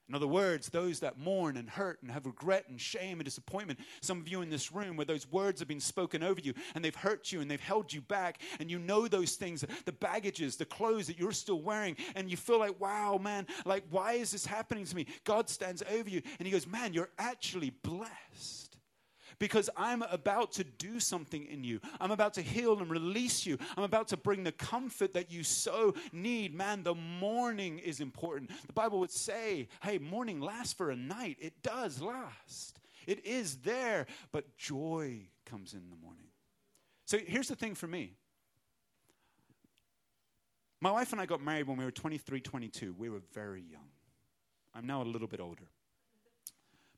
In 0.08 0.14
other 0.14 0.26
words, 0.26 0.68
those 0.68 1.00
that 1.00 1.18
mourn 1.18 1.56
and 1.56 1.70
hurt 1.70 2.02
and 2.02 2.10
have 2.10 2.26
regret 2.26 2.66
and 2.68 2.80
shame 2.80 3.18
and 3.18 3.24
disappointment, 3.24 3.78
some 4.00 4.20
of 4.20 4.28
you 4.28 4.42
in 4.42 4.50
this 4.50 4.72
room 4.72 4.96
where 4.96 5.06
those 5.06 5.30
words 5.30 5.60
have 5.60 5.68
been 5.68 5.80
spoken 5.80 6.22
over 6.22 6.40
you 6.40 6.52
and 6.74 6.84
they've 6.84 6.94
hurt 6.94 7.32
you 7.32 7.40
and 7.40 7.50
they've 7.50 7.60
held 7.60 7.92
you 7.92 8.00
back, 8.00 8.40
and 8.60 8.70
you 8.70 8.78
know 8.78 9.08
those 9.08 9.36
things, 9.36 9.64
the 9.84 9.92
baggages, 9.92 10.56
the 10.56 10.64
clothes 10.64 11.06
that 11.06 11.18
you're 11.18 11.32
still 11.32 11.62
wearing, 11.62 11.96
and 12.14 12.30
you 12.30 12.36
feel 12.36 12.58
like, 12.58 12.78
wow, 12.80 13.18
man, 13.22 13.46
like, 13.64 13.84
why 13.90 14.14
is 14.14 14.32
this 14.32 14.44
happening 14.44 14.84
to 14.84 14.96
me? 14.96 15.06
God 15.24 15.48
stands 15.48 15.82
over 15.90 16.10
you 16.10 16.20
and 16.38 16.46
He 16.46 16.52
goes, 16.52 16.66
man, 16.66 16.92
you're 16.92 17.10
actually 17.18 17.70
blessed 17.70 18.71
because 19.42 19.68
I'm 19.76 20.02
about 20.02 20.52
to 20.52 20.62
do 20.62 21.00
something 21.00 21.44
in 21.46 21.64
you. 21.64 21.80
I'm 22.00 22.12
about 22.12 22.34
to 22.34 22.42
heal 22.42 22.78
and 22.78 22.88
release 22.88 23.44
you. 23.44 23.58
I'm 23.76 23.82
about 23.82 24.06
to 24.08 24.16
bring 24.16 24.44
the 24.44 24.52
comfort 24.52 25.14
that 25.14 25.32
you 25.32 25.42
so 25.42 25.96
need. 26.12 26.54
Man, 26.54 26.84
the 26.84 26.94
mourning 26.94 27.80
is 27.80 27.98
important. 27.98 28.52
The 28.68 28.72
Bible 28.72 29.00
would 29.00 29.10
say, 29.10 29.66
hey, 29.82 29.98
mourning 29.98 30.40
lasts 30.40 30.74
for 30.74 30.92
a 30.92 30.96
night. 30.96 31.38
It 31.40 31.60
does 31.64 32.00
last, 32.00 32.78
it 33.04 33.26
is 33.26 33.56
there, 33.64 34.06
but 34.30 34.56
joy 34.56 35.22
comes 35.44 35.72
in 35.72 35.90
the 35.90 35.96
morning. 35.96 36.28
So 37.06 37.18
here's 37.18 37.48
the 37.48 37.56
thing 37.56 37.74
for 37.74 37.88
me. 37.88 38.12
My 40.80 40.92
wife 40.92 41.10
and 41.10 41.20
I 41.20 41.26
got 41.26 41.42
married 41.42 41.66
when 41.66 41.78
we 41.78 41.84
were 41.84 41.90
23, 41.90 42.40
22. 42.40 42.94
We 42.96 43.08
were 43.08 43.22
very 43.34 43.64
young. 43.68 43.90
I'm 44.72 44.86
now 44.86 45.02
a 45.02 45.04
little 45.04 45.26
bit 45.26 45.40
older, 45.40 45.66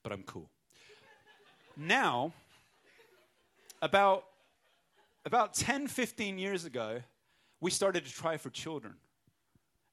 but 0.03 0.11
I'm 0.11 0.21
cool 0.21 0.51
now, 1.77 2.33
about, 3.81 4.25
about 5.25 5.53
10, 5.53 5.87
15 5.87 6.37
years 6.37 6.65
ago, 6.65 7.01
we 7.61 7.71
started 7.71 8.05
to 8.05 8.11
try 8.11 8.37
for 8.37 8.49
children. 8.49 8.95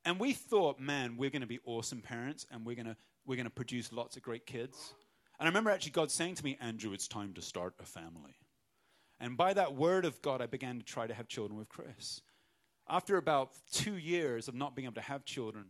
And 0.05 0.19
we 0.19 0.33
thought, 0.33 0.81
man, 0.81 1.17
we're 1.17 1.31
going 1.31 1.43
to 1.43 1.47
be 1.47 1.61
awesome 1.65 2.01
parents 2.01 2.47
and 2.51 2.67
we're 2.67 2.75
going 2.75 2.87
to, 2.87 2.97
we're 3.27 3.37
going 3.37 3.45
to 3.45 3.51
produce 3.51 3.93
lots 3.93 4.17
of 4.17 4.23
great 4.23 4.47
kids. 4.47 4.95
And 5.39 5.47
I 5.47 5.51
remember 5.51 5.71
actually 5.71 5.93
God 5.93 6.11
saying 6.11 6.37
to 6.37 6.45
me, 6.45 6.59
Andrew, 6.61 6.93
it's 6.93 7.09
time 7.09 7.35
to 7.35 7.43
start 7.43 7.75
a 7.81 7.85
family. 7.85 8.35
And 9.21 9.37
by 9.37 9.55
that 9.55 9.75
word 9.75 10.05
of 10.05 10.21
God, 10.23 10.43
I 10.43 10.47
began 10.47 10.79
to 10.79 10.85
try 10.85 11.07
to 11.07 11.15
have 11.15 11.29
children 11.29 11.59
with 11.59 11.69
Chris. 11.69 12.21
After 12.89 13.17
about 13.17 13.53
two 13.73 13.97
years 13.97 14.49
of 14.49 14.55
not 14.55 14.75
being 14.75 14.87
able 14.87 14.97
to 14.97 15.01
have 15.01 15.25
children, 15.25 15.67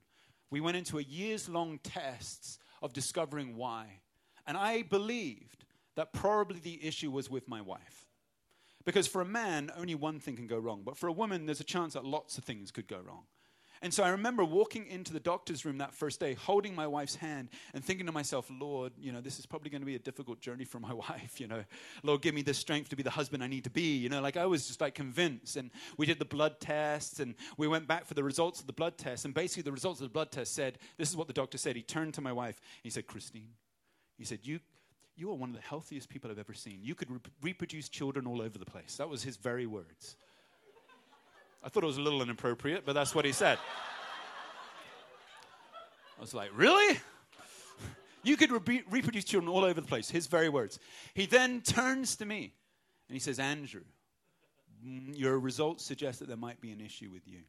we 0.51 0.61
went 0.61 0.77
into 0.77 0.99
a 0.99 1.03
years 1.03 1.49
long 1.49 1.79
test 1.83 2.59
of 2.81 2.93
discovering 2.95 3.57
why. 3.57 4.01
And 4.47 4.57
I 4.57 4.83
believed 4.83 5.62
that 5.97 6.13
probably 6.13 6.61
the 6.61 6.85
issue 6.85 7.11
was 7.11 7.31
with 7.31 7.49
my 7.49 7.61
wife. 7.61 8.07
Because 8.85 9.07
for 9.07 9.21
a 9.21 9.27
man, 9.27 9.71
only 9.77 9.95
one 9.95 10.19
thing 10.19 10.37
can 10.37 10.47
go 10.47 10.59
wrong. 10.59 10.83
But 10.85 10.97
for 10.97 11.07
a 11.07 11.13
woman, 11.13 11.47
there's 11.47 11.61
a 11.61 11.65
chance 11.65 11.95
that 11.95 12.05
lots 12.05 12.39
of 12.39 12.45
things 12.45 12.71
could 12.71 12.89
go 12.89 12.99
wrong. 12.99 13.25
And 13.83 13.93
so 13.93 14.05
I 14.05 14.11
remember 14.11 14.45
walking 14.45 14.87
into 14.87 15.13
the 15.13 15.19
doctor's 15.19 15.65
room 15.65 15.79
that 15.79 15.93
first 15.93 16.21
day, 16.21 16.35
holding 16.35 16.73
my 16.73 16.87
wife's 16.87 17.17
hand 17.17 17.49
and 17.75 17.85
thinking 17.85 18.07
to 18.07 18.13
myself, 18.13 18.49
Lord, 18.49 18.93
you 18.97 19.11
know, 19.11 19.21
this 19.21 19.41
is 19.41 19.47
probably 19.47 19.71
going 19.71 19.83
to 19.83 19.87
be 19.87 19.97
a 19.97 19.99
difficult 19.99 20.41
journey 20.41 20.65
for 20.65 20.79
my 20.79 20.93
wife, 21.09 21.41
you 21.41 21.49
know. 21.49 21.65
Lord, 22.05 22.23
give 22.23 22.33
me 22.33 22.43
the 22.43 22.55
strength 22.55 22.91
to 22.91 22.97
be 22.97 23.03
the 23.03 23.11
husband 23.11 23.43
I 23.43 23.49
need 23.49 23.65
to 23.65 23.71
be, 23.71 23.97
you 23.97 24.09
know. 24.09 24.21
Like 24.21 24.37
I 24.37 24.47
was 24.47 24.69
just 24.69 24.81
like 24.81 24.95
convinced. 24.95 25.57
And 25.57 25.73
we 25.97 26.07
did 26.07 26.21
the 26.21 26.25
blood 26.25 26.61
tests 26.61 27.19
and 27.19 27.35
we 27.57 27.67
went 27.67 27.89
back 27.89 28.07
for 28.07 28.15
the 28.15 28.23
results 28.23 28.61
of 28.61 28.69
the 28.69 28.73
blood 28.73 28.99
test. 28.99 29.25
And 29.25 29.35
basically, 29.35 29.65
the 29.65 29.73
results 29.73 30.01
of 30.01 30.07
the 30.07 30.13
blood 30.13 30.31
test 30.31 30.55
said, 30.55 30.79
this 30.97 31.11
is 31.11 31.17
what 31.17 31.27
the 31.27 31.33
doctor 31.33 31.59
said. 31.59 31.75
He 31.75 31.83
turned 31.83 32.15
to 32.15 32.21
my 32.21 32.33
wife 32.33 32.61
he 32.85 32.91
said, 32.91 33.09
Christine, 33.09 33.51
he 34.17 34.25
said, 34.25 34.41
you 34.45 34.61
you 35.17 35.31
are 35.31 35.35
one 35.35 35.51
of 35.51 35.57
the 35.57 35.63
healthiest 35.63 36.09
people 36.09 36.31
I've 36.31 36.39
ever 36.39 36.55
seen. 36.55 36.81
You 36.83 36.95
could 36.95 37.11
re- 37.11 37.19
reproduce 37.43 37.89
children 37.89 38.27
all 38.27 38.41
over 38.41 38.59
the 38.59 38.65
place. 38.65 38.97
That 38.97 39.09
was 39.09 39.23
his 39.23 39.37
very 39.37 39.67
words. 39.67 40.17
I 41.63 41.69
thought 41.69 41.85
it 41.85 41.87
was 41.87 41.99
a 41.99 42.03
little 42.03 42.23
inappropriate, 42.23 42.85
but 42.85 42.95
that's 42.95 43.15
what 43.15 43.25
he 43.25 43.33
said. 43.33 43.59
I 46.19 46.21
was 46.21 46.35
like, 46.35 46.51
Really? 46.55 46.99
You 48.25 48.37
could 48.37 48.53
re- 48.53 48.85
reproduce 48.89 49.25
children 49.25 49.53
all 49.53 49.65
over 49.65 49.81
the 49.81 49.87
place. 49.87 50.09
His 50.09 50.29
very 50.29 50.49
words. 50.49 50.79
He 51.13 51.27
then 51.27 51.61
turns 51.61 52.15
to 52.17 52.25
me 52.25 52.55
and 53.09 53.17
he 53.17 53.19
says, 53.19 53.41
Andrew, 53.41 53.83
mm, 54.87 55.19
your 55.19 55.41
results 55.41 55.85
suggest 55.85 56.21
that 56.21 56.29
there 56.29 56.37
might 56.37 56.61
be 56.61 56.71
an 56.71 56.81
issue 56.81 57.11
with 57.13 57.27
you. 57.27 57.41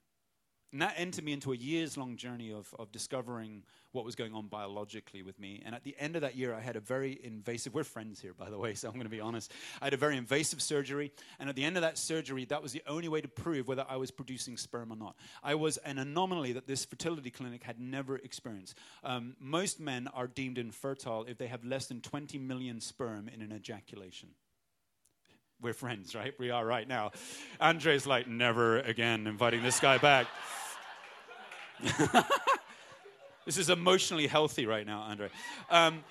And 0.73 0.81
that 0.81 0.95
entered 0.97 1.23
me 1.23 1.33
into 1.33 1.53
a 1.53 1.55
years 1.55 1.97
long 1.97 2.17
journey 2.17 2.51
of, 2.51 2.73
of 2.79 2.91
discovering 2.91 3.61
what 3.91 4.03
was 4.03 4.15
going 4.15 4.33
on 4.33 4.47
biologically 4.47 5.21
with 5.21 5.39
me. 5.39 5.61
And 5.63 5.75
at 5.75 5.83
the 5.83 5.95
end 5.99 6.15
of 6.15 6.23
that 6.23 6.35
year, 6.35 6.51
I 6.51 6.61
had 6.61 6.75
a 6.75 6.79
very 6.79 7.19
invasive, 7.23 7.75
we're 7.75 7.83
friends 7.83 8.19
here, 8.19 8.33
by 8.33 8.49
the 8.49 8.57
way, 8.57 8.73
so 8.73 8.87
I'm 8.87 8.95
going 8.95 9.03
to 9.03 9.09
be 9.09 9.21
honest. 9.21 9.51
I 9.83 9.85
had 9.85 9.93
a 9.93 9.97
very 9.97 10.17
invasive 10.17 10.63
surgery. 10.63 11.11
And 11.39 11.47
at 11.47 11.55
the 11.55 11.63
end 11.63 11.77
of 11.77 11.83
that 11.83 11.99
surgery, 11.99 12.45
that 12.45 12.63
was 12.63 12.71
the 12.71 12.81
only 12.87 13.07
way 13.07 13.21
to 13.21 13.27
prove 13.27 13.67
whether 13.67 13.85
I 13.87 13.97
was 13.97 14.09
producing 14.09 14.57
sperm 14.57 14.91
or 14.91 14.95
not. 14.95 15.15
I 15.43 15.53
was 15.53 15.77
an 15.77 15.99
anomaly 15.99 16.53
that 16.53 16.65
this 16.65 16.85
fertility 16.85 17.29
clinic 17.29 17.61
had 17.61 17.79
never 17.79 18.17
experienced. 18.17 18.75
Um, 19.03 19.35
most 19.39 19.79
men 19.79 20.07
are 20.07 20.25
deemed 20.25 20.57
infertile 20.57 21.25
if 21.27 21.37
they 21.37 21.47
have 21.47 21.63
less 21.63 21.85
than 21.85 22.01
20 22.01 22.39
million 22.39 22.81
sperm 22.81 23.29
in 23.31 23.43
an 23.43 23.53
ejaculation 23.53 24.29
we're 25.61 25.71
friends, 25.71 26.13
right? 26.13 26.33
We 26.37 26.49
are 26.49 26.65
right 26.65 26.85
now. 26.85 27.11
Andre's 27.57 28.05
like, 28.05 28.27
never 28.27 28.79
again 28.79 29.27
inviting 29.27 29.63
this 29.63 29.79
guy 29.79 29.97
back. 29.97 30.27
this 33.45 33.57
is 33.57 33.69
emotionally 33.69 34.27
healthy 34.27 34.65
right 34.65 34.85
now, 34.85 35.01
Andre. 35.01 35.29
Um, 35.69 36.03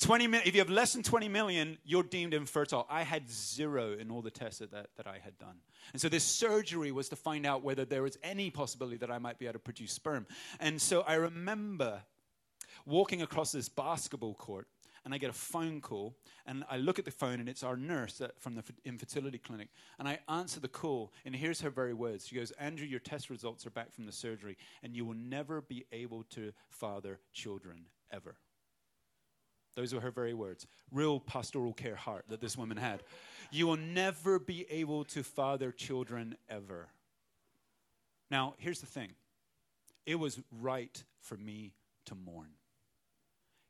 20 0.00 0.26
mi- 0.26 0.40
if 0.44 0.54
you 0.54 0.60
have 0.60 0.68
less 0.68 0.92
than 0.92 1.02
20 1.02 1.28
million, 1.28 1.78
you're 1.84 2.02
deemed 2.02 2.34
infertile. 2.34 2.86
I 2.90 3.02
had 3.02 3.30
zero 3.30 3.92
in 3.92 4.10
all 4.10 4.20
the 4.20 4.32
tests 4.32 4.58
that, 4.58 4.72
that 4.72 5.06
I 5.06 5.18
had 5.22 5.38
done. 5.38 5.56
And 5.92 6.02
so 6.02 6.08
this 6.08 6.24
surgery 6.24 6.90
was 6.90 7.08
to 7.10 7.16
find 7.16 7.46
out 7.46 7.62
whether 7.62 7.84
there 7.84 8.02
was 8.02 8.18
any 8.22 8.50
possibility 8.50 8.96
that 8.96 9.10
I 9.10 9.18
might 9.18 9.38
be 9.38 9.46
able 9.46 9.54
to 9.54 9.58
produce 9.60 9.92
sperm. 9.92 10.26
And 10.58 10.82
so 10.82 11.02
I 11.02 11.14
remember 11.14 12.02
walking 12.84 13.22
across 13.22 13.52
this 13.52 13.68
basketball 13.68 14.34
court 14.34 14.66
and 15.04 15.12
I 15.12 15.18
get 15.18 15.30
a 15.30 15.34
phone 15.34 15.80
call, 15.80 16.14
and 16.46 16.64
I 16.70 16.76
look 16.76 16.98
at 16.98 17.04
the 17.04 17.10
phone, 17.10 17.40
and 17.40 17.48
it's 17.48 17.62
our 17.62 17.76
nurse 17.76 18.22
from 18.38 18.54
the 18.54 18.62
infertility 18.84 19.38
clinic. 19.38 19.68
And 19.98 20.08
I 20.08 20.20
answer 20.28 20.60
the 20.60 20.68
call, 20.68 21.12
and 21.24 21.34
here's 21.34 21.60
her 21.62 21.70
very 21.70 21.94
words. 21.94 22.28
She 22.28 22.36
goes, 22.36 22.52
Andrew, 22.52 22.86
your 22.86 23.00
test 23.00 23.28
results 23.28 23.66
are 23.66 23.70
back 23.70 23.92
from 23.92 24.06
the 24.06 24.12
surgery, 24.12 24.56
and 24.82 24.94
you 24.94 25.04
will 25.04 25.16
never 25.16 25.60
be 25.60 25.86
able 25.90 26.22
to 26.30 26.52
father 26.68 27.18
children 27.32 27.86
ever. 28.12 28.36
Those 29.74 29.94
were 29.94 30.00
her 30.00 30.10
very 30.10 30.34
words. 30.34 30.66
Real 30.90 31.18
pastoral 31.18 31.72
care 31.72 31.96
heart 31.96 32.26
that 32.28 32.40
this 32.40 32.56
woman 32.56 32.76
had. 32.76 33.02
You 33.50 33.66
will 33.66 33.76
never 33.76 34.38
be 34.38 34.66
able 34.70 35.04
to 35.06 35.22
father 35.22 35.72
children 35.72 36.36
ever. 36.48 36.88
Now, 38.30 38.54
here's 38.58 38.80
the 38.80 38.86
thing 38.86 39.12
it 40.06 40.16
was 40.16 40.40
right 40.50 41.02
for 41.20 41.36
me 41.36 41.72
to 42.06 42.14
mourn 42.14 42.50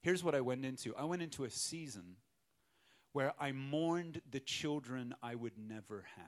here's 0.02 0.22
what 0.22 0.34
I 0.34 0.40
went 0.40 0.64
into 0.64 0.94
I 0.96 1.04
went 1.04 1.22
into 1.22 1.44
a 1.44 1.50
season 1.50 2.16
where 3.12 3.32
I 3.38 3.52
mourned 3.52 4.20
the 4.30 4.40
children 4.40 5.14
I 5.22 5.34
would 5.34 5.58
never 5.58 6.04
have. 6.16 6.26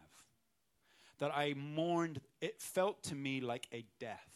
That 1.18 1.32
I 1.34 1.54
mourned, 1.54 2.20
it 2.40 2.60
felt 2.60 3.02
to 3.04 3.14
me 3.14 3.40
like 3.40 3.66
a 3.72 3.86
death. 3.98 4.28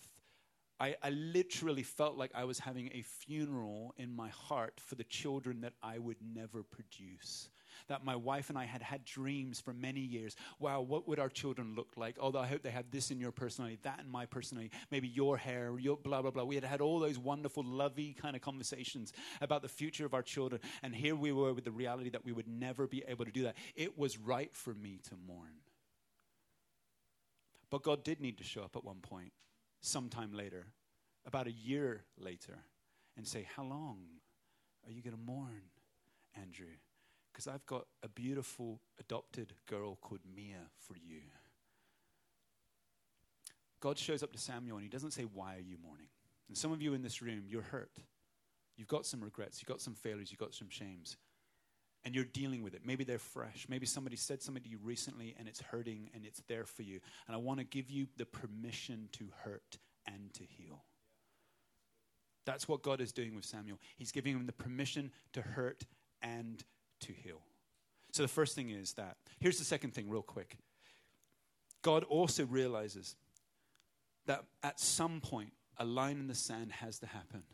I, 0.80 0.94
I, 1.02 1.10
literally 1.10 1.82
felt 1.82 2.16
like 2.16 2.30
I 2.34 2.44
was 2.44 2.60
having 2.60 2.88
a 2.94 3.02
funeral 3.02 3.94
in 3.96 4.14
my 4.14 4.28
heart 4.28 4.80
for 4.80 4.94
the 4.94 5.04
children 5.04 5.60
that 5.62 5.72
I 5.82 5.98
would 5.98 6.18
never 6.22 6.62
produce 6.62 7.50
that 7.86 8.04
my 8.04 8.16
wife 8.16 8.48
and 8.48 8.58
I 8.58 8.64
had 8.64 8.82
had 8.82 9.04
dreams 9.04 9.60
for 9.60 9.72
many 9.72 10.00
years. 10.00 10.36
Wow, 10.58 10.80
what 10.80 11.08
would 11.08 11.18
our 11.18 11.28
children 11.28 11.74
look 11.76 11.92
like? 11.96 12.16
Although 12.20 12.40
I 12.40 12.46
hope 12.46 12.62
they 12.62 12.70
have 12.70 12.90
this 12.90 13.10
in 13.10 13.20
your 13.20 13.32
personality, 13.32 13.78
that 13.82 14.00
in 14.00 14.10
my 14.10 14.26
personality, 14.26 14.72
maybe 14.90 15.08
your 15.08 15.36
hair, 15.36 15.72
your 15.78 15.96
blah, 15.96 16.22
blah, 16.22 16.30
blah. 16.30 16.44
We 16.44 16.54
had 16.54 16.64
had 16.64 16.80
all 16.80 16.98
those 16.98 17.18
wonderful, 17.18 17.64
lovey 17.64 18.14
kind 18.20 18.36
of 18.36 18.42
conversations 18.42 19.12
about 19.40 19.62
the 19.62 19.68
future 19.68 20.04
of 20.04 20.14
our 20.14 20.22
children. 20.22 20.60
And 20.82 20.94
here 20.94 21.16
we 21.16 21.32
were 21.32 21.52
with 21.52 21.64
the 21.64 21.70
reality 21.70 22.10
that 22.10 22.24
we 22.24 22.32
would 22.32 22.48
never 22.48 22.86
be 22.86 23.04
able 23.06 23.24
to 23.24 23.30
do 23.30 23.44
that. 23.44 23.56
It 23.74 23.98
was 23.98 24.18
right 24.18 24.54
for 24.54 24.74
me 24.74 25.00
to 25.08 25.14
mourn. 25.26 25.54
But 27.70 27.82
God 27.82 28.04
did 28.04 28.20
need 28.20 28.38
to 28.38 28.44
show 28.44 28.62
up 28.62 28.76
at 28.76 28.84
one 28.84 29.00
point, 29.00 29.32
sometime 29.80 30.32
later, 30.32 30.66
about 31.26 31.46
a 31.46 31.52
year 31.52 32.04
later, 32.18 32.58
and 33.16 33.26
say, 33.26 33.46
How 33.54 33.64
long 33.64 33.98
are 34.86 34.92
you 34.92 35.02
going 35.02 35.16
to 35.16 35.22
mourn, 35.22 35.62
Andrew? 36.34 36.66
Because 37.32 37.46
I've 37.46 37.64
got 37.66 37.86
a 38.02 38.08
beautiful 38.08 38.80
adopted 38.98 39.52
girl 39.66 39.96
called 39.96 40.20
Mia 40.34 40.70
for 40.78 40.94
you. 40.96 41.20
God 43.80 43.98
shows 43.98 44.22
up 44.22 44.32
to 44.32 44.38
Samuel 44.38 44.76
and 44.78 44.84
he 44.84 44.90
doesn't 44.90 45.12
say, 45.12 45.22
Why 45.22 45.56
are 45.56 45.60
you 45.60 45.76
mourning? 45.82 46.08
And 46.48 46.56
some 46.56 46.72
of 46.72 46.82
you 46.82 46.94
in 46.94 47.02
this 47.02 47.22
room, 47.22 47.44
you're 47.46 47.62
hurt. 47.62 47.92
You've 48.76 48.88
got 48.88 49.06
some 49.06 49.22
regrets, 49.22 49.60
you've 49.60 49.68
got 49.68 49.80
some 49.80 49.94
failures, 49.94 50.30
you've 50.30 50.40
got 50.40 50.54
some 50.54 50.68
shames. 50.70 51.16
And 52.04 52.14
you're 52.14 52.24
dealing 52.24 52.62
with 52.62 52.74
it. 52.74 52.82
Maybe 52.84 53.02
they're 53.02 53.18
fresh. 53.18 53.66
Maybe 53.68 53.84
somebody 53.84 54.14
said 54.16 54.40
something 54.40 54.62
to 54.62 54.68
you 54.68 54.78
recently 54.82 55.34
and 55.38 55.48
it's 55.48 55.60
hurting 55.60 56.10
and 56.14 56.24
it's 56.24 56.40
there 56.48 56.64
for 56.64 56.82
you. 56.82 57.00
And 57.26 57.34
I 57.34 57.38
want 57.38 57.58
to 57.58 57.64
give 57.64 57.90
you 57.90 58.06
the 58.16 58.24
permission 58.24 59.08
to 59.12 59.26
hurt 59.42 59.78
and 60.06 60.32
to 60.34 60.44
heal. 60.44 60.84
That's 62.46 62.68
what 62.68 62.82
God 62.82 63.00
is 63.00 63.12
doing 63.12 63.34
with 63.34 63.44
Samuel. 63.44 63.78
He's 63.96 64.12
giving 64.12 64.34
him 64.34 64.46
the 64.46 64.52
permission 64.52 65.10
to 65.32 65.42
hurt 65.42 65.84
and 66.22 66.64
to 67.00 67.12
heal. 67.12 67.40
So 68.12 68.22
the 68.22 68.28
first 68.28 68.54
thing 68.54 68.70
is 68.70 68.94
that. 68.94 69.16
Here's 69.38 69.58
the 69.58 69.64
second 69.64 69.94
thing, 69.94 70.08
real 70.08 70.22
quick. 70.22 70.56
God 71.82 72.04
also 72.04 72.44
realizes 72.46 73.16
that 74.26 74.44
at 74.62 74.80
some 74.80 75.20
point, 75.20 75.52
a 75.78 75.84
line 75.84 76.18
in 76.18 76.26
the 76.26 76.34
sand 76.34 76.72
has 76.72 76.98
to 76.98 77.06
happen, 77.06 77.44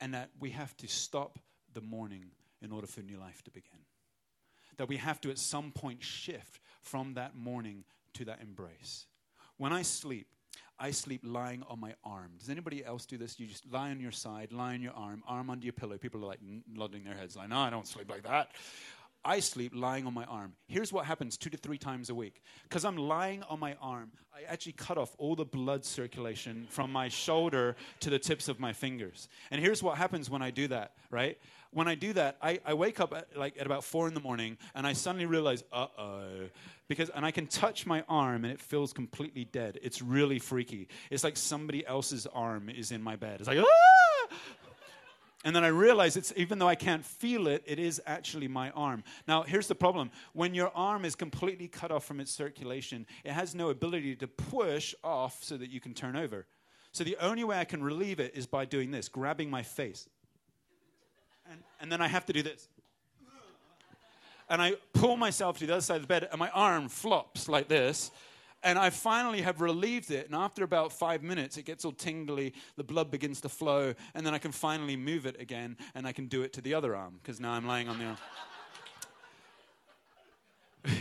and 0.00 0.14
that 0.14 0.30
we 0.40 0.50
have 0.50 0.76
to 0.78 0.88
stop 0.88 1.38
the 1.74 1.80
mourning 1.80 2.30
in 2.62 2.72
order 2.72 2.86
for 2.86 3.00
new 3.02 3.18
life 3.18 3.42
to 3.44 3.50
begin. 3.50 3.80
That 4.78 4.88
we 4.88 4.96
have 4.96 5.20
to 5.22 5.30
at 5.30 5.38
some 5.38 5.72
point 5.72 6.02
shift 6.02 6.60
from 6.82 7.14
that 7.14 7.36
mourning 7.36 7.84
to 8.14 8.24
that 8.24 8.40
embrace. 8.40 9.06
When 9.58 9.72
I 9.72 9.82
sleep, 9.82 10.28
I 10.78 10.90
sleep 10.90 11.22
lying 11.24 11.62
on 11.70 11.80
my 11.80 11.94
arm. 12.04 12.32
Does 12.38 12.50
anybody 12.50 12.84
else 12.84 13.06
do 13.06 13.16
this? 13.16 13.40
You 13.40 13.46
just 13.46 13.70
lie 13.72 13.90
on 13.90 14.00
your 14.00 14.12
side, 14.12 14.52
lie 14.52 14.74
on 14.74 14.82
your 14.82 14.92
arm, 14.92 15.22
arm 15.26 15.48
under 15.48 15.64
your 15.64 15.72
pillow. 15.72 15.96
People 15.96 16.22
are 16.22 16.28
like 16.28 16.40
nodding 16.70 17.04
their 17.04 17.14
heads, 17.14 17.36
like, 17.36 17.48
no, 17.48 17.58
I 17.58 17.70
don't 17.70 17.86
sleep 17.86 18.10
like 18.10 18.24
that. 18.24 18.50
I 19.26 19.40
sleep 19.40 19.72
lying 19.74 20.06
on 20.06 20.14
my 20.14 20.24
arm. 20.24 20.52
Here's 20.68 20.92
what 20.92 21.04
happens 21.04 21.36
two 21.36 21.50
to 21.50 21.56
three 21.56 21.78
times 21.78 22.10
a 22.10 22.14
week. 22.14 22.40
Because 22.62 22.84
I'm 22.84 22.96
lying 22.96 23.42
on 23.42 23.58
my 23.58 23.74
arm, 23.82 24.12
I 24.32 24.50
actually 24.50 24.74
cut 24.74 24.98
off 24.98 25.16
all 25.18 25.34
the 25.34 25.44
blood 25.44 25.84
circulation 25.84 26.68
from 26.70 26.92
my 26.92 27.08
shoulder 27.08 27.74
to 28.00 28.10
the 28.10 28.20
tips 28.20 28.46
of 28.46 28.60
my 28.60 28.72
fingers. 28.72 29.28
And 29.50 29.60
here's 29.60 29.82
what 29.82 29.98
happens 29.98 30.30
when 30.30 30.42
I 30.42 30.52
do 30.52 30.68
that, 30.68 30.92
right? 31.10 31.38
When 31.72 31.88
I 31.88 31.96
do 31.96 32.12
that, 32.12 32.36
I, 32.40 32.60
I 32.64 32.74
wake 32.74 33.00
up 33.00 33.12
at, 33.12 33.36
like 33.36 33.58
at 33.58 33.66
about 33.66 33.82
four 33.82 34.06
in 34.06 34.14
the 34.14 34.20
morning 34.20 34.58
and 34.76 34.86
I 34.86 34.92
suddenly 34.92 35.26
realize, 35.26 35.64
uh 35.72 35.88
oh. 35.98 36.48
Because, 36.86 37.08
and 37.10 37.26
I 37.26 37.32
can 37.32 37.48
touch 37.48 37.84
my 37.84 38.04
arm 38.08 38.44
and 38.44 38.52
it 38.52 38.60
feels 38.60 38.92
completely 38.92 39.44
dead. 39.44 39.80
It's 39.82 40.00
really 40.00 40.38
freaky. 40.38 40.86
It's 41.10 41.24
like 41.24 41.36
somebody 41.36 41.84
else's 41.84 42.28
arm 42.32 42.68
is 42.70 42.92
in 42.92 43.02
my 43.02 43.16
bed. 43.16 43.40
It's 43.40 43.48
like, 43.48 43.58
ah! 43.58 44.34
And 45.46 45.54
then 45.54 45.62
I 45.62 45.68
realize 45.68 46.16
it's 46.16 46.32
even 46.36 46.58
though 46.58 46.66
I 46.66 46.74
can't 46.74 47.04
feel 47.04 47.46
it, 47.46 47.62
it 47.66 47.78
is 47.78 48.02
actually 48.04 48.48
my 48.48 48.70
arm. 48.70 49.04
Now, 49.28 49.44
here's 49.44 49.68
the 49.68 49.76
problem. 49.76 50.10
When 50.32 50.54
your 50.54 50.72
arm 50.74 51.04
is 51.04 51.14
completely 51.14 51.68
cut 51.68 51.92
off 51.92 52.04
from 52.04 52.18
its 52.18 52.32
circulation, 52.32 53.06
it 53.24 53.30
has 53.30 53.54
no 53.54 53.70
ability 53.70 54.16
to 54.16 54.26
push 54.26 54.92
off 55.04 55.44
so 55.44 55.56
that 55.56 55.70
you 55.70 55.78
can 55.78 55.94
turn 55.94 56.16
over. 56.16 56.46
So 56.90 57.04
the 57.04 57.16
only 57.20 57.44
way 57.44 57.60
I 57.60 57.64
can 57.64 57.80
relieve 57.80 58.18
it 58.18 58.34
is 58.34 58.44
by 58.44 58.64
doing 58.64 58.90
this, 58.90 59.08
grabbing 59.08 59.48
my 59.48 59.62
face. 59.62 60.08
And, 61.48 61.60
and 61.80 61.92
then 61.92 62.00
I 62.00 62.08
have 62.08 62.26
to 62.26 62.32
do 62.32 62.42
this. 62.42 62.66
And 64.50 64.60
I 64.60 64.74
pull 64.94 65.16
myself 65.16 65.58
to 65.58 65.66
the 65.68 65.74
other 65.74 65.80
side 65.80 65.96
of 65.96 66.02
the 66.02 66.08
bed, 66.08 66.26
and 66.28 66.40
my 66.40 66.50
arm 66.50 66.88
flops 66.88 67.48
like 67.48 67.68
this 67.68 68.10
and 68.62 68.78
I 68.78 68.90
finally 68.90 69.42
have 69.42 69.60
relieved 69.60 70.10
it. 70.10 70.26
And 70.26 70.34
after 70.34 70.64
about 70.64 70.92
five 70.92 71.22
minutes, 71.22 71.56
it 71.56 71.64
gets 71.64 71.84
all 71.84 71.92
tingly, 71.92 72.54
the 72.76 72.84
blood 72.84 73.10
begins 73.10 73.40
to 73.42 73.48
flow, 73.48 73.94
and 74.14 74.26
then 74.26 74.34
I 74.34 74.38
can 74.38 74.52
finally 74.52 74.96
move 74.96 75.26
it 75.26 75.40
again, 75.40 75.76
and 75.94 76.06
I 76.06 76.12
can 76.12 76.26
do 76.26 76.42
it 76.42 76.52
to 76.54 76.60
the 76.60 76.74
other 76.74 76.96
arm 76.96 77.18
because 77.22 77.40
now 77.40 77.52
I'm 77.52 77.66
laying 77.66 77.88
on 77.88 77.98
the 77.98 78.04
arm. 78.04 78.16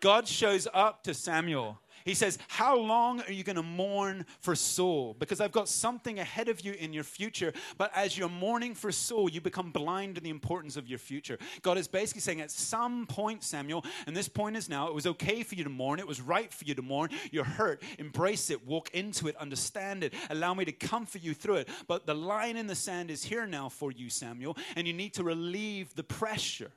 God 0.00 0.28
shows 0.28 0.68
up 0.72 1.02
to 1.04 1.14
Samuel 1.14 1.78
he 2.06 2.14
says, 2.14 2.38
How 2.48 2.78
long 2.78 3.20
are 3.22 3.32
you 3.32 3.42
going 3.42 3.56
to 3.56 3.62
mourn 3.62 4.24
for 4.40 4.54
Saul? 4.54 5.14
Because 5.18 5.40
I've 5.40 5.52
got 5.52 5.68
something 5.68 6.18
ahead 6.20 6.48
of 6.48 6.60
you 6.60 6.72
in 6.72 6.92
your 6.92 7.04
future. 7.04 7.52
But 7.76 7.90
as 7.94 8.16
you're 8.16 8.28
mourning 8.28 8.74
for 8.74 8.92
Saul, 8.92 9.28
you 9.28 9.40
become 9.40 9.72
blind 9.72 10.14
to 10.14 10.20
the 10.20 10.30
importance 10.30 10.76
of 10.76 10.88
your 10.88 11.00
future. 11.00 11.36
God 11.62 11.76
is 11.76 11.88
basically 11.88 12.20
saying, 12.20 12.40
At 12.40 12.52
some 12.52 13.06
point, 13.06 13.42
Samuel, 13.42 13.84
and 14.06 14.16
this 14.16 14.28
point 14.28 14.56
is 14.56 14.68
now, 14.68 14.86
it 14.86 14.94
was 14.94 15.06
okay 15.06 15.42
for 15.42 15.56
you 15.56 15.64
to 15.64 15.70
mourn. 15.70 15.98
It 15.98 16.06
was 16.06 16.20
right 16.20 16.52
for 16.52 16.64
you 16.64 16.74
to 16.74 16.82
mourn. 16.82 17.10
You're 17.32 17.44
hurt. 17.44 17.82
Embrace 17.98 18.50
it. 18.50 18.64
Walk 18.64 18.94
into 18.94 19.26
it. 19.26 19.36
Understand 19.36 20.04
it. 20.04 20.14
Allow 20.30 20.54
me 20.54 20.64
to 20.64 20.72
comfort 20.72 21.22
you 21.22 21.34
through 21.34 21.56
it. 21.56 21.68
But 21.88 22.06
the 22.06 22.14
line 22.14 22.56
in 22.56 22.68
the 22.68 22.76
sand 22.76 23.10
is 23.10 23.24
here 23.24 23.46
now 23.46 23.68
for 23.68 23.90
you, 23.90 24.10
Samuel, 24.10 24.56
and 24.76 24.86
you 24.86 24.92
need 24.92 25.14
to 25.14 25.24
relieve 25.24 25.94
the 25.96 26.04
pressure. 26.04 26.70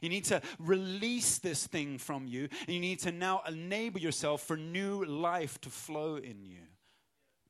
You 0.00 0.08
need 0.08 0.24
to 0.24 0.42
release 0.58 1.38
this 1.38 1.66
thing 1.66 1.98
from 1.98 2.26
you, 2.26 2.48
and 2.66 2.74
you 2.74 2.80
need 2.80 3.00
to 3.00 3.12
now 3.12 3.42
enable 3.46 4.00
yourself 4.00 4.42
for 4.42 4.56
new 4.56 5.04
life 5.04 5.60
to 5.62 5.70
flow 5.70 6.16
in 6.16 6.44
you. 6.44 6.62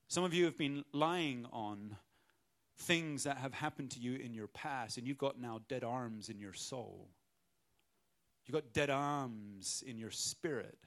Some 0.08 0.24
of 0.24 0.32
you 0.32 0.44
have 0.44 0.56
been 0.56 0.84
lying 0.92 1.46
on 1.52 1.96
things 2.78 3.24
that 3.24 3.38
have 3.38 3.54
happened 3.54 3.90
to 3.92 4.00
you 4.00 4.16
in 4.16 4.34
your 4.34 4.46
past, 4.48 4.98
and 4.98 5.06
you've 5.06 5.18
got 5.18 5.40
now 5.40 5.60
dead 5.68 5.82
arms 5.82 6.28
in 6.28 6.38
your 6.38 6.52
soul. 6.52 7.08
You've 8.46 8.54
got 8.54 8.72
dead 8.72 8.90
arms 8.90 9.82
in 9.86 9.98
your 9.98 10.10
spirit. 10.10 10.78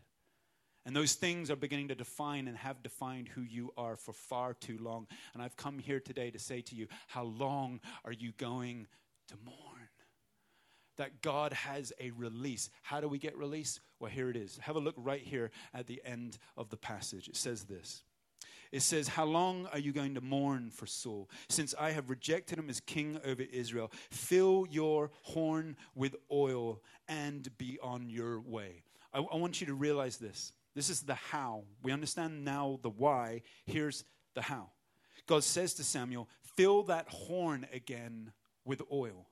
And 0.85 0.95
those 0.95 1.13
things 1.13 1.51
are 1.51 1.57
beginning 1.57 1.89
to 1.89 1.95
define 1.95 2.47
and 2.47 2.57
have 2.57 2.81
defined 2.81 3.27
who 3.27 3.41
you 3.41 3.73
are 3.77 3.97
for 3.97 4.13
far 4.13 4.53
too 4.53 4.77
long. 4.81 5.07
And 5.33 5.43
I've 5.43 5.57
come 5.57 5.77
here 5.77 5.99
today 5.99 6.31
to 6.31 6.39
say 6.39 6.61
to 6.61 6.75
you, 6.75 6.87
how 7.07 7.23
long 7.23 7.81
are 8.05 8.13
you 8.13 8.31
going 8.37 8.87
to 9.27 9.35
mourn? 9.45 9.68
That 10.99 11.21
God 11.21 11.53
has 11.53 11.93
a 11.99 12.11
release. 12.11 12.69
How 12.81 12.99
do 12.99 13.07
we 13.07 13.17
get 13.17 13.37
release? 13.37 13.79
Well, 13.99 14.11
here 14.11 14.29
it 14.29 14.35
is. 14.35 14.59
Have 14.63 14.75
a 14.75 14.81
look 14.81 14.95
right 14.97 15.21
here 15.21 15.49
at 15.73 15.87
the 15.87 16.01
end 16.05 16.37
of 16.57 16.69
the 16.69 16.75
passage. 16.75 17.29
It 17.29 17.37
says 17.37 17.63
this. 17.63 18.03
It 18.73 18.81
says, 18.81 19.07
How 19.07 19.23
long 19.23 19.65
are 19.71 19.79
you 19.79 19.93
going 19.93 20.15
to 20.15 20.21
mourn 20.21 20.71
for 20.71 20.85
Saul? 20.85 21.29
Since 21.47 21.73
I 21.79 21.91
have 21.91 22.09
rejected 22.09 22.59
him 22.59 22.69
as 22.69 22.81
king 22.81 23.17
over 23.23 23.41
Israel, 23.41 23.91
fill 24.11 24.67
your 24.69 25.09
horn 25.23 25.77
with 25.95 26.17
oil 26.29 26.81
and 27.07 27.49
be 27.57 27.79
on 27.81 28.09
your 28.09 28.41
way. 28.41 28.83
I, 29.13 29.19
I 29.19 29.37
want 29.37 29.61
you 29.61 29.67
to 29.67 29.73
realize 29.73 30.17
this. 30.17 30.51
This 30.75 30.89
is 30.89 31.01
the 31.01 31.15
how. 31.15 31.63
We 31.81 31.93
understand 31.93 32.43
now 32.43 32.77
the 32.81 32.89
why. 32.89 33.43
Here's 33.65 34.03
the 34.35 34.41
how. 34.41 34.71
God 35.27 35.45
says 35.45 35.73
to 35.75 35.83
Samuel, 35.85 36.27
Fill 36.57 36.83
that 36.83 37.07
horn 37.07 37.65
again 37.71 38.33
with 38.65 38.81
oil. 38.91 39.27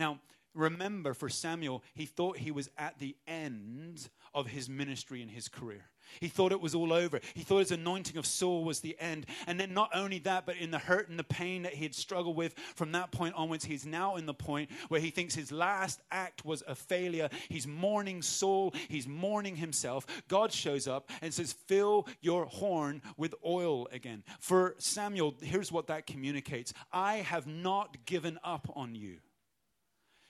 Now, 0.00 0.18
remember 0.54 1.14
for 1.14 1.28
Samuel, 1.28 1.82
he 1.94 2.06
thought 2.06 2.38
he 2.38 2.50
was 2.50 2.70
at 2.78 2.98
the 2.98 3.16
end 3.26 4.08
of 4.34 4.48
his 4.48 4.68
ministry 4.68 5.22
and 5.22 5.30
his 5.30 5.48
career. 5.48 5.84
He 6.20 6.28
thought 6.28 6.52
it 6.52 6.60
was 6.60 6.74
all 6.74 6.92
over. 6.92 7.20
He 7.34 7.42
thought 7.42 7.60
his 7.60 7.70
anointing 7.70 8.16
of 8.16 8.26
Saul 8.26 8.64
was 8.64 8.80
the 8.80 8.96
end. 9.00 9.26
And 9.46 9.58
then, 9.58 9.74
not 9.74 9.90
only 9.94 10.18
that, 10.20 10.46
but 10.46 10.56
in 10.56 10.70
the 10.70 10.78
hurt 10.78 11.08
and 11.08 11.18
the 11.18 11.24
pain 11.24 11.62
that 11.62 11.74
he 11.74 11.82
had 11.82 11.94
struggled 11.94 12.36
with 12.36 12.54
from 12.74 12.92
that 12.92 13.10
point 13.10 13.34
onwards, 13.36 13.64
he's 13.64 13.86
now 13.86 14.16
in 14.16 14.26
the 14.26 14.34
point 14.34 14.70
where 14.88 15.00
he 15.00 15.10
thinks 15.10 15.34
his 15.34 15.50
last 15.50 16.00
act 16.10 16.44
was 16.44 16.62
a 16.66 16.74
failure. 16.74 17.28
He's 17.48 17.66
mourning 17.66 18.22
Saul, 18.22 18.74
he's 18.88 19.08
mourning 19.08 19.56
himself. 19.56 20.06
God 20.28 20.52
shows 20.52 20.86
up 20.86 21.10
and 21.22 21.32
says, 21.32 21.52
Fill 21.52 22.06
your 22.20 22.46
horn 22.46 23.02
with 23.16 23.34
oil 23.44 23.88
again. 23.90 24.22
For 24.40 24.74
Samuel, 24.78 25.34
here's 25.40 25.72
what 25.72 25.86
that 25.88 26.06
communicates 26.06 26.72
I 26.92 27.16
have 27.16 27.46
not 27.46 28.04
given 28.06 28.38
up 28.44 28.70
on 28.74 28.94
you. 28.94 29.18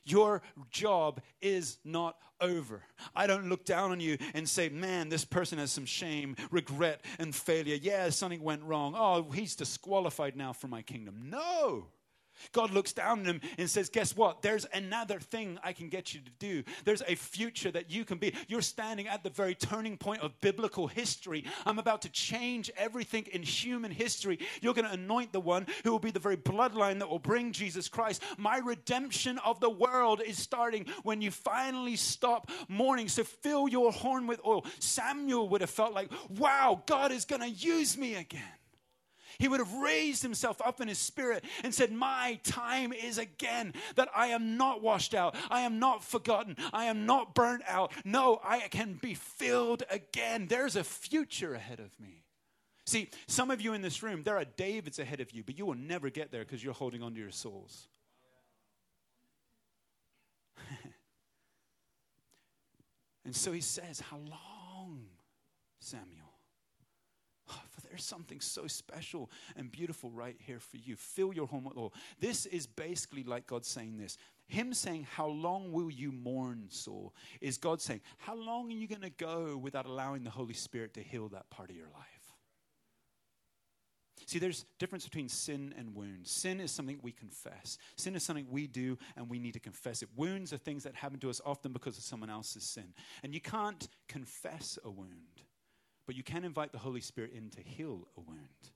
Your 0.04 0.42
job 0.70 1.20
is 1.40 1.78
not 1.84 2.16
over. 2.40 2.82
I 3.14 3.26
don't 3.26 3.48
look 3.48 3.64
down 3.64 3.90
on 3.90 4.00
you 4.00 4.18
and 4.34 4.48
say, 4.48 4.68
man, 4.68 5.08
this 5.08 5.24
person 5.24 5.58
has 5.58 5.72
some 5.72 5.86
shame, 5.86 6.36
regret, 6.50 7.02
and 7.18 7.34
failure. 7.34 7.78
Yeah, 7.80 8.10
something 8.10 8.42
went 8.42 8.62
wrong. 8.62 8.94
Oh, 8.96 9.30
he's 9.30 9.56
disqualified 9.56 10.36
now 10.36 10.52
for 10.52 10.68
my 10.68 10.82
kingdom. 10.82 11.30
No. 11.30 11.86
God 12.52 12.70
looks 12.70 12.92
down 12.92 13.20
on 13.20 13.24
him 13.24 13.40
and 13.58 13.68
says, 13.68 13.88
Guess 13.88 14.16
what? 14.16 14.42
There's 14.42 14.66
another 14.72 15.20
thing 15.20 15.58
I 15.62 15.72
can 15.72 15.88
get 15.88 16.14
you 16.14 16.20
to 16.20 16.30
do. 16.38 16.62
There's 16.84 17.02
a 17.06 17.14
future 17.14 17.70
that 17.70 17.90
you 17.90 18.04
can 18.04 18.18
be. 18.18 18.34
You're 18.48 18.62
standing 18.62 19.08
at 19.08 19.22
the 19.22 19.30
very 19.30 19.54
turning 19.54 19.96
point 19.96 20.22
of 20.22 20.40
biblical 20.40 20.86
history. 20.86 21.44
I'm 21.66 21.78
about 21.78 22.02
to 22.02 22.08
change 22.10 22.70
everything 22.76 23.26
in 23.32 23.42
human 23.42 23.90
history. 23.90 24.38
You're 24.60 24.74
going 24.74 24.86
to 24.86 24.92
anoint 24.92 25.32
the 25.32 25.40
one 25.40 25.66
who 25.84 25.92
will 25.92 25.98
be 25.98 26.10
the 26.10 26.18
very 26.18 26.36
bloodline 26.36 26.98
that 26.98 27.08
will 27.08 27.18
bring 27.18 27.52
Jesus 27.52 27.88
Christ. 27.88 28.22
My 28.38 28.58
redemption 28.58 29.38
of 29.38 29.60
the 29.60 29.70
world 29.70 30.22
is 30.24 30.38
starting 30.38 30.86
when 31.02 31.20
you 31.20 31.30
finally 31.30 31.96
stop 31.96 32.50
mourning. 32.68 33.08
So 33.08 33.24
fill 33.24 33.68
your 33.68 33.92
horn 33.92 34.26
with 34.26 34.40
oil. 34.46 34.64
Samuel 34.78 35.48
would 35.50 35.60
have 35.60 35.70
felt 35.70 35.94
like, 35.94 36.10
Wow, 36.38 36.82
God 36.86 37.12
is 37.12 37.24
going 37.24 37.42
to 37.42 37.50
use 37.50 37.96
me 37.96 38.14
again. 38.16 38.42
He 39.38 39.48
would 39.48 39.60
have 39.60 39.72
raised 39.74 40.22
himself 40.22 40.60
up 40.62 40.80
in 40.80 40.88
his 40.88 40.98
spirit 40.98 41.44
and 41.62 41.74
said, 41.74 41.92
My 41.92 42.38
time 42.44 42.92
is 42.92 43.18
again, 43.18 43.74
that 43.96 44.08
I 44.14 44.28
am 44.28 44.56
not 44.56 44.82
washed 44.82 45.14
out. 45.14 45.34
I 45.50 45.60
am 45.60 45.78
not 45.78 46.04
forgotten. 46.04 46.56
I 46.72 46.84
am 46.86 47.06
not 47.06 47.34
burnt 47.34 47.62
out. 47.66 47.92
No, 48.04 48.40
I 48.44 48.60
can 48.68 48.94
be 48.94 49.14
filled 49.14 49.82
again. 49.90 50.46
There's 50.46 50.76
a 50.76 50.84
future 50.84 51.54
ahead 51.54 51.80
of 51.80 51.98
me. 52.00 52.24
See, 52.86 53.08
some 53.26 53.50
of 53.50 53.60
you 53.62 53.72
in 53.72 53.82
this 53.82 54.02
room, 54.02 54.22
there 54.22 54.36
are 54.36 54.44
Davids 54.44 54.98
ahead 54.98 55.20
of 55.20 55.30
you, 55.32 55.42
but 55.42 55.56
you 55.56 55.64
will 55.64 55.74
never 55.74 56.10
get 56.10 56.30
there 56.30 56.44
because 56.44 56.62
you're 56.62 56.74
holding 56.74 57.02
on 57.02 57.14
to 57.14 57.20
your 57.20 57.30
Sauls. 57.30 57.88
and 63.24 63.34
so 63.34 63.52
he 63.52 63.62
says, 63.62 64.00
How 64.00 64.18
long, 64.18 65.06
Samuel? 65.80 66.23
Oh, 67.50 67.60
for 67.70 67.80
there's 67.88 68.04
something 68.04 68.40
so 68.40 68.66
special 68.66 69.30
and 69.56 69.70
beautiful 69.70 70.10
right 70.10 70.36
here 70.38 70.60
for 70.60 70.76
you. 70.76 70.96
Fill 70.96 71.32
your 71.32 71.46
home 71.46 71.64
with 71.64 71.76
oil. 71.76 71.92
This 72.20 72.46
is 72.46 72.66
basically 72.66 73.22
like 73.22 73.46
God 73.46 73.64
saying 73.64 73.98
this. 73.98 74.16
Him 74.46 74.74
saying, 74.74 75.06
How 75.10 75.26
long 75.26 75.72
will 75.72 75.90
you 75.90 76.12
mourn, 76.12 76.66
Saul? 76.68 77.14
Is 77.40 77.56
God 77.56 77.80
saying, 77.80 78.00
How 78.18 78.34
long 78.34 78.70
are 78.70 78.74
you 78.74 78.88
going 78.88 79.02
to 79.02 79.10
go 79.10 79.56
without 79.56 79.86
allowing 79.86 80.24
the 80.24 80.30
Holy 80.30 80.54
Spirit 80.54 80.94
to 80.94 81.02
heal 81.02 81.28
that 81.28 81.48
part 81.50 81.70
of 81.70 81.76
your 81.76 81.88
life? 81.94 82.24
See, 84.26 84.38
there's 84.38 84.64
difference 84.78 85.04
between 85.04 85.28
sin 85.28 85.74
and 85.76 85.94
wounds. 85.94 86.30
Sin 86.30 86.58
is 86.58 86.70
something 86.70 86.98
we 87.02 87.12
confess. 87.12 87.76
Sin 87.96 88.16
is 88.16 88.22
something 88.22 88.46
we 88.48 88.66
do 88.66 88.96
and 89.16 89.28
we 89.28 89.38
need 89.38 89.52
to 89.52 89.60
confess 89.60 90.02
it. 90.02 90.08
Wounds 90.16 90.52
are 90.52 90.56
things 90.56 90.84
that 90.84 90.94
happen 90.94 91.18
to 91.20 91.30
us 91.30 91.42
often 91.44 91.72
because 91.72 91.98
of 91.98 92.04
someone 92.04 92.30
else's 92.30 92.64
sin. 92.64 92.94
And 93.22 93.34
you 93.34 93.40
can't 93.40 93.86
confess 94.08 94.78
a 94.82 94.90
wound 94.90 95.42
but 96.06 96.16
you 96.16 96.22
can 96.22 96.44
invite 96.44 96.72
the 96.72 96.78
Holy 96.78 97.00
Spirit 97.00 97.32
in 97.32 97.50
to 97.50 97.60
heal 97.60 98.08
a 98.16 98.20
wound. 98.20 98.70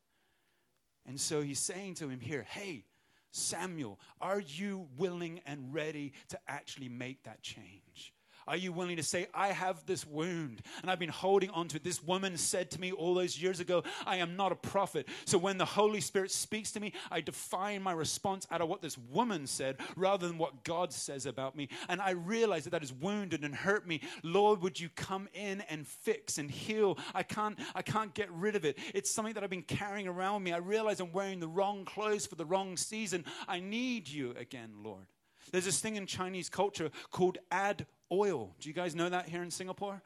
And 1.06 1.20
so 1.20 1.40
he's 1.40 1.58
saying 1.58 1.94
to 1.94 2.08
him 2.08 2.20
here, 2.20 2.42
hey, 2.42 2.84
Samuel, 3.30 3.98
are 4.20 4.40
you 4.40 4.88
willing 4.96 5.40
and 5.46 5.72
ready 5.72 6.12
to 6.28 6.38
actually 6.48 6.88
make 6.88 7.24
that 7.24 7.42
change? 7.42 8.12
Are 8.48 8.56
you 8.56 8.72
willing 8.72 8.96
to 8.96 9.02
say, 9.02 9.26
I 9.34 9.48
have 9.48 9.84
this 9.84 10.06
wound 10.06 10.62
and 10.80 10.90
I've 10.90 10.98
been 10.98 11.10
holding 11.10 11.50
on 11.50 11.68
to 11.68 11.76
it? 11.76 11.84
This 11.84 12.02
woman 12.02 12.38
said 12.38 12.70
to 12.70 12.80
me 12.80 12.92
all 12.92 13.14
those 13.14 13.40
years 13.40 13.60
ago, 13.60 13.84
I 14.06 14.16
am 14.16 14.36
not 14.36 14.52
a 14.52 14.56
prophet. 14.56 15.06
So 15.26 15.36
when 15.36 15.58
the 15.58 15.66
Holy 15.66 16.00
Spirit 16.00 16.30
speaks 16.30 16.72
to 16.72 16.80
me, 16.80 16.94
I 17.10 17.20
define 17.20 17.82
my 17.82 17.92
response 17.92 18.46
out 18.50 18.62
of 18.62 18.68
what 18.68 18.80
this 18.80 18.96
woman 18.96 19.46
said 19.46 19.76
rather 19.96 20.26
than 20.26 20.38
what 20.38 20.64
God 20.64 20.94
says 20.94 21.26
about 21.26 21.56
me. 21.56 21.68
And 21.90 22.00
I 22.00 22.12
realize 22.12 22.64
that 22.64 22.70
that 22.70 22.82
is 22.82 22.92
wounded 22.92 23.44
and 23.44 23.54
hurt 23.54 23.86
me. 23.86 24.00
Lord, 24.22 24.62
would 24.62 24.80
you 24.80 24.88
come 24.96 25.28
in 25.34 25.60
and 25.68 25.86
fix 25.86 26.38
and 26.38 26.50
heal? 26.50 26.98
I 27.14 27.24
can't, 27.24 27.58
I 27.74 27.82
can't 27.82 28.14
get 28.14 28.32
rid 28.32 28.56
of 28.56 28.64
it. 28.64 28.78
It's 28.94 29.10
something 29.10 29.34
that 29.34 29.44
I've 29.44 29.50
been 29.50 29.62
carrying 29.62 30.08
around 30.08 30.42
me. 30.42 30.52
I 30.54 30.58
realize 30.58 31.00
I'm 31.00 31.12
wearing 31.12 31.38
the 31.38 31.48
wrong 31.48 31.84
clothes 31.84 32.24
for 32.24 32.36
the 32.36 32.46
wrong 32.46 32.78
season. 32.78 33.26
I 33.46 33.60
need 33.60 34.08
you 34.08 34.34
again, 34.38 34.70
Lord. 34.82 35.04
There's 35.52 35.64
this 35.64 35.80
thing 35.80 35.96
in 35.96 36.06
Chinese 36.06 36.48
culture 36.48 36.90
called 37.10 37.38
add 37.50 37.86
oil. 38.10 38.54
Do 38.60 38.68
you 38.68 38.74
guys 38.74 38.94
know 38.94 39.08
that 39.08 39.28
here 39.28 39.42
in 39.42 39.50
Singapore? 39.50 40.02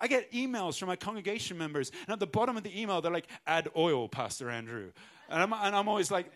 I 0.00 0.08
get 0.08 0.32
emails 0.32 0.78
from 0.78 0.88
my 0.88 0.96
congregation 0.96 1.56
members, 1.56 1.90
and 2.06 2.12
at 2.12 2.20
the 2.20 2.26
bottom 2.26 2.56
of 2.56 2.62
the 2.62 2.80
email, 2.80 3.00
they're 3.00 3.12
like, 3.12 3.28
add 3.46 3.68
oil, 3.76 4.08
Pastor 4.08 4.50
Andrew. 4.50 4.92
And 5.28 5.42
I'm, 5.42 5.52
and 5.52 5.74
I'm 5.74 5.88
always 5.88 6.10
like, 6.10 6.26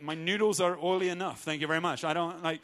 my 0.00 0.14
noodles 0.14 0.60
are 0.60 0.78
oily 0.80 1.08
enough. 1.08 1.40
Thank 1.40 1.60
you 1.60 1.66
very 1.66 1.80
much. 1.80 2.04
I 2.04 2.12
don't 2.12 2.42
like, 2.42 2.60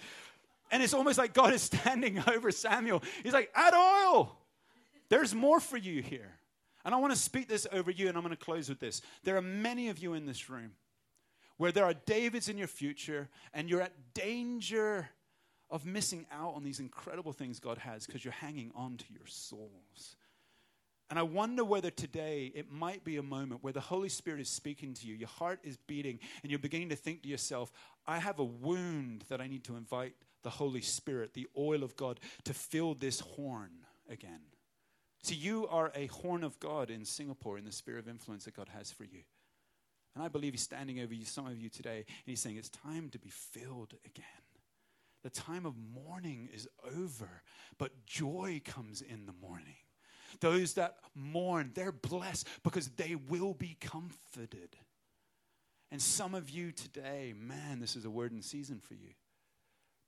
and 0.71 0.83
it's 0.83 0.95
almost 0.95 1.19
like 1.19 1.35
God 1.35 1.53
is 1.53 1.62
standing 1.83 2.23
over 2.29 2.51
Samuel. 2.51 3.03
He's 3.23 3.33
like, 3.33 3.51
add 3.55 3.75
oil. 3.75 4.37
There's 5.09 5.35
more 5.35 5.61
for 5.61 5.77
you 5.77 6.03
here. 6.03 6.31
And 6.85 6.95
I 6.95 6.99
want 6.99 7.12
to 7.12 7.19
speak 7.19 7.49
this 7.49 7.67
over 7.73 7.91
you, 7.91 8.09
and 8.09 8.17
I'm 8.17 8.23
going 8.23 8.37
to 8.37 8.45
close 8.45 8.69
with 8.69 8.79
this. 8.79 9.01
There 9.25 9.37
are 9.37 9.43
many 9.43 9.89
of 9.89 9.99
you 9.99 10.15
in 10.15 10.27
this 10.27 10.51
room 10.51 10.73
where 11.57 11.73
there 11.73 11.85
are 11.85 11.95
Davids 11.95 12.49
in 12.49 12.59
your 12.59 12.67
future, 12.67 13.29
and 13.53 13.71
you're 13.71 13.81
at 13.81 13.93
danger 14.12 15.09
of 15.75 15.85
missing 15.85 16.25
out 16.31 16.55
on 16.55 16.62
these 16.62 16.79
incredible 16.79 17.33
things 17.33 17.59
God 17.59 17.79
has 17.79 18.07
because 18.07 18.25
you're 18.25 18.33
hanging 18.33 18.70
on 18.77 18.97
to 18.97 19.05
your 19.11 19.27
Sauls. 19.27 20.14
And 21.11 21.18
I 21.18 21.22
wonder 21.22 21.64
whether 21.64 21.91
today 21.91 22.53
it 22.55 22.70
might 22.70 23.03
be 23.03 23.16
a 23.16 23.25
moment 23.25 23.64
where 23.64 23.72
the 23.72 23.81
Holy 23.81 24.09
Spirit 24.09 24.41
is 24.41 24.49
speaking 24.49 24.95
to 24.95 25.07
you, 25.07 25.16
your 25.16 25.29
heart 25.29 25.59
is 25.64 25.77
beating, 25.77 26.20
and 26.43 26.51
you're 26.51 26.61
beginning 26.61 26.91
to 26.91 26.97
think 26.97 27.25
to 27.25 27.29
yourself, 27.29 27.72
I 28.07 28.20
have 28.20 28.39
a 28.39 28.45
wound 28.45 29.25
that 29.29 29.41
I 29.41 29.49
need 29.49 29.64
to 29.64 29.75
invite 29.75 30.14
the 30.45 30.51
Holy 30.51 30.81
Spirit, 30.81 31.35
the 31.35 31.49
oil 31.59 31.83
of 31.83 31.97
God, 31.97 32.20
to 32.45 32.55
fill 32.55 32.95
this 32.95 33.18
horn 33.18 33.70
again. 34.09 34.43
See, 35.25 35.35
you 35.35 35.66
are 35.66 35.91
a 35.97 36.07
horn 36.07 36.45
of 36.45 36.61
God 36.61 36.89
in 36.89 37.05
Singapore 37.05 37.59
in 37.59 37.64
the 37.64 37.72
sphere 37.72 37.99
of 37.99 38.09
influence 38.09 38.45
that 38.45 38.55
God 38.55 38.68
has 38.68 38.93
for 38.93 39.05
you. 39.05 39.22
And 40.14 40.22
I 40.22 40.29
believe 40.29 40.53
He's 40.53 40.62
standing 40.62 41.01
over 41.01 41.12
you, 41.12 41.25
some 41.25 41.49
of 41.49 41.61
you 41.61 41.68
today, 41.68 41.97
and 41.97 42.27
He's 42.27 42.41
saying, 42.41 42.59
It's 42.59 42.68
time 42.68 43.09
to 43.11 43.18
be 43.18 43.31
filled 43.31 43.95
again. 44.05 44.44
The 45.25 45.31
time 45.31 45.66
of 45.66 45.75
mourning 45.77 46.49
is 46.53 46.68
over, 46.97 47.43
but 47.79 48.07
joy 48.07 48.61
comes 48.64 49.01
in 49.01 49.27
the 49.27 49.33
morning. 49.33 49.75
Those 50.41 50.75
that 50.75 50.99
mourn, 51.14 51.72
they're 51.75 51.93
blessed 51.93 52.47
because 52.62 52.89
they 52.91 53.16
will 53.16 53.55
be 53.55 53.77
comforted. 53.81 54.77
And 55.91 56.01
some 56.01 56.35
of 56.35 56.51
you 56.51 56.72
today, 56.72 57.35
man, 57.37 57.81
this 57.81 57.97
is 57.97 58.05
a 58.05 58.11
word 58.11 58.33
in 58.33 58.43
season 58.43 58.81
for 58.81 58.95
you 58.95 59.14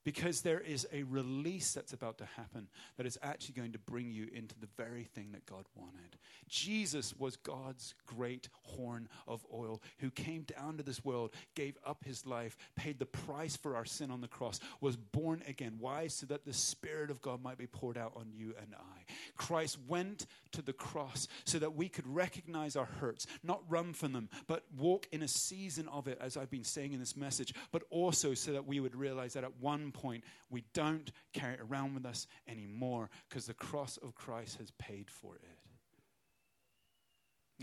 because 0.07 0.43
there 0.43 0.61
is 0.61 0.87
a 0.93 1.03
release 1.03 1.73
that's 1.73 1.93
about 1.93 2.17
to 2.17 2.25
happen 2.37 2.69
that 2.97 3.07
is 3.07 3.19
actually 3.25 3.55
going 3.55 3.73
to 3.73 3.79
bring 3.81 4.09
you 4.09 4.29
into 4.33 4.55
the 4.61 4.69
very 4.77 5.03
thing 5.03 5.33
that 5.33 5.45
God 5.47 5.65
wanted. 5.75 6.17
Jesus 6.49 7.13
was 7.19 7.35
God's 7.35 7.93
great 8.07 8.49
horn 8.63 9.09
of 9.27 9.45
oil 9.53 9.83
who 9.99 10.11
came 10.11 10.43
down 10.43 10.77
to 10.77 10.85
this 10.85 11.05
world, 11.05 11.33
gave 11.57 11.77
up 11.85 12.05
his 12.05 12.25
life, 12.25 12.57
paid 12.77 13.01
the 13.01 13.05
price 13.05 13.57
for 13.57 13.75
our 13.75 13.85
sin 13.85 14.13
on 14.13 14.21
the 14.21 14.29
cross, 14.29 14.61
was 14.81 14.95
born 14.97 15.43
again. 15.49 15.75
Why? 15.81 16.07
So 16.07 16.25
that 16.27 16.45
the 16.45 16.53
Spirit 16.53 17.11
of 17.11 17.21
God 17.21 17.43
might 17.43 17.59
be 17.59 17.67
poured 17.67 17.99
out 17.99 18.13
on 18.15 18.27
you 18.33 18.55
and 18.63 18.77
I. 18.77 19.13
Christ 19.37 19.77
went 19.89 20.27
to 20.53 20.63
the 20.63 20.73
cross 20.73 21.27
so 21.45 21.59
that 21.59 21.75
we 21.75 21.89
could 21.89 22.07
recognize 22.07 22.77
our 22.77 22.89
hurts, 23.01 23.27
not 23.43 23.61
run 23.69 23.93
from 23.93 24.13
them, 24.13 24.29
but 24.47 24.63
walk 24.79 25.09
in 25.11 25.23
a 25.23 25.29
season 25.29 25.89
of 25.89 26.07
it, 26.07 26.19
as 26.21 26.37
I've 26.37 26.51
been 26.51 26.63
saying 26.63 26.93
in 26.93 27.01
this 27.01 27.17
message, 27.17 27.53
but 27.73 27.83
also 27.91 28.35
so 28.35 28.53
that 28.53 28.69
we 28.69 28.79
would 28.79 28.95
realize 28.95 29.33
that 29.33 29.43
at 29.43 29.61
one 29.61 29.91
point, 29.97 30.25
we 30.51 30.65
don't 30.75 31.11
carry 31.33 31.55
it 31.55 31.61
around 31.61 31.95
with 31.95 32.05
us 32.05 32.27
anymore 32.47 33.11
because 33.29 33.47
the 33.47 33.55
cross 33.55 33.97
of 33.99 34.15
Christ 34.15 34.59
has 34.59 34.71
paid 34.73 35.11
for 35.11 35.37
it. 35.37 35.59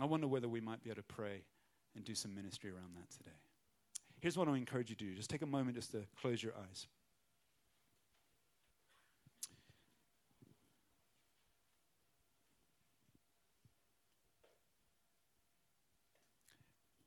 I 0.01 0.05
wonder 0.05 0.27
whether 0.27 0.49
we 0.49 0.59
might 0.59 0.83
be 0.83 0.89
able 0.89 0.97
to 0.97 1.03
pray 1.03 1.43
and 1.95 2.03
do 2.03 2.15
some 2.15 2.33
ministry 2.33 2.71
around 2.71 2.95
that 2.95 3.09
today. 3.15 3.37
Here's 4.21 4.37
what 4.37 4.47
I 4.47 4.55
encourage 4.57 4.89
you 4.89 4.95
to 4.95 5.05
do 5.05 5.13
just 5.13 5.29
take 5.29 5.43
a 5.43 5.47
moment 5.47 5.75
just 5.75 5.91
to 5.91 6.03
close 6.19 6.41
your 6.41 6.53
eyes. 6.53 6.87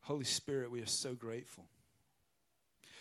Holy 0.02 0.24
Spirit, 0.24 0.70
we 0.70 0.80
are 0.80 0.86
so 0.86 1.14
grateful. 1.14 1.64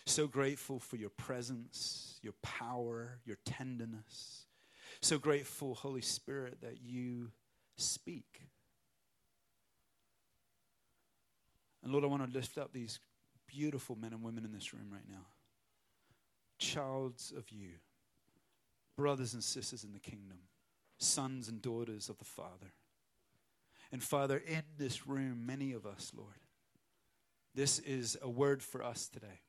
So 0.06 0.28
grateful 0.28 0.80
for 0.80 0.98
your 0.98 1.10
presence, 1.10 2.20
your 2.22 2.34
power, 2.44 3.20
your 3.26 3.38
tenderness. 3.46 4.46
So 5.02 5.18
grateful, 5.18 5.74
Holy 5.74 6.02
Spirit, 6.02 6.62
that 6.62 6.82
you 6.84 7.32
speak. 7.76 8.42
And 11.84 11.92
Lord, 11.92 12.04
I 12.04 12.08
want 12.08 12.26
to 12.26 12.38
lift 12.38 12.58
up 12.58 12.72
these 12.72 13.00
beautiful 13.48 13.96
men 13.96 14.14
and 14.14 14.24
women 14.24 14.46
in 14.46 14.52
this 14.52 14.74
room 14.74 14.90
right 14.92 15.08
now. 15.10 15.26
Childs 16.58 17.34
of 17.36 17.50
you, 17.50 17.70
brothers 18.96 19.34
and 19.34 19.44
sisters 19.44 19.84
in 19.84 19.92
the 19.92 20.00
kingdom, 20.00 20.38
sons 20.98 21.48
and 21.48 21.62
daughters 21.62 22.10
of 22.10 22.18
the 22.18 22.26
Father. 22.26 22.74
And 23.92 24.02
Father, 24.02 24.42
in 24.46 24.64
this 24.78 25.08
room, 25.08 25.46
many 25.46 25.74
of 25.74 25.86
us, 25.86 26.12
Lord, 26.16 26.40
this 27.54 27.80
is 27.80 28.18
a 28.22 28.30
word 28.30 28.64
for 28.64 28.84
us 28.84 29.08
today. 29.08 29.42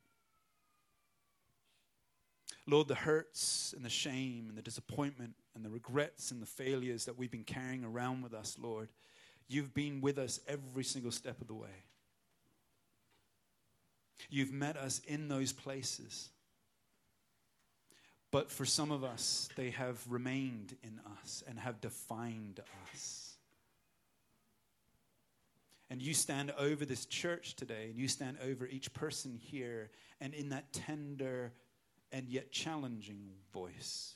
Lord, 2.69 2.89
the 2.89 2.97
hurts 2.97 3.73
and 3.77 3.85
the 3.85 3.91
shame 3.91 4.47
and 4.49 4.59
the 4.59 4.63
disappointment 4.63 5.35
and 5.55 5.65
the 5.65 5.71
regrets 5.71 6.33
and 6.33 6.43
the 6.43 6.47
failures 6.47 7.05
that 7.05 7.17
we've 7.17 7.31
been 7.31 7.45
carrying 7.45 7.85
around 7.85 8.23
with 8.23 8.35
us, 8.35 8.57
Lord, 8.61 8.89
you've 9.49 9.73
been 9.73 10.01
with 10.01 10.19
us 10.19 10.41
every 10.49 10.83
single 10.83 11.13
step 11.13 11.41
of 11.41 11.47
the 11.47 11.55
way. 11.55 11.85
You've 14.29 14.53
met 14.53 14.77
us 14.77 15.01
in 15.07 15.29
those 15.29 15.53
places. 15.53 16.31
But 18.33 18.51
for 18.51 18.65
some 18.65 18.91
of 18.91 19.05
us, 19.05 19.49
they 19.57 19.71
have 19.71 20.03
remained 20.09 20.77
in 20.83 21.01
us 21.21 21.45
and 21.47 21.59
have 21.61 21.81
defined 21.81 22.61
us. 22.93 23.37
And 25.89 26.03
you 26.03 26.15
stand 26.15 26.53
over 26.59 26.85
this 26.85 27.07
church 27.07 27.55
today, 27.55 27.87
and 27.91 27.97
you 27.97 28.09
stand 28.09 28.39
over 28.45 28.67
each 28.67 28.93
person 28.93 29.39
here, 29.41 29.91
and 30.21 30.35
in 30.35 30.49
that 30.49 30.73
tender, 30.73 31.53
and 32.13 32.29
yet 32.29 32.51
challenging 32.51 33.31
voice, 33.53 34.15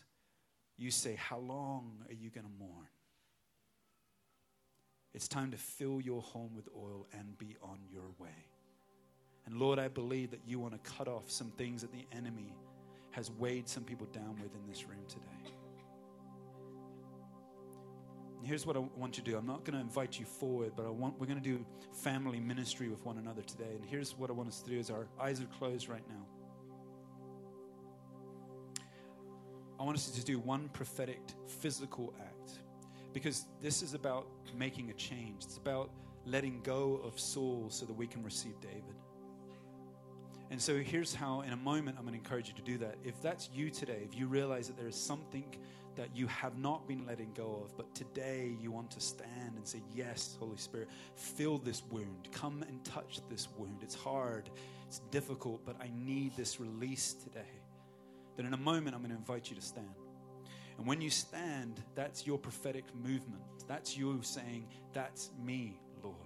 you 0.76 0.90
say, 0.90 1.14
How 1.16 1.38
long 1.38 2.04
are 2.08 2.14
you 2.14 2.30
going 2.30 2.46
to 2.46 2.52
mourn? 2.58 2.88
It's 5.12 5.28
time 5.28 5.50
to 5.50 5.56
fill 5.56 6.00
your 6.00 6.22
home 6.22 6.52
with 6.54 6.68
oil 6.76 7.06
and 7.12 7.36
be 7.36 7.56
on 7.62 7.78
your 7.90 8.10
way. 8.18 8.46
And 9.46 9.58
Lord, 9.58 9.78
I 9.78 9.88
believe 9.88 10.30
that 10.30 10.40
you 10.46 10.60
want 10.60 10.72
to 10.72 10.90
cut 10.90 11.08
off 11.08 11.30
some 11.30 11.50
things 11.50 11.80
that 11.82 11.92
the 11.92 12.06
enemy 12.12 12.54
has 13.10 13.30
weighed 13.32 13.68
some 13.68 13.82
people 13.82 14.06
down 14.12 14.36
with 14.40 14.54
in 14.54 14.66
this 14.68 14.86
room 14.86 15.04
today. 15.08 15.52
Here's 18.42 18.64
what 18.64 18.76
I 18.76 18.78
want 18.96 19.18
you 19.18 19.24
to 19.24 19.30
do. 19.32 19.36
I'm 19.36 19.46
not 19.46 19.64
going 19.64 19.74
to 19.74 19.80
invite 19.80 20.18
you 20.18 20.24
forward, 20.24 20.72
but 20.74 20.86
I 20.86 20.88
want 20.88 21.18
we're 21.20 21.26
going 21.26 21.42
to 21.42 21.44
do 21.44 21.64
family 21.92 22.40
ministry 22.40 22.88
with 22.88 23.04
one 23.04 23.18
another 23.18 23.42
today. 23.42 23.72
And 23.74 23.84
here's 23.84 24.16
what 24.16 24.30
I 24.30 24.32
want 24.32 24.48
us 24.48 24.62
to 24.62 24.70
do: 24.70 24.78
is 24.78 24.90
our 24.90 25.08
eyes 25.20 25.42
are 25.42 25.46
closed 25.58 25.88
right 25.88 26.04
now. 26.08 26.24
I 29.80 29.82
want 29.82 29.96
us 29.96 30.10
to 30.10 30.22
do 30.22 30.38
one 30.38 30.68
prophetic 30.74 31.22
physical 31.46 32.12
act 32.20 32.58
because 33.14 33.46
this 33.62 33.80
is 33.80 33.94
about 33.94 34.26
making 34.54 34.90
a 34.90 34.92
change. 34.92 35.44
It's 35.44 35.56
about 35.56 35.88
letting 36.26 36.60
go 36.60 37.00
of 37.02 37.18
Saul 37.18 37.68
so 37.70 37.86
that 37.86 37.94
we 37.94 38.06
can 38.06 38.22
receive 38.22 38.60
David. 38.60 38.94
And 40.50 40.60
so 40.60 40.76
here's 40.76 41.14
how, 41.14 41.40
in 41.40 41.54
a 41.54 41.56
moment, 41.56 41.96
I'm 41.96 42.04
going 42.04 42.12
to 42.12 42.18
encourage 42.18 42.48
you 42.48 42.54
to 42.54 42.62
do 42.62 42.76
that. 42.78 42.96
If 43.04 43.22
that's 43.22 43.48
you 43.54 43.70
today, 43.70 44.02
if 44.04 44.18
you 44.18 44.26
realize 44.26 44.66
that 44.66 44.76
there 44.76 44.88
is 44.88 44.96
something 44.96 45.46
that 45.96 46.14
you 46.14 46.26
have 46.26 46.58
not 46.58 46.86
been 46.86 47.06
letting 47.06 47.32
go 47.32 47.62
of, 47.64 47.74
but 47.78 47.94
today 47.94 48.54
you 48.60 48.70
want 48.70 48.90
to 48.90 49.00
stand 49.00 49.54
and 49.56 49.66
say, 49.66 49.82
Yes, 49.94 50.36
Holy 50.38 50.58
Spirit, 50.58 50.88
fill 51.14 51.56
this 51.56 51.84
wound. 51.90 52.28
Come 52.32 52.62
and 52.68 52.84
touch 52.84 53.20
this 53.30 53.48
wound. 53.56 53.78
It's 53.82 53.94
hard, 53.94 54.50
it's 54.86 54.98
difficult, 55.10 55.64
but 55.64 55.76
I 55.80 55.90
need 55.94 56.36
this 56.36 56.60
release 56.60 57.14
today. 57.14 57.59
Then 58.36 58.46
in 58.46 58.54
a 58.54 58.58
moment, 58.58 58.94
I'm 58.94 59.02
going 59.02 59.10
to 59.10 59.16
invite 59.16 59.50
you 59.50 59.56
to 59.56 59.62
stand. 59.62 59.86
And 60.78 60.86
when 60.86 61.00
you 61.00 61.10
stand, 61.10 61.82
that's 61.94 62.26
your 62.26 62.38
prophetic 62.38 62.84
movement. 62.94 63.42
That's 63.68 63.96
you 63.96 64.18
saying, 64.22 64.66
That's 64.92 65.30
me, 65.44 65.78
Lord. 66.02 66.16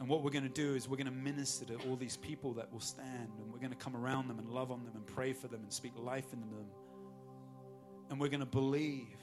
And 0.00 0.08
what 0.08 0.22
we're 0.22 0.30
going 0.30 0.44
to 0.44 0.48
do 0.48 0.74
is 0.74 0.88
we're 0.88 0.96
going 0.96 1.06
to 1.06 1.12
minister 1.12 1.66
to 1.66 1.74
all 1.88 1.94
these 1.94 2.16
people 2.16 2.54
that 2.54 2.72
will 2.72 2.80
stand, 2.80 3.30
and 3.38 3.52
we're 3.52 3.58
going 3.58 3.70
to 3.70 3.76
come 3.76 3.94
around 3.94 4.28
them 4.28 4.38
and 4.38 4.48
love 4.48 4.72
on 4.72 4.84
them 4.84 4.94
and 4.96 5.06
pray 5.06 5.32
for 5.32 5.46
them 5.46 5.60
and 5.62 5.72
speak 5.72 5.92
life 5.96 6.32
into 6.32 6.48
them. 6.48 6.66
And 8.08 8.18
we're 8.18 8.28
going 8.28 8.40
to 8.40 8.46
believe 8.46 9.18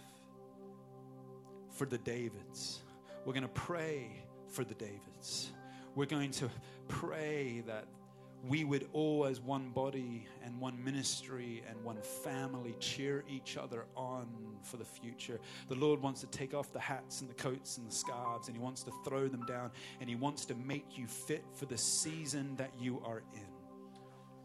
for 1.72 1.86
the 1.86 1.98
Davids. 1.98 2.82
We're 3.26 3.34
going 3.34 3.44
to 3.44 3.50
pray 3.50 4.24
for 4.48 4.64
the 4.64 4.76
Davids. 4.76 5.52
We're 5.96 6.06
going 6.06 6.32
to 6.32 6.50
pray 6.88 7.64
that 7.68 7.86
we 8.46 8.64
would 8.64 8.88
all, 8.94 9.26
as 9.26 9.42
one 9.42 9.70
body 9.70 10.28
and 10.44 10.60
one 10.60 10.82
ministry 10.84 11.64
and 11.68 11.84
one 11.84 12.02
family, 12.02 12.76
cheer 12.80 13.24
each 13.28 13.58
other 13.58 13.86
on 13.96 14.28
for 14.62 14.78
the 14.78 14.86
future. 14.86 15.40
The 15.68 15.76
Lord 15.76 16.02
wants 16.02 16.22
to 16.22 16.28
take 16.28 16.54
off 16.54 16.72
the 16.72 16.80
hats 16.80 17.22
and 17.22 17.30
the 17.30 17.34
coats 17.34 17.78
and 17.78 17.88
the 17.88 17.94
scarves, 17.94 18.48
and 18.48 18.56
He 18.56 18.62
wants 18.62 18.84
to 18.84 18.92
throw 19.04 19.28
them 19.28 19.46
down, 19.46 19.72
and 20.00 20.10
He 20.10 20.16
wants 20.16 20.46
to 20.46 20.56
make 20.56 20.98
you 20.98 21.08
fit 21.08 21.44
for 21.54 21.66
the 21.66 21.78
season 21.78 22.56
that 22.58 22.72
you 22.80 23.02
are 23.06 23.24
in. 23.34 23.48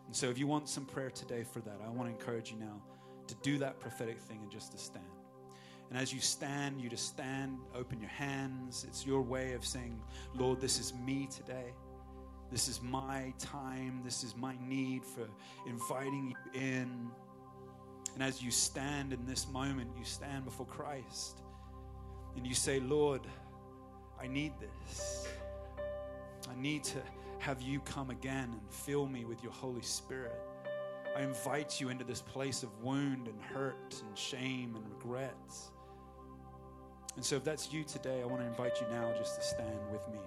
And 0.07 0.17
so, 0.17 0.29
if 0.31 0.39
you 0.39 0.47
want 0.47 0.69
some 0.69 0.85
prayer 0.85 1.11
today 1.11 1.45
for 1.45 1.61
that, 1.61 1.81
I 1.85 1.89
want 1.89 2.09
to 2.09 2.15
encourage 2.15 2.51
you 2.51 2.59
now 2.59 2.83
to 3.27 3.35
do 3.43 3.59
that 3.59 3.79
prophetic 3.79 4.19
thing 4.19 4.41
and 4.43 4.51
just 4.51 4.73
to 4.73 4.79
stand. 4.79 5.05
And 5.91 6.01
as 6.01 6.13
you 6.13 6.21
stand, 6.21 6.81
you 6.81 6.89
just 6.89 7.07
stand, 7.07 7.59
open 7.75 8.01
your 8.01 8.11
hands. 8.11 8.87
It's 8.89 9.07
your 9.07 9.21
way 9.21 9.53
of 9.53 9.65
saying, 9.65 10.01
Lord, 10.35 10.61
this 10.61 10.81
is 10.81 10.95
me 10.95 11.29
today. 11.31 11.75
This 12.53 12.69
is 12.69 12.83
my 12.83 13.33
time. 13.39 14.03
This 14.05 14.23
is 14.23 14.37
my 14.37 14.55
need 14.63 15.07
for 15.07 15.27
inviting 15.67 16.29
you 16.29 16.61
in. 16.61 17.11
And 18.13 18.23
as 18.23 18.43
you 18.43 18.51
stand 18.51 19.15
in 19.15 19.25
this 19.25 19.49
moment, 19.49 19.91
you 19.99 20.05
stand 20.05 20.45
before 20.45 20.67
Christ 20.67 21.41
and 22.37 22.47
you 22.47 22.55
say, 22.55 22.79
Lord, 22.79 23.23
I 24.21 24.27
need 24.27 24.53
this. 24.61 25.27
I 26.51 26.61
need 26.61 26.85
to 26.85 26.99
have 27.39 27.63
you 27.63 27.81
come 27.81 28.11
again 28.11 28.51
and 28.53 28.61
fill 28.69 29.07
me 29.07 29.25
with 29.25 29.43
your 29.43 29.53
Holy 29.53 29.81
Spirit. 29.81 30.39
I 31.17 31.23
invite 31.23 31.81
you 31.81 31.89
into 31.89 32.05
this 32.05 32.21
place 32.21 32.63
of 32.63 32.69
wound 32.83 33.29
and 33.29 33.43
hurt 33.43 34.03
and 34.07 34.17
shame 34.17 34.77
and 34.77 34.85
regrets. 34.91 35.71
And 37.17 37.25
so, 37.25 37.37
if 37.37 37.45
that's 37.45 37.73
you 37.73 37.85
today, 37.85 38.23
I 38.23 38.25
want 38.25 38.41
to 38.41 38.47
invite 38.47 38.81
you 38.81 38.87
now 38.91 39.13
just 39.19 39.37
to 39.37 39.43
stand 39.43 39.79
with 39.91 40.07
me. 40.09 40.21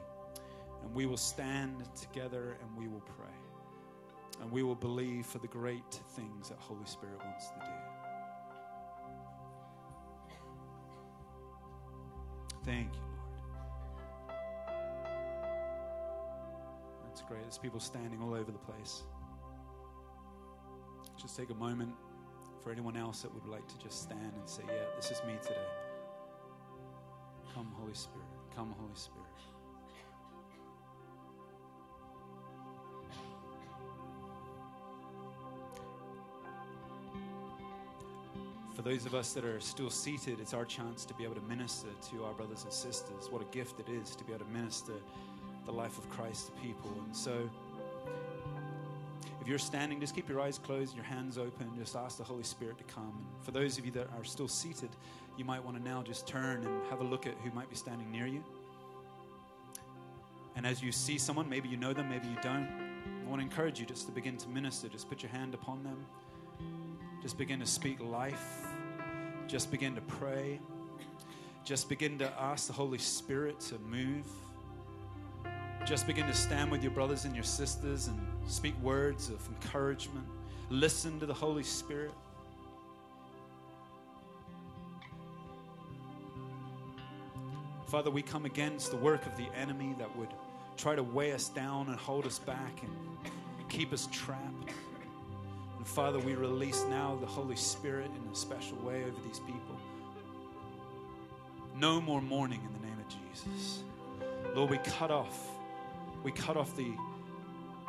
And 0.85 0.95
we 0.95 1.07
will 1.07 1.17
stand 1.17 1.83
together 1.99 2.57
and 2.61 2.77
we 2.77 2.87
will 2.87 3.01
pray. 3.17 3.27
And 4.41 4.51
we 4.51 4.63
will 4.63 4.75
believe 4.75 5.25
for 5.25 5.39
the 5.39 5.47
great 5.47 5.91
things 6.11 6.49
that 6.49 6.59
Holy 6.59 6.85
Spirit 6.85 7.19
wants 7.25 7.49
to 7.49 7.55
do. 7.59 7.71
Thank 12.65 12.93
you, 12.93 13.01
Lord. 13.01 13.25
That's 17.07 17.21
great. 17.21 17.41
There's 17.43 17.57
people 17.57 17.79
standing 17.79 18.21
all 18.21 18.33
over 18.33 18.51
the 18.51 18.59
place. 18.59 19.03
Just 21.21 21.37
take 21.37 21.49
a 21.49 21.55
moment 21.55 21.93
for 22.61 22.71
anyone 22.71 22.97
else 22.97 23.21
that 23.21 23.33
would 23.33 23.47
like 23.47 23.67
to 23.67 23.77
just 23.79 24.03
stand 24.03 24.33
and 24.37 24.49
say, 24.49 24.63
Yeah, 24.67 24.85
this 24.95 25.11
is 25.11 25.21
me 25.27 25.33
today. 25.41 25.55
Come, 27.53 27.71
Holy 27.79 27.93
Spirit. 27.93 28.27
Come, 28.55 28.75
Holy 28.79 28.95
Spirit. 28.95 29.54
Those 38.85 39.07
of 39.07 39.15
us 39.15 39.33
that 39.33 39.43
are 39.43 39.59
still 39.59 39.89
seated, 39.89 40.39
it's 40.39 40.53
our 40.53 40.63
chance 40.63 41.05
to 41.05 41.13
be 41.15 41.23
able 41.23 41.33
to 41.33 41.41
minister 41.41 41.87
to 42.11 42.23
our 42.23 42.33
brothers 42.33 42.63
and 42.65 42.71
sisters. 42.71 43.31
What 43.31 43.41
a 43.41 43.45
gift 43.45 43.79
it 43.79 43.89
is 43.89 44.15
to 44.15 44.23
be 44.23 44.31
able 44.31 44.45
to 44.45 44.51
minister 44.51 44.93
the 45.65 45.71
life 45.71 45.97
of 45.97 46.07
Christ 46.11 46.45
to 46.45 46.51
people. 46.61 46.91
And 47.03 47.15
so, 47.15 47.49
if 49.41 49.47
you're 49.47 49.57
standing, 49.57 49.99
just 49.99 50.13
keep 50.13 50.29
your 50.29 50.39
eyes 50.39 50.59
closed, 50.59 50.95
your 50.95 51.03
hands 51.03 51.39
open, 51.39 51.71
just 51.75 51.95
ask 51.95 52.19
the 52.19 52.23
Holy 52.23 52.43
Spirit 52.43 52.77
to 52.77 52.83
come. 52.83 53.25
And 53.35 53.43
for 53.43 53.49
those 53.49 53.79
of 53.79 53.85
you 53.85 53.91
that 53.93 54.07
are 54.19 54.23
still 54.23 54.47
seated, 54.47 54.91
you 55.35 55.45
might 55.45 55.65
want 55.65 55.77
to 55.77 55.83
now 55.83 56.03
just 56.03 56.27
turn 56.27 56.63
and 56.63 56.85
have 56.91 57.01
a 57.01 57.03
look 57.03 57.25
at 57.25 57.33
who 57.43 57.49
might 57.55 57.71
be 57.71 57.75
standing 57.75 58.11
near 58.11 58.27
you. 58.27 58.43
And 60.55 60.67
as 60.67 60.83
you 60.83 60.91
see 60.91 61.17
someone, 61.17 61.49
maybe 61.49 61.69
you 61.69 61.77
know 61.77 61.91
them, 61.91 62.07
maybe 62.07 62.27
you 62.27 62.37
don't, 62.43 62.69
I 63.25 63.27
want 63.27 63.41
to 63.41 63.45
encourage 63.47 63.79
you 63.79 63.87
just 63.87 64.05
to 64.05 64.11
begin 64.11 64.37
to 64.37 64.47
minister. 64.49 64.87
Just 64.87 65.09
put 65.09 65.23
your 65.23 65.31
hand 65.31 65.55
upon 65.55 65.83
them. 65.83 66.05
Just 67.23 67.39
begin 67.39 67.59
to 67.59 67.65
speak 67.65 67.99
life. 67.99 68.64
Just 69.47 69.69
begin 69.71 69.95
to 69.95 70.01
pray. 70.01 70.59
Just 71.63 71.87
begin 71.87 72.17
to 72.19 72.31
ask 72.39 72.67
the 72.67 72.73
Holy 72.73 72.97
Spirit 72.97 73.59
to 73.61 73.77
move. 73.79 74.25
Just 75.85 76.07
begin 76.07 76.25
to 76.25 76.33
stand 76.33 76.71
with 76.71 76.81
your 76.81 76.91
brothers 76.91 77.25
and 77.25 77.35
your 77.35 77.43
sisters 77.43 78.07
and 78.07 78.19
speak 78.47 78.73
words 78.81 79.29
of 79.29 79.47
encouragement. 79.47 80.25
Listen 80.69 81.19
to 81.19 81.27
the 81.27 81.33
Holy 81.33 81.63
Spirit. 81.63 82.11
Father, 87.87 88.09
we 88.09 88.23
come 88.23 88.45
against 88.45 88.89
the 88.89 88.97
work 88.97 89.27
of 89.27 89.37
the 89.37 89.45
enemy 89.55 89.95
that 89.99 90.15
would 90.17 90.29
try 90.75 90.95
to 90.95 91.03
weigh 91.03 91.33
us 91.33 91.49
down 91.49 91.87
and 91.87 91.99
hold 91.99 92.25
us 92.25 92.39
back 92.39 92.81
and 92.81 93.69
keep 93.69 93.93
us 93.93 94.09
trapped. 94.11 94.71
And 95.85 95.93
Father, 95.93 96.17
we 96.17 96.33
release 96.33 96.83
now 96.89 97.15
the 97.21 97.27
Holy 97.27 97.55
Spirit 97.55 98.09
in 98.09 98.31
a 98.31 98.35
special 98.35 98.75
way 98.77 99.03
over 99.03 99.17
these 99.27 99.39
people. 99.41 99.77
No 101.77 102.01
more 102.01 102.23
mourning 102.23 102.59
in 102.65 102.73
the 102.73 102.87
name 102.87 102.97
of 102.97 103.05
Jesus. 103.07 103.83
Lord, 104.55 104.71
we 104.71 104.79
cut 104.79 105.11
off, 105.11 105.47
we 106.23 106.31
cut 106.31 106.57
off 106.57 106.75
the 106.75 106.91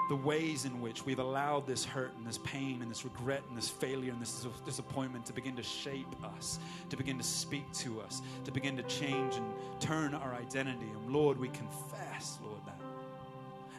the 0.09 0.15
ways 0.15 0.67
in 0.67 0.81
which 0.81 1.05
we've 1.05 1.19
allowed 1.19 1.67
this 1.67 1.85
hurt 1.85 2.13
and 2.17 2.25
this 2.25 2.39
pain 2.39 2.81
and 2.81 2.89
this 2.89 3.05
regret 3.05 3.43
and 3.49 3.59
this 3.59 3.69
failure 3.69 4.13
and 4.13 4.23
this 4.23 4.47
disappointment 4.65 5.27
to 5.27 5.33
begin 5.33 5.57
to 5.57 5.65
shape 5.65 6.07
us, 6.23 6.61
to 6.91 6.97
begin 6.97 7.19
to 7.19 7.25
speak 7.25 7.65
to 7.73 8.01
us, 8.01 8.23
to 8.45 8.53
begin 8.53 8.77
to 8.77 8.85
change 8.85 9.35
and 9.35 9.45
turn 9.81 10.15
our 10.15 10.33
identity. 10.35 10.87
And 10.87 11.13
Lord, 11.13 11.41
we 11.41 11.49
confess, 11.49 12.39
Lord, 12.45 12.61
that. 12.67 12.81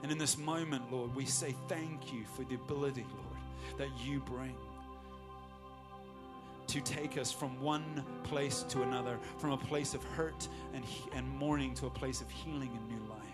And 0.04 0.12
in 0.12 0.18
this 0.18 0.38
moment, 0.38 0.92
Lord, 0.92 1.16
we 1.16 1.24
say 1.24 1.56
thank 1.70 2.12
you 2.12 2.26
for 2.36 2.44
the 2.44 2.56
ability, 2.56 3.06
Lord, 3.10 3.27
that 3.78 3.90
you 4.04 4.20
bring 4.20 4.56
to 6.68 6.82
take 6.82 7.18
us 7.18 7.32
from 7.32 7.60
one 7.62 8.04
place 8.24 8.64
to 8.64 8.82
another, 8.82 9.18
from 9.38 9.52
a 9.52 9.58
place 9.58 9.94
of 9.94 10.04
hurt 10.04 10.48
and, 10.74 10.84
and 11.14 11.28
mourning 11.30 11.74
to 11.76 11.88
a 11.88 11.90
place 11.90 12.22
of 12.22 12.30
healing 12.30 12.70
and 12.76 12.88
new 12.90 13.10
life. 13.10 13.28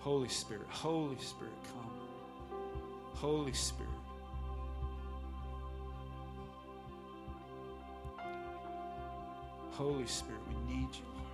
Holy 0.00 0.28
Spirit, 0.28 0.66
Holy 0.68 1.18
Spirit, 1.18 1.54
come. 1.72 1.90
Holy 3.14 3.52
Spirit. 3.52 3.90
Holy 9.72 10.06
Spirit, 10.06 10.40
we 10.48 10.74
need 10.74 10.88
you. 10.92 11.27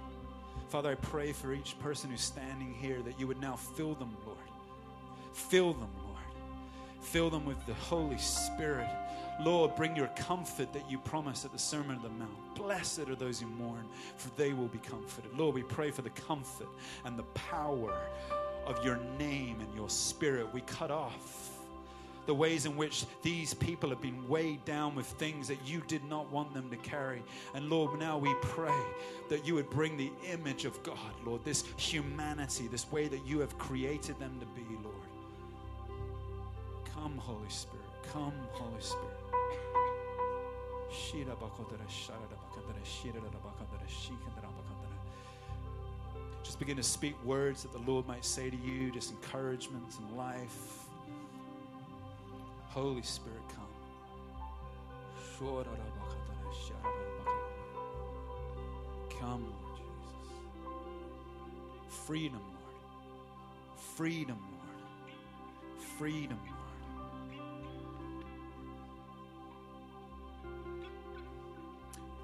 Father, 0.69 0.91
I 0.91 0.95
pray 0.95 1.33
for 1.33 1.53
each 1.53 1.79
person 1.79 2.11
who's 2.11 2.21
standing 2.21 2.75
here 2.75 3.01
that 3.03 3.21
you 3.21 3.27
would 3.27 3.41
now 3.41 3.57
fill 3.57 3.95
them, 3.95 4.17
Lord. 4.27 4.39
Fill 5.33 5.73
them, 5.73 5.91
Lord. 6.05 6.15
Fill 7.01 7.31
them 7.31 7.45
with 7.45 7.65
the 7.67 7.75
Holy 7.75 8.19
Spirit. 8.19 8.89
Lord, 9.41 9.75
bring 9.75 9.97
your 9.97 10.09
comfort 10.17 10.73
that 10.73 10.91
you 10.91 10.99
promised 10.99 11.45
at 11.45 11.53
the 11.53 11.59
Sermon 11.59 11.97
on 11.97 12.03
the 12.03 12.09
Mount. 12.09 12.55
Blessed 12.55 13.01
are 13.01 13.17
those 13.17 13.41
who 13.41 13.47
mourn, 13.47 13.85
for 14.17 14.31
they 14.37 14.53
will 14.53 14.69
be 14.69 14.79
comforted. 14.79 15.37
Lord, 15.37 15.55
we 15.55 15.63
pray 15.63 15.91
for 15.91 16.03
the 16.03 16.11
comfort 16.11 16.69
and 17.05 17.19
the 17.19 17.25
power 17.25 17.97
of 18.67 18.83
your 18.85 18.99
name 19.19 19.61
and 19.61 19.75
your 19.75 19.91
spirit. 19.91 20.53
We 20.55 20.61
cut 20.63 20.91
off 20.91 21.54
the 22.27 22.35
ways 22.35 22.67
in 22.67 22.77
which 22.77 23.05
these 23.23 23.55
people 23.55 23.91
have 23.91 24.01
been 24.01 24.29
weighed 24.29 24.65
down 24.65 24.95
with 24.95 25.07
things 25.07 25.49
that 25.49 25.59
you 25.67 25.83
did 25.87 26.05
not 26.05 26.31
want 26.31 26.55
them 26.55 26.71
to 26.71 26.77
carry. 26.77 27.23
And 27.55 27.69
Lord, 27.69 27.99
now 27.99 28.19
we 28.19 28.35
pray 28.43 28.79
that 29.29 29.47
you 29.47 29.55
would 29.55 29.71
bring 29.71 29.97
the 29.97 30.11
image 30.31 30.65
of 30.65 30.83
God, 30.83 30.99
Lord, 31.25 31.45
this 31.45 31.65
humanity, 31.77 32.69
this 32.69 32.91
way 32.91 33.09
that 33.09 33.27
you 33.27 33.41
have 33.41 33.57
created 33.59 34.19
them 34.19 34.39
to 34.41 34.47
be, 34.47 34.67
Lord. 34.83 34.97
Come, 36.95 37.19
Holy 37.19 37.49
Spirit. 37.49 37.85
Come, 38.13 38.35
Holy 38.53 38.81
Spirit. 38.81 39.19
Just 46.45 46.59
begin 46.59 46.77
to 46.77 46.83
speak 46.83 47.17
words 47.25 47.63
that 47.63 47.73
the 47.73 47.91
Lord 47.91 48.07
might 48.07 48.25
say 48.25 48.49
to 48.49 48.57
you, 48.57 48.93
just 48.93 49.11
encouragement 49.11 49.93
and 49.99 50.17
life. 50.17 50.84
Holy 52.75 53.03
Spirit, 53.03 53.39
come. 53.55 53.65
Come, 59.21 59.45
Lord 59.45 59.77
Jesus. 59.77 60.33
Freedom, 62.05 62.41
Lord. 62.41 63.79
Freedom, 63.79 64.39
Lord. 64.41 65.13
Freedom, 65.79 66.39
Lord. 66.43 66.55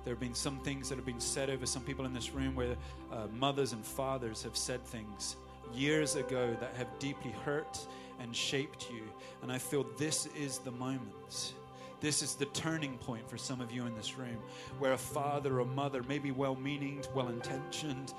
There 0.04 0.14
have 0.14 0.20
been 0.20 0.34
some 0.34 0.58
things 0.64 0.88
that 0.88 0.96
have 0.96 1.06
been 1.06 1.20
said 1.20 1.48
over 1.48 1.64
some 1.64 1.84
people 1.84 2.06
in 2.06 2.12
this 2.12 2.32
room 2.32 2.56
where 2.56 2.74
uh, 3.12 3.28
mothers 3.38 3.72
and 3.72 3.86
fathers 3.86 4.42
have 4.42 4.56
said 4.56 4.84
things 4.84 5.36
years 5.72 6.16
ago 6.16 6.56
that 6.58 6.74
have 6.74 6.88
deeply 6.98 7.30
hurt 7.44 7.78
and 8.20 8.34
shaped 8.34 8.90
you. 8.90 9.02
And 9.42 9.50
I 9.50 9.58
feel 9.58 9.86
this 9.98 10.26
is 10.38 10.58
the 10.58 10.70
moment. 10.70 11.54
This 12.00 12.22
is 12.22 12.34
the 12.34 12.46
turning 12.46 12.96
point 12.98 13.28
for 13.28 13.36
some 13.36 13.60
of 13.60 13.70
you 13.70 13.84
in 13.86 13.94
this 13.94 14.16
room 14.16 14.38
where 14.78 14.92
a 14.92 14.98
father 14.98 15.60
or 15.60 15.66
mother, 15.66 16.02
maybe 16.08 16.30
well 16.30 16.56
meaning, 16.56 17.02
well 17.14 17.28
intentioned, 17.28 18.14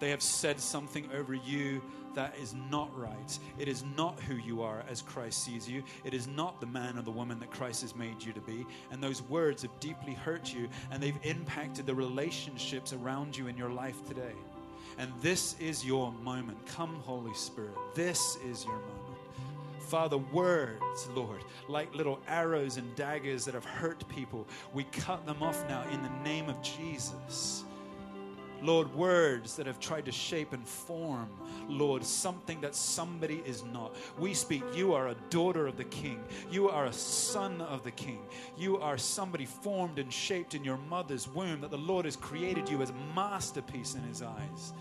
they 0.00 0.10
have 0.10 0.22
said 0.22 0.58
something 0.58 1.08
over 1.14 1.34
you 1.34 1.82
that 2.14 2.34
is 2.42 2.54
not 2.70 2.90
right. 2.98 3.38
It 3.58 3.68
is 3.68 3.84
not 3.96 4.18
who 4.20 4.34
you 4.34 4.62
are 4.62 4.82
as 4.90 5.02
Christ 5.02 5.44
sees 5.44 5.68
you. 5.68 5.84
It 6.04 6.14
is 6.14 6.26
not 6.26 6.60
the 6.60 6.66
man 6.66 6.98
or 6.98 7.02
the 7.02 7.10
woman 7.10 7.38
that 7.40 7.50
Christ 7.50 7.82
has 7.82 7.94
made 7.94 8.22
you 8.22 8.32
to 8.32 8.40
be. 8.40 8.66
And 8.90 9.02
those 9.02 9.22
words 9.22 9.62
have 9.62 9.78
deeply 9.78 10.14
hurt 10.14 10.52
you 10.52 10.68
and 10.90 11.02
they've 11.02 11.18
impacted 11.22 11.86
the 11.86 11.94
relationships 11.94 12.92
around 12.92 13.36
you 13.36 13.46
in 13.46 13.56
your 13.56 13.70
life 13.70 14.06
today. 14.08 14.34
And 14.98 15.12
this 15.20 15.54
is 15.60 15.84
your 15.84 16.12
moment. 16.12 16.58
Come, 16.66 16.96
Holy 16.96 17.34
Spirit. 17.34 17.76
This 17.94 18.36
is 18.44 18.64
your 18.64 18.74
moment. 18.74 18.99
Father, 19.90 20.18
words, 20.18 21.08
Lord, 21.16 21.42
like 21.66 21.92
little 21.96 22.20
arrows 22.28 22.76
and 22.76 22.94
daggers 22.94 23.44
that 23.44 23.54
have 23.54 23.64
hurt 23.64 24.06
people, 24.08 24.46
we 24.72 24.84
cut 24.84 25.26
them 25.26 25.42
off 25.42 25.68
now 25.68 25.84
in 25.90 26.00
the 26.00 26.22
name 26.22 26.48
of 26.48 26.62
Jesus. 26.62 27.64
Lord, 28.62 28.94
words 28.94 29.56
that 29.56 29.66
have 29.66 29.80
tried 29.80 30.04
to 30.04 30.12
shape 30.12 30.52
and 30.52 30.64
form, 30.64 31.28
Lord, 31.66 32.04
something 32.04 32.60
that 32.60 32.76
somebody 32.76 33.42
is 33.44 33.64
not. 33.64 33.96
We 34.16 34.32
speak, 34.32 34.62
you 34.76 34.94
are 34.94 35.08
a 35.08 35.16
daughter 35.28 35.66
of 35.66 35.76
the 35.76 35.82
King. 35.82 36.22
You 36.52 36.68
are 36.68 36.86
a 36.86 36.92
son 36.92 37.60
of 37.60 37.82
the 37.82 37.90
King. 37.90 38.20
You 38.56 38.78
are 38.78 38.96
somebody 38.96 39.44
formed 39.44 39.98
and 39.98 40.12
shaped 40.12 40.54
in 40.54 40.62
your 40.62 40.78
mother's 40.88 41.26
womb, 41.26 41.62
that 41.62 41.72
the 41.72 41.78
Lord 41.78 42.04
has 42.04 42.14
created 42.14 42.68
you 42.68 42.80
as 42.80 42.90
a 42.90 43.16
masterpiece 43.16 43.96
in 43.96 44.02
His 44.02 44.22
eyes. 44.22 44.72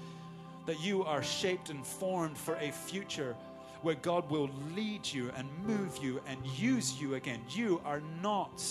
That 0.68 0.80
you 0.84 1.04
are 1.04 1.24
shaped 1.24 1.72
and 1.72 1.84
formed 1.84 2.38
for 2.38 2.54
a 2.58 2.72
future 2.72 3.36
where 3.82 3.96
God 3.96 4.30
will 4.30 4.50
lead 4.76 5.06
you 5.06 5.32
and 5.36 5.48
move 5.66 5.98
you 6.02 6.22
and 6.28 6.38
use 6.46 7.00
you 7.00 7.16
again. 7.16 7.42
You 7.50 7.82
are 7.86 8.02
not 8.22 8.64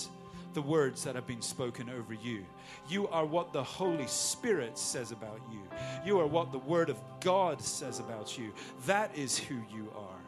the 0.54 0.62
words 0.62 1.04
that 1.04 1.14
have 1.14 1.26
been 1.26 1.42
spoken 1.42 1.88
over 1.90 2.14
you. 2.14 2.44
You 2.88 3.08
are 3.08 3.24
what 3.24 3.52
the 3.52 3.62
Holy 3.62 4.06
Spirit 4.06 4.78
says 4.78 5.12
about 5.12 5.40
you. 5.52 5.60
You 6.04 6.20
are 6.20 6.26
what 6.26 6.52
the 6.52 6.58
Word 6.58 6.90
of 6.90 7.00
God 7.20 7.62
says 7.62 8.00
about 8.00 8.38
you. 8.38 8.52
That 8.86 9.16
is 9.16 9.38
who 9.38 9.56
you 9.74 9.92
are. 9.96 10.18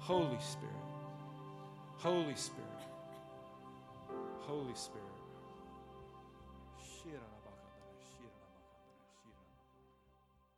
Holy 0.00 0.38
Spirit. 0.40 0.74
Holy 1.98 2.34
Spirit. 2.34 2.66
Holy 4.40 4.74
Spirit. 4.74 5.05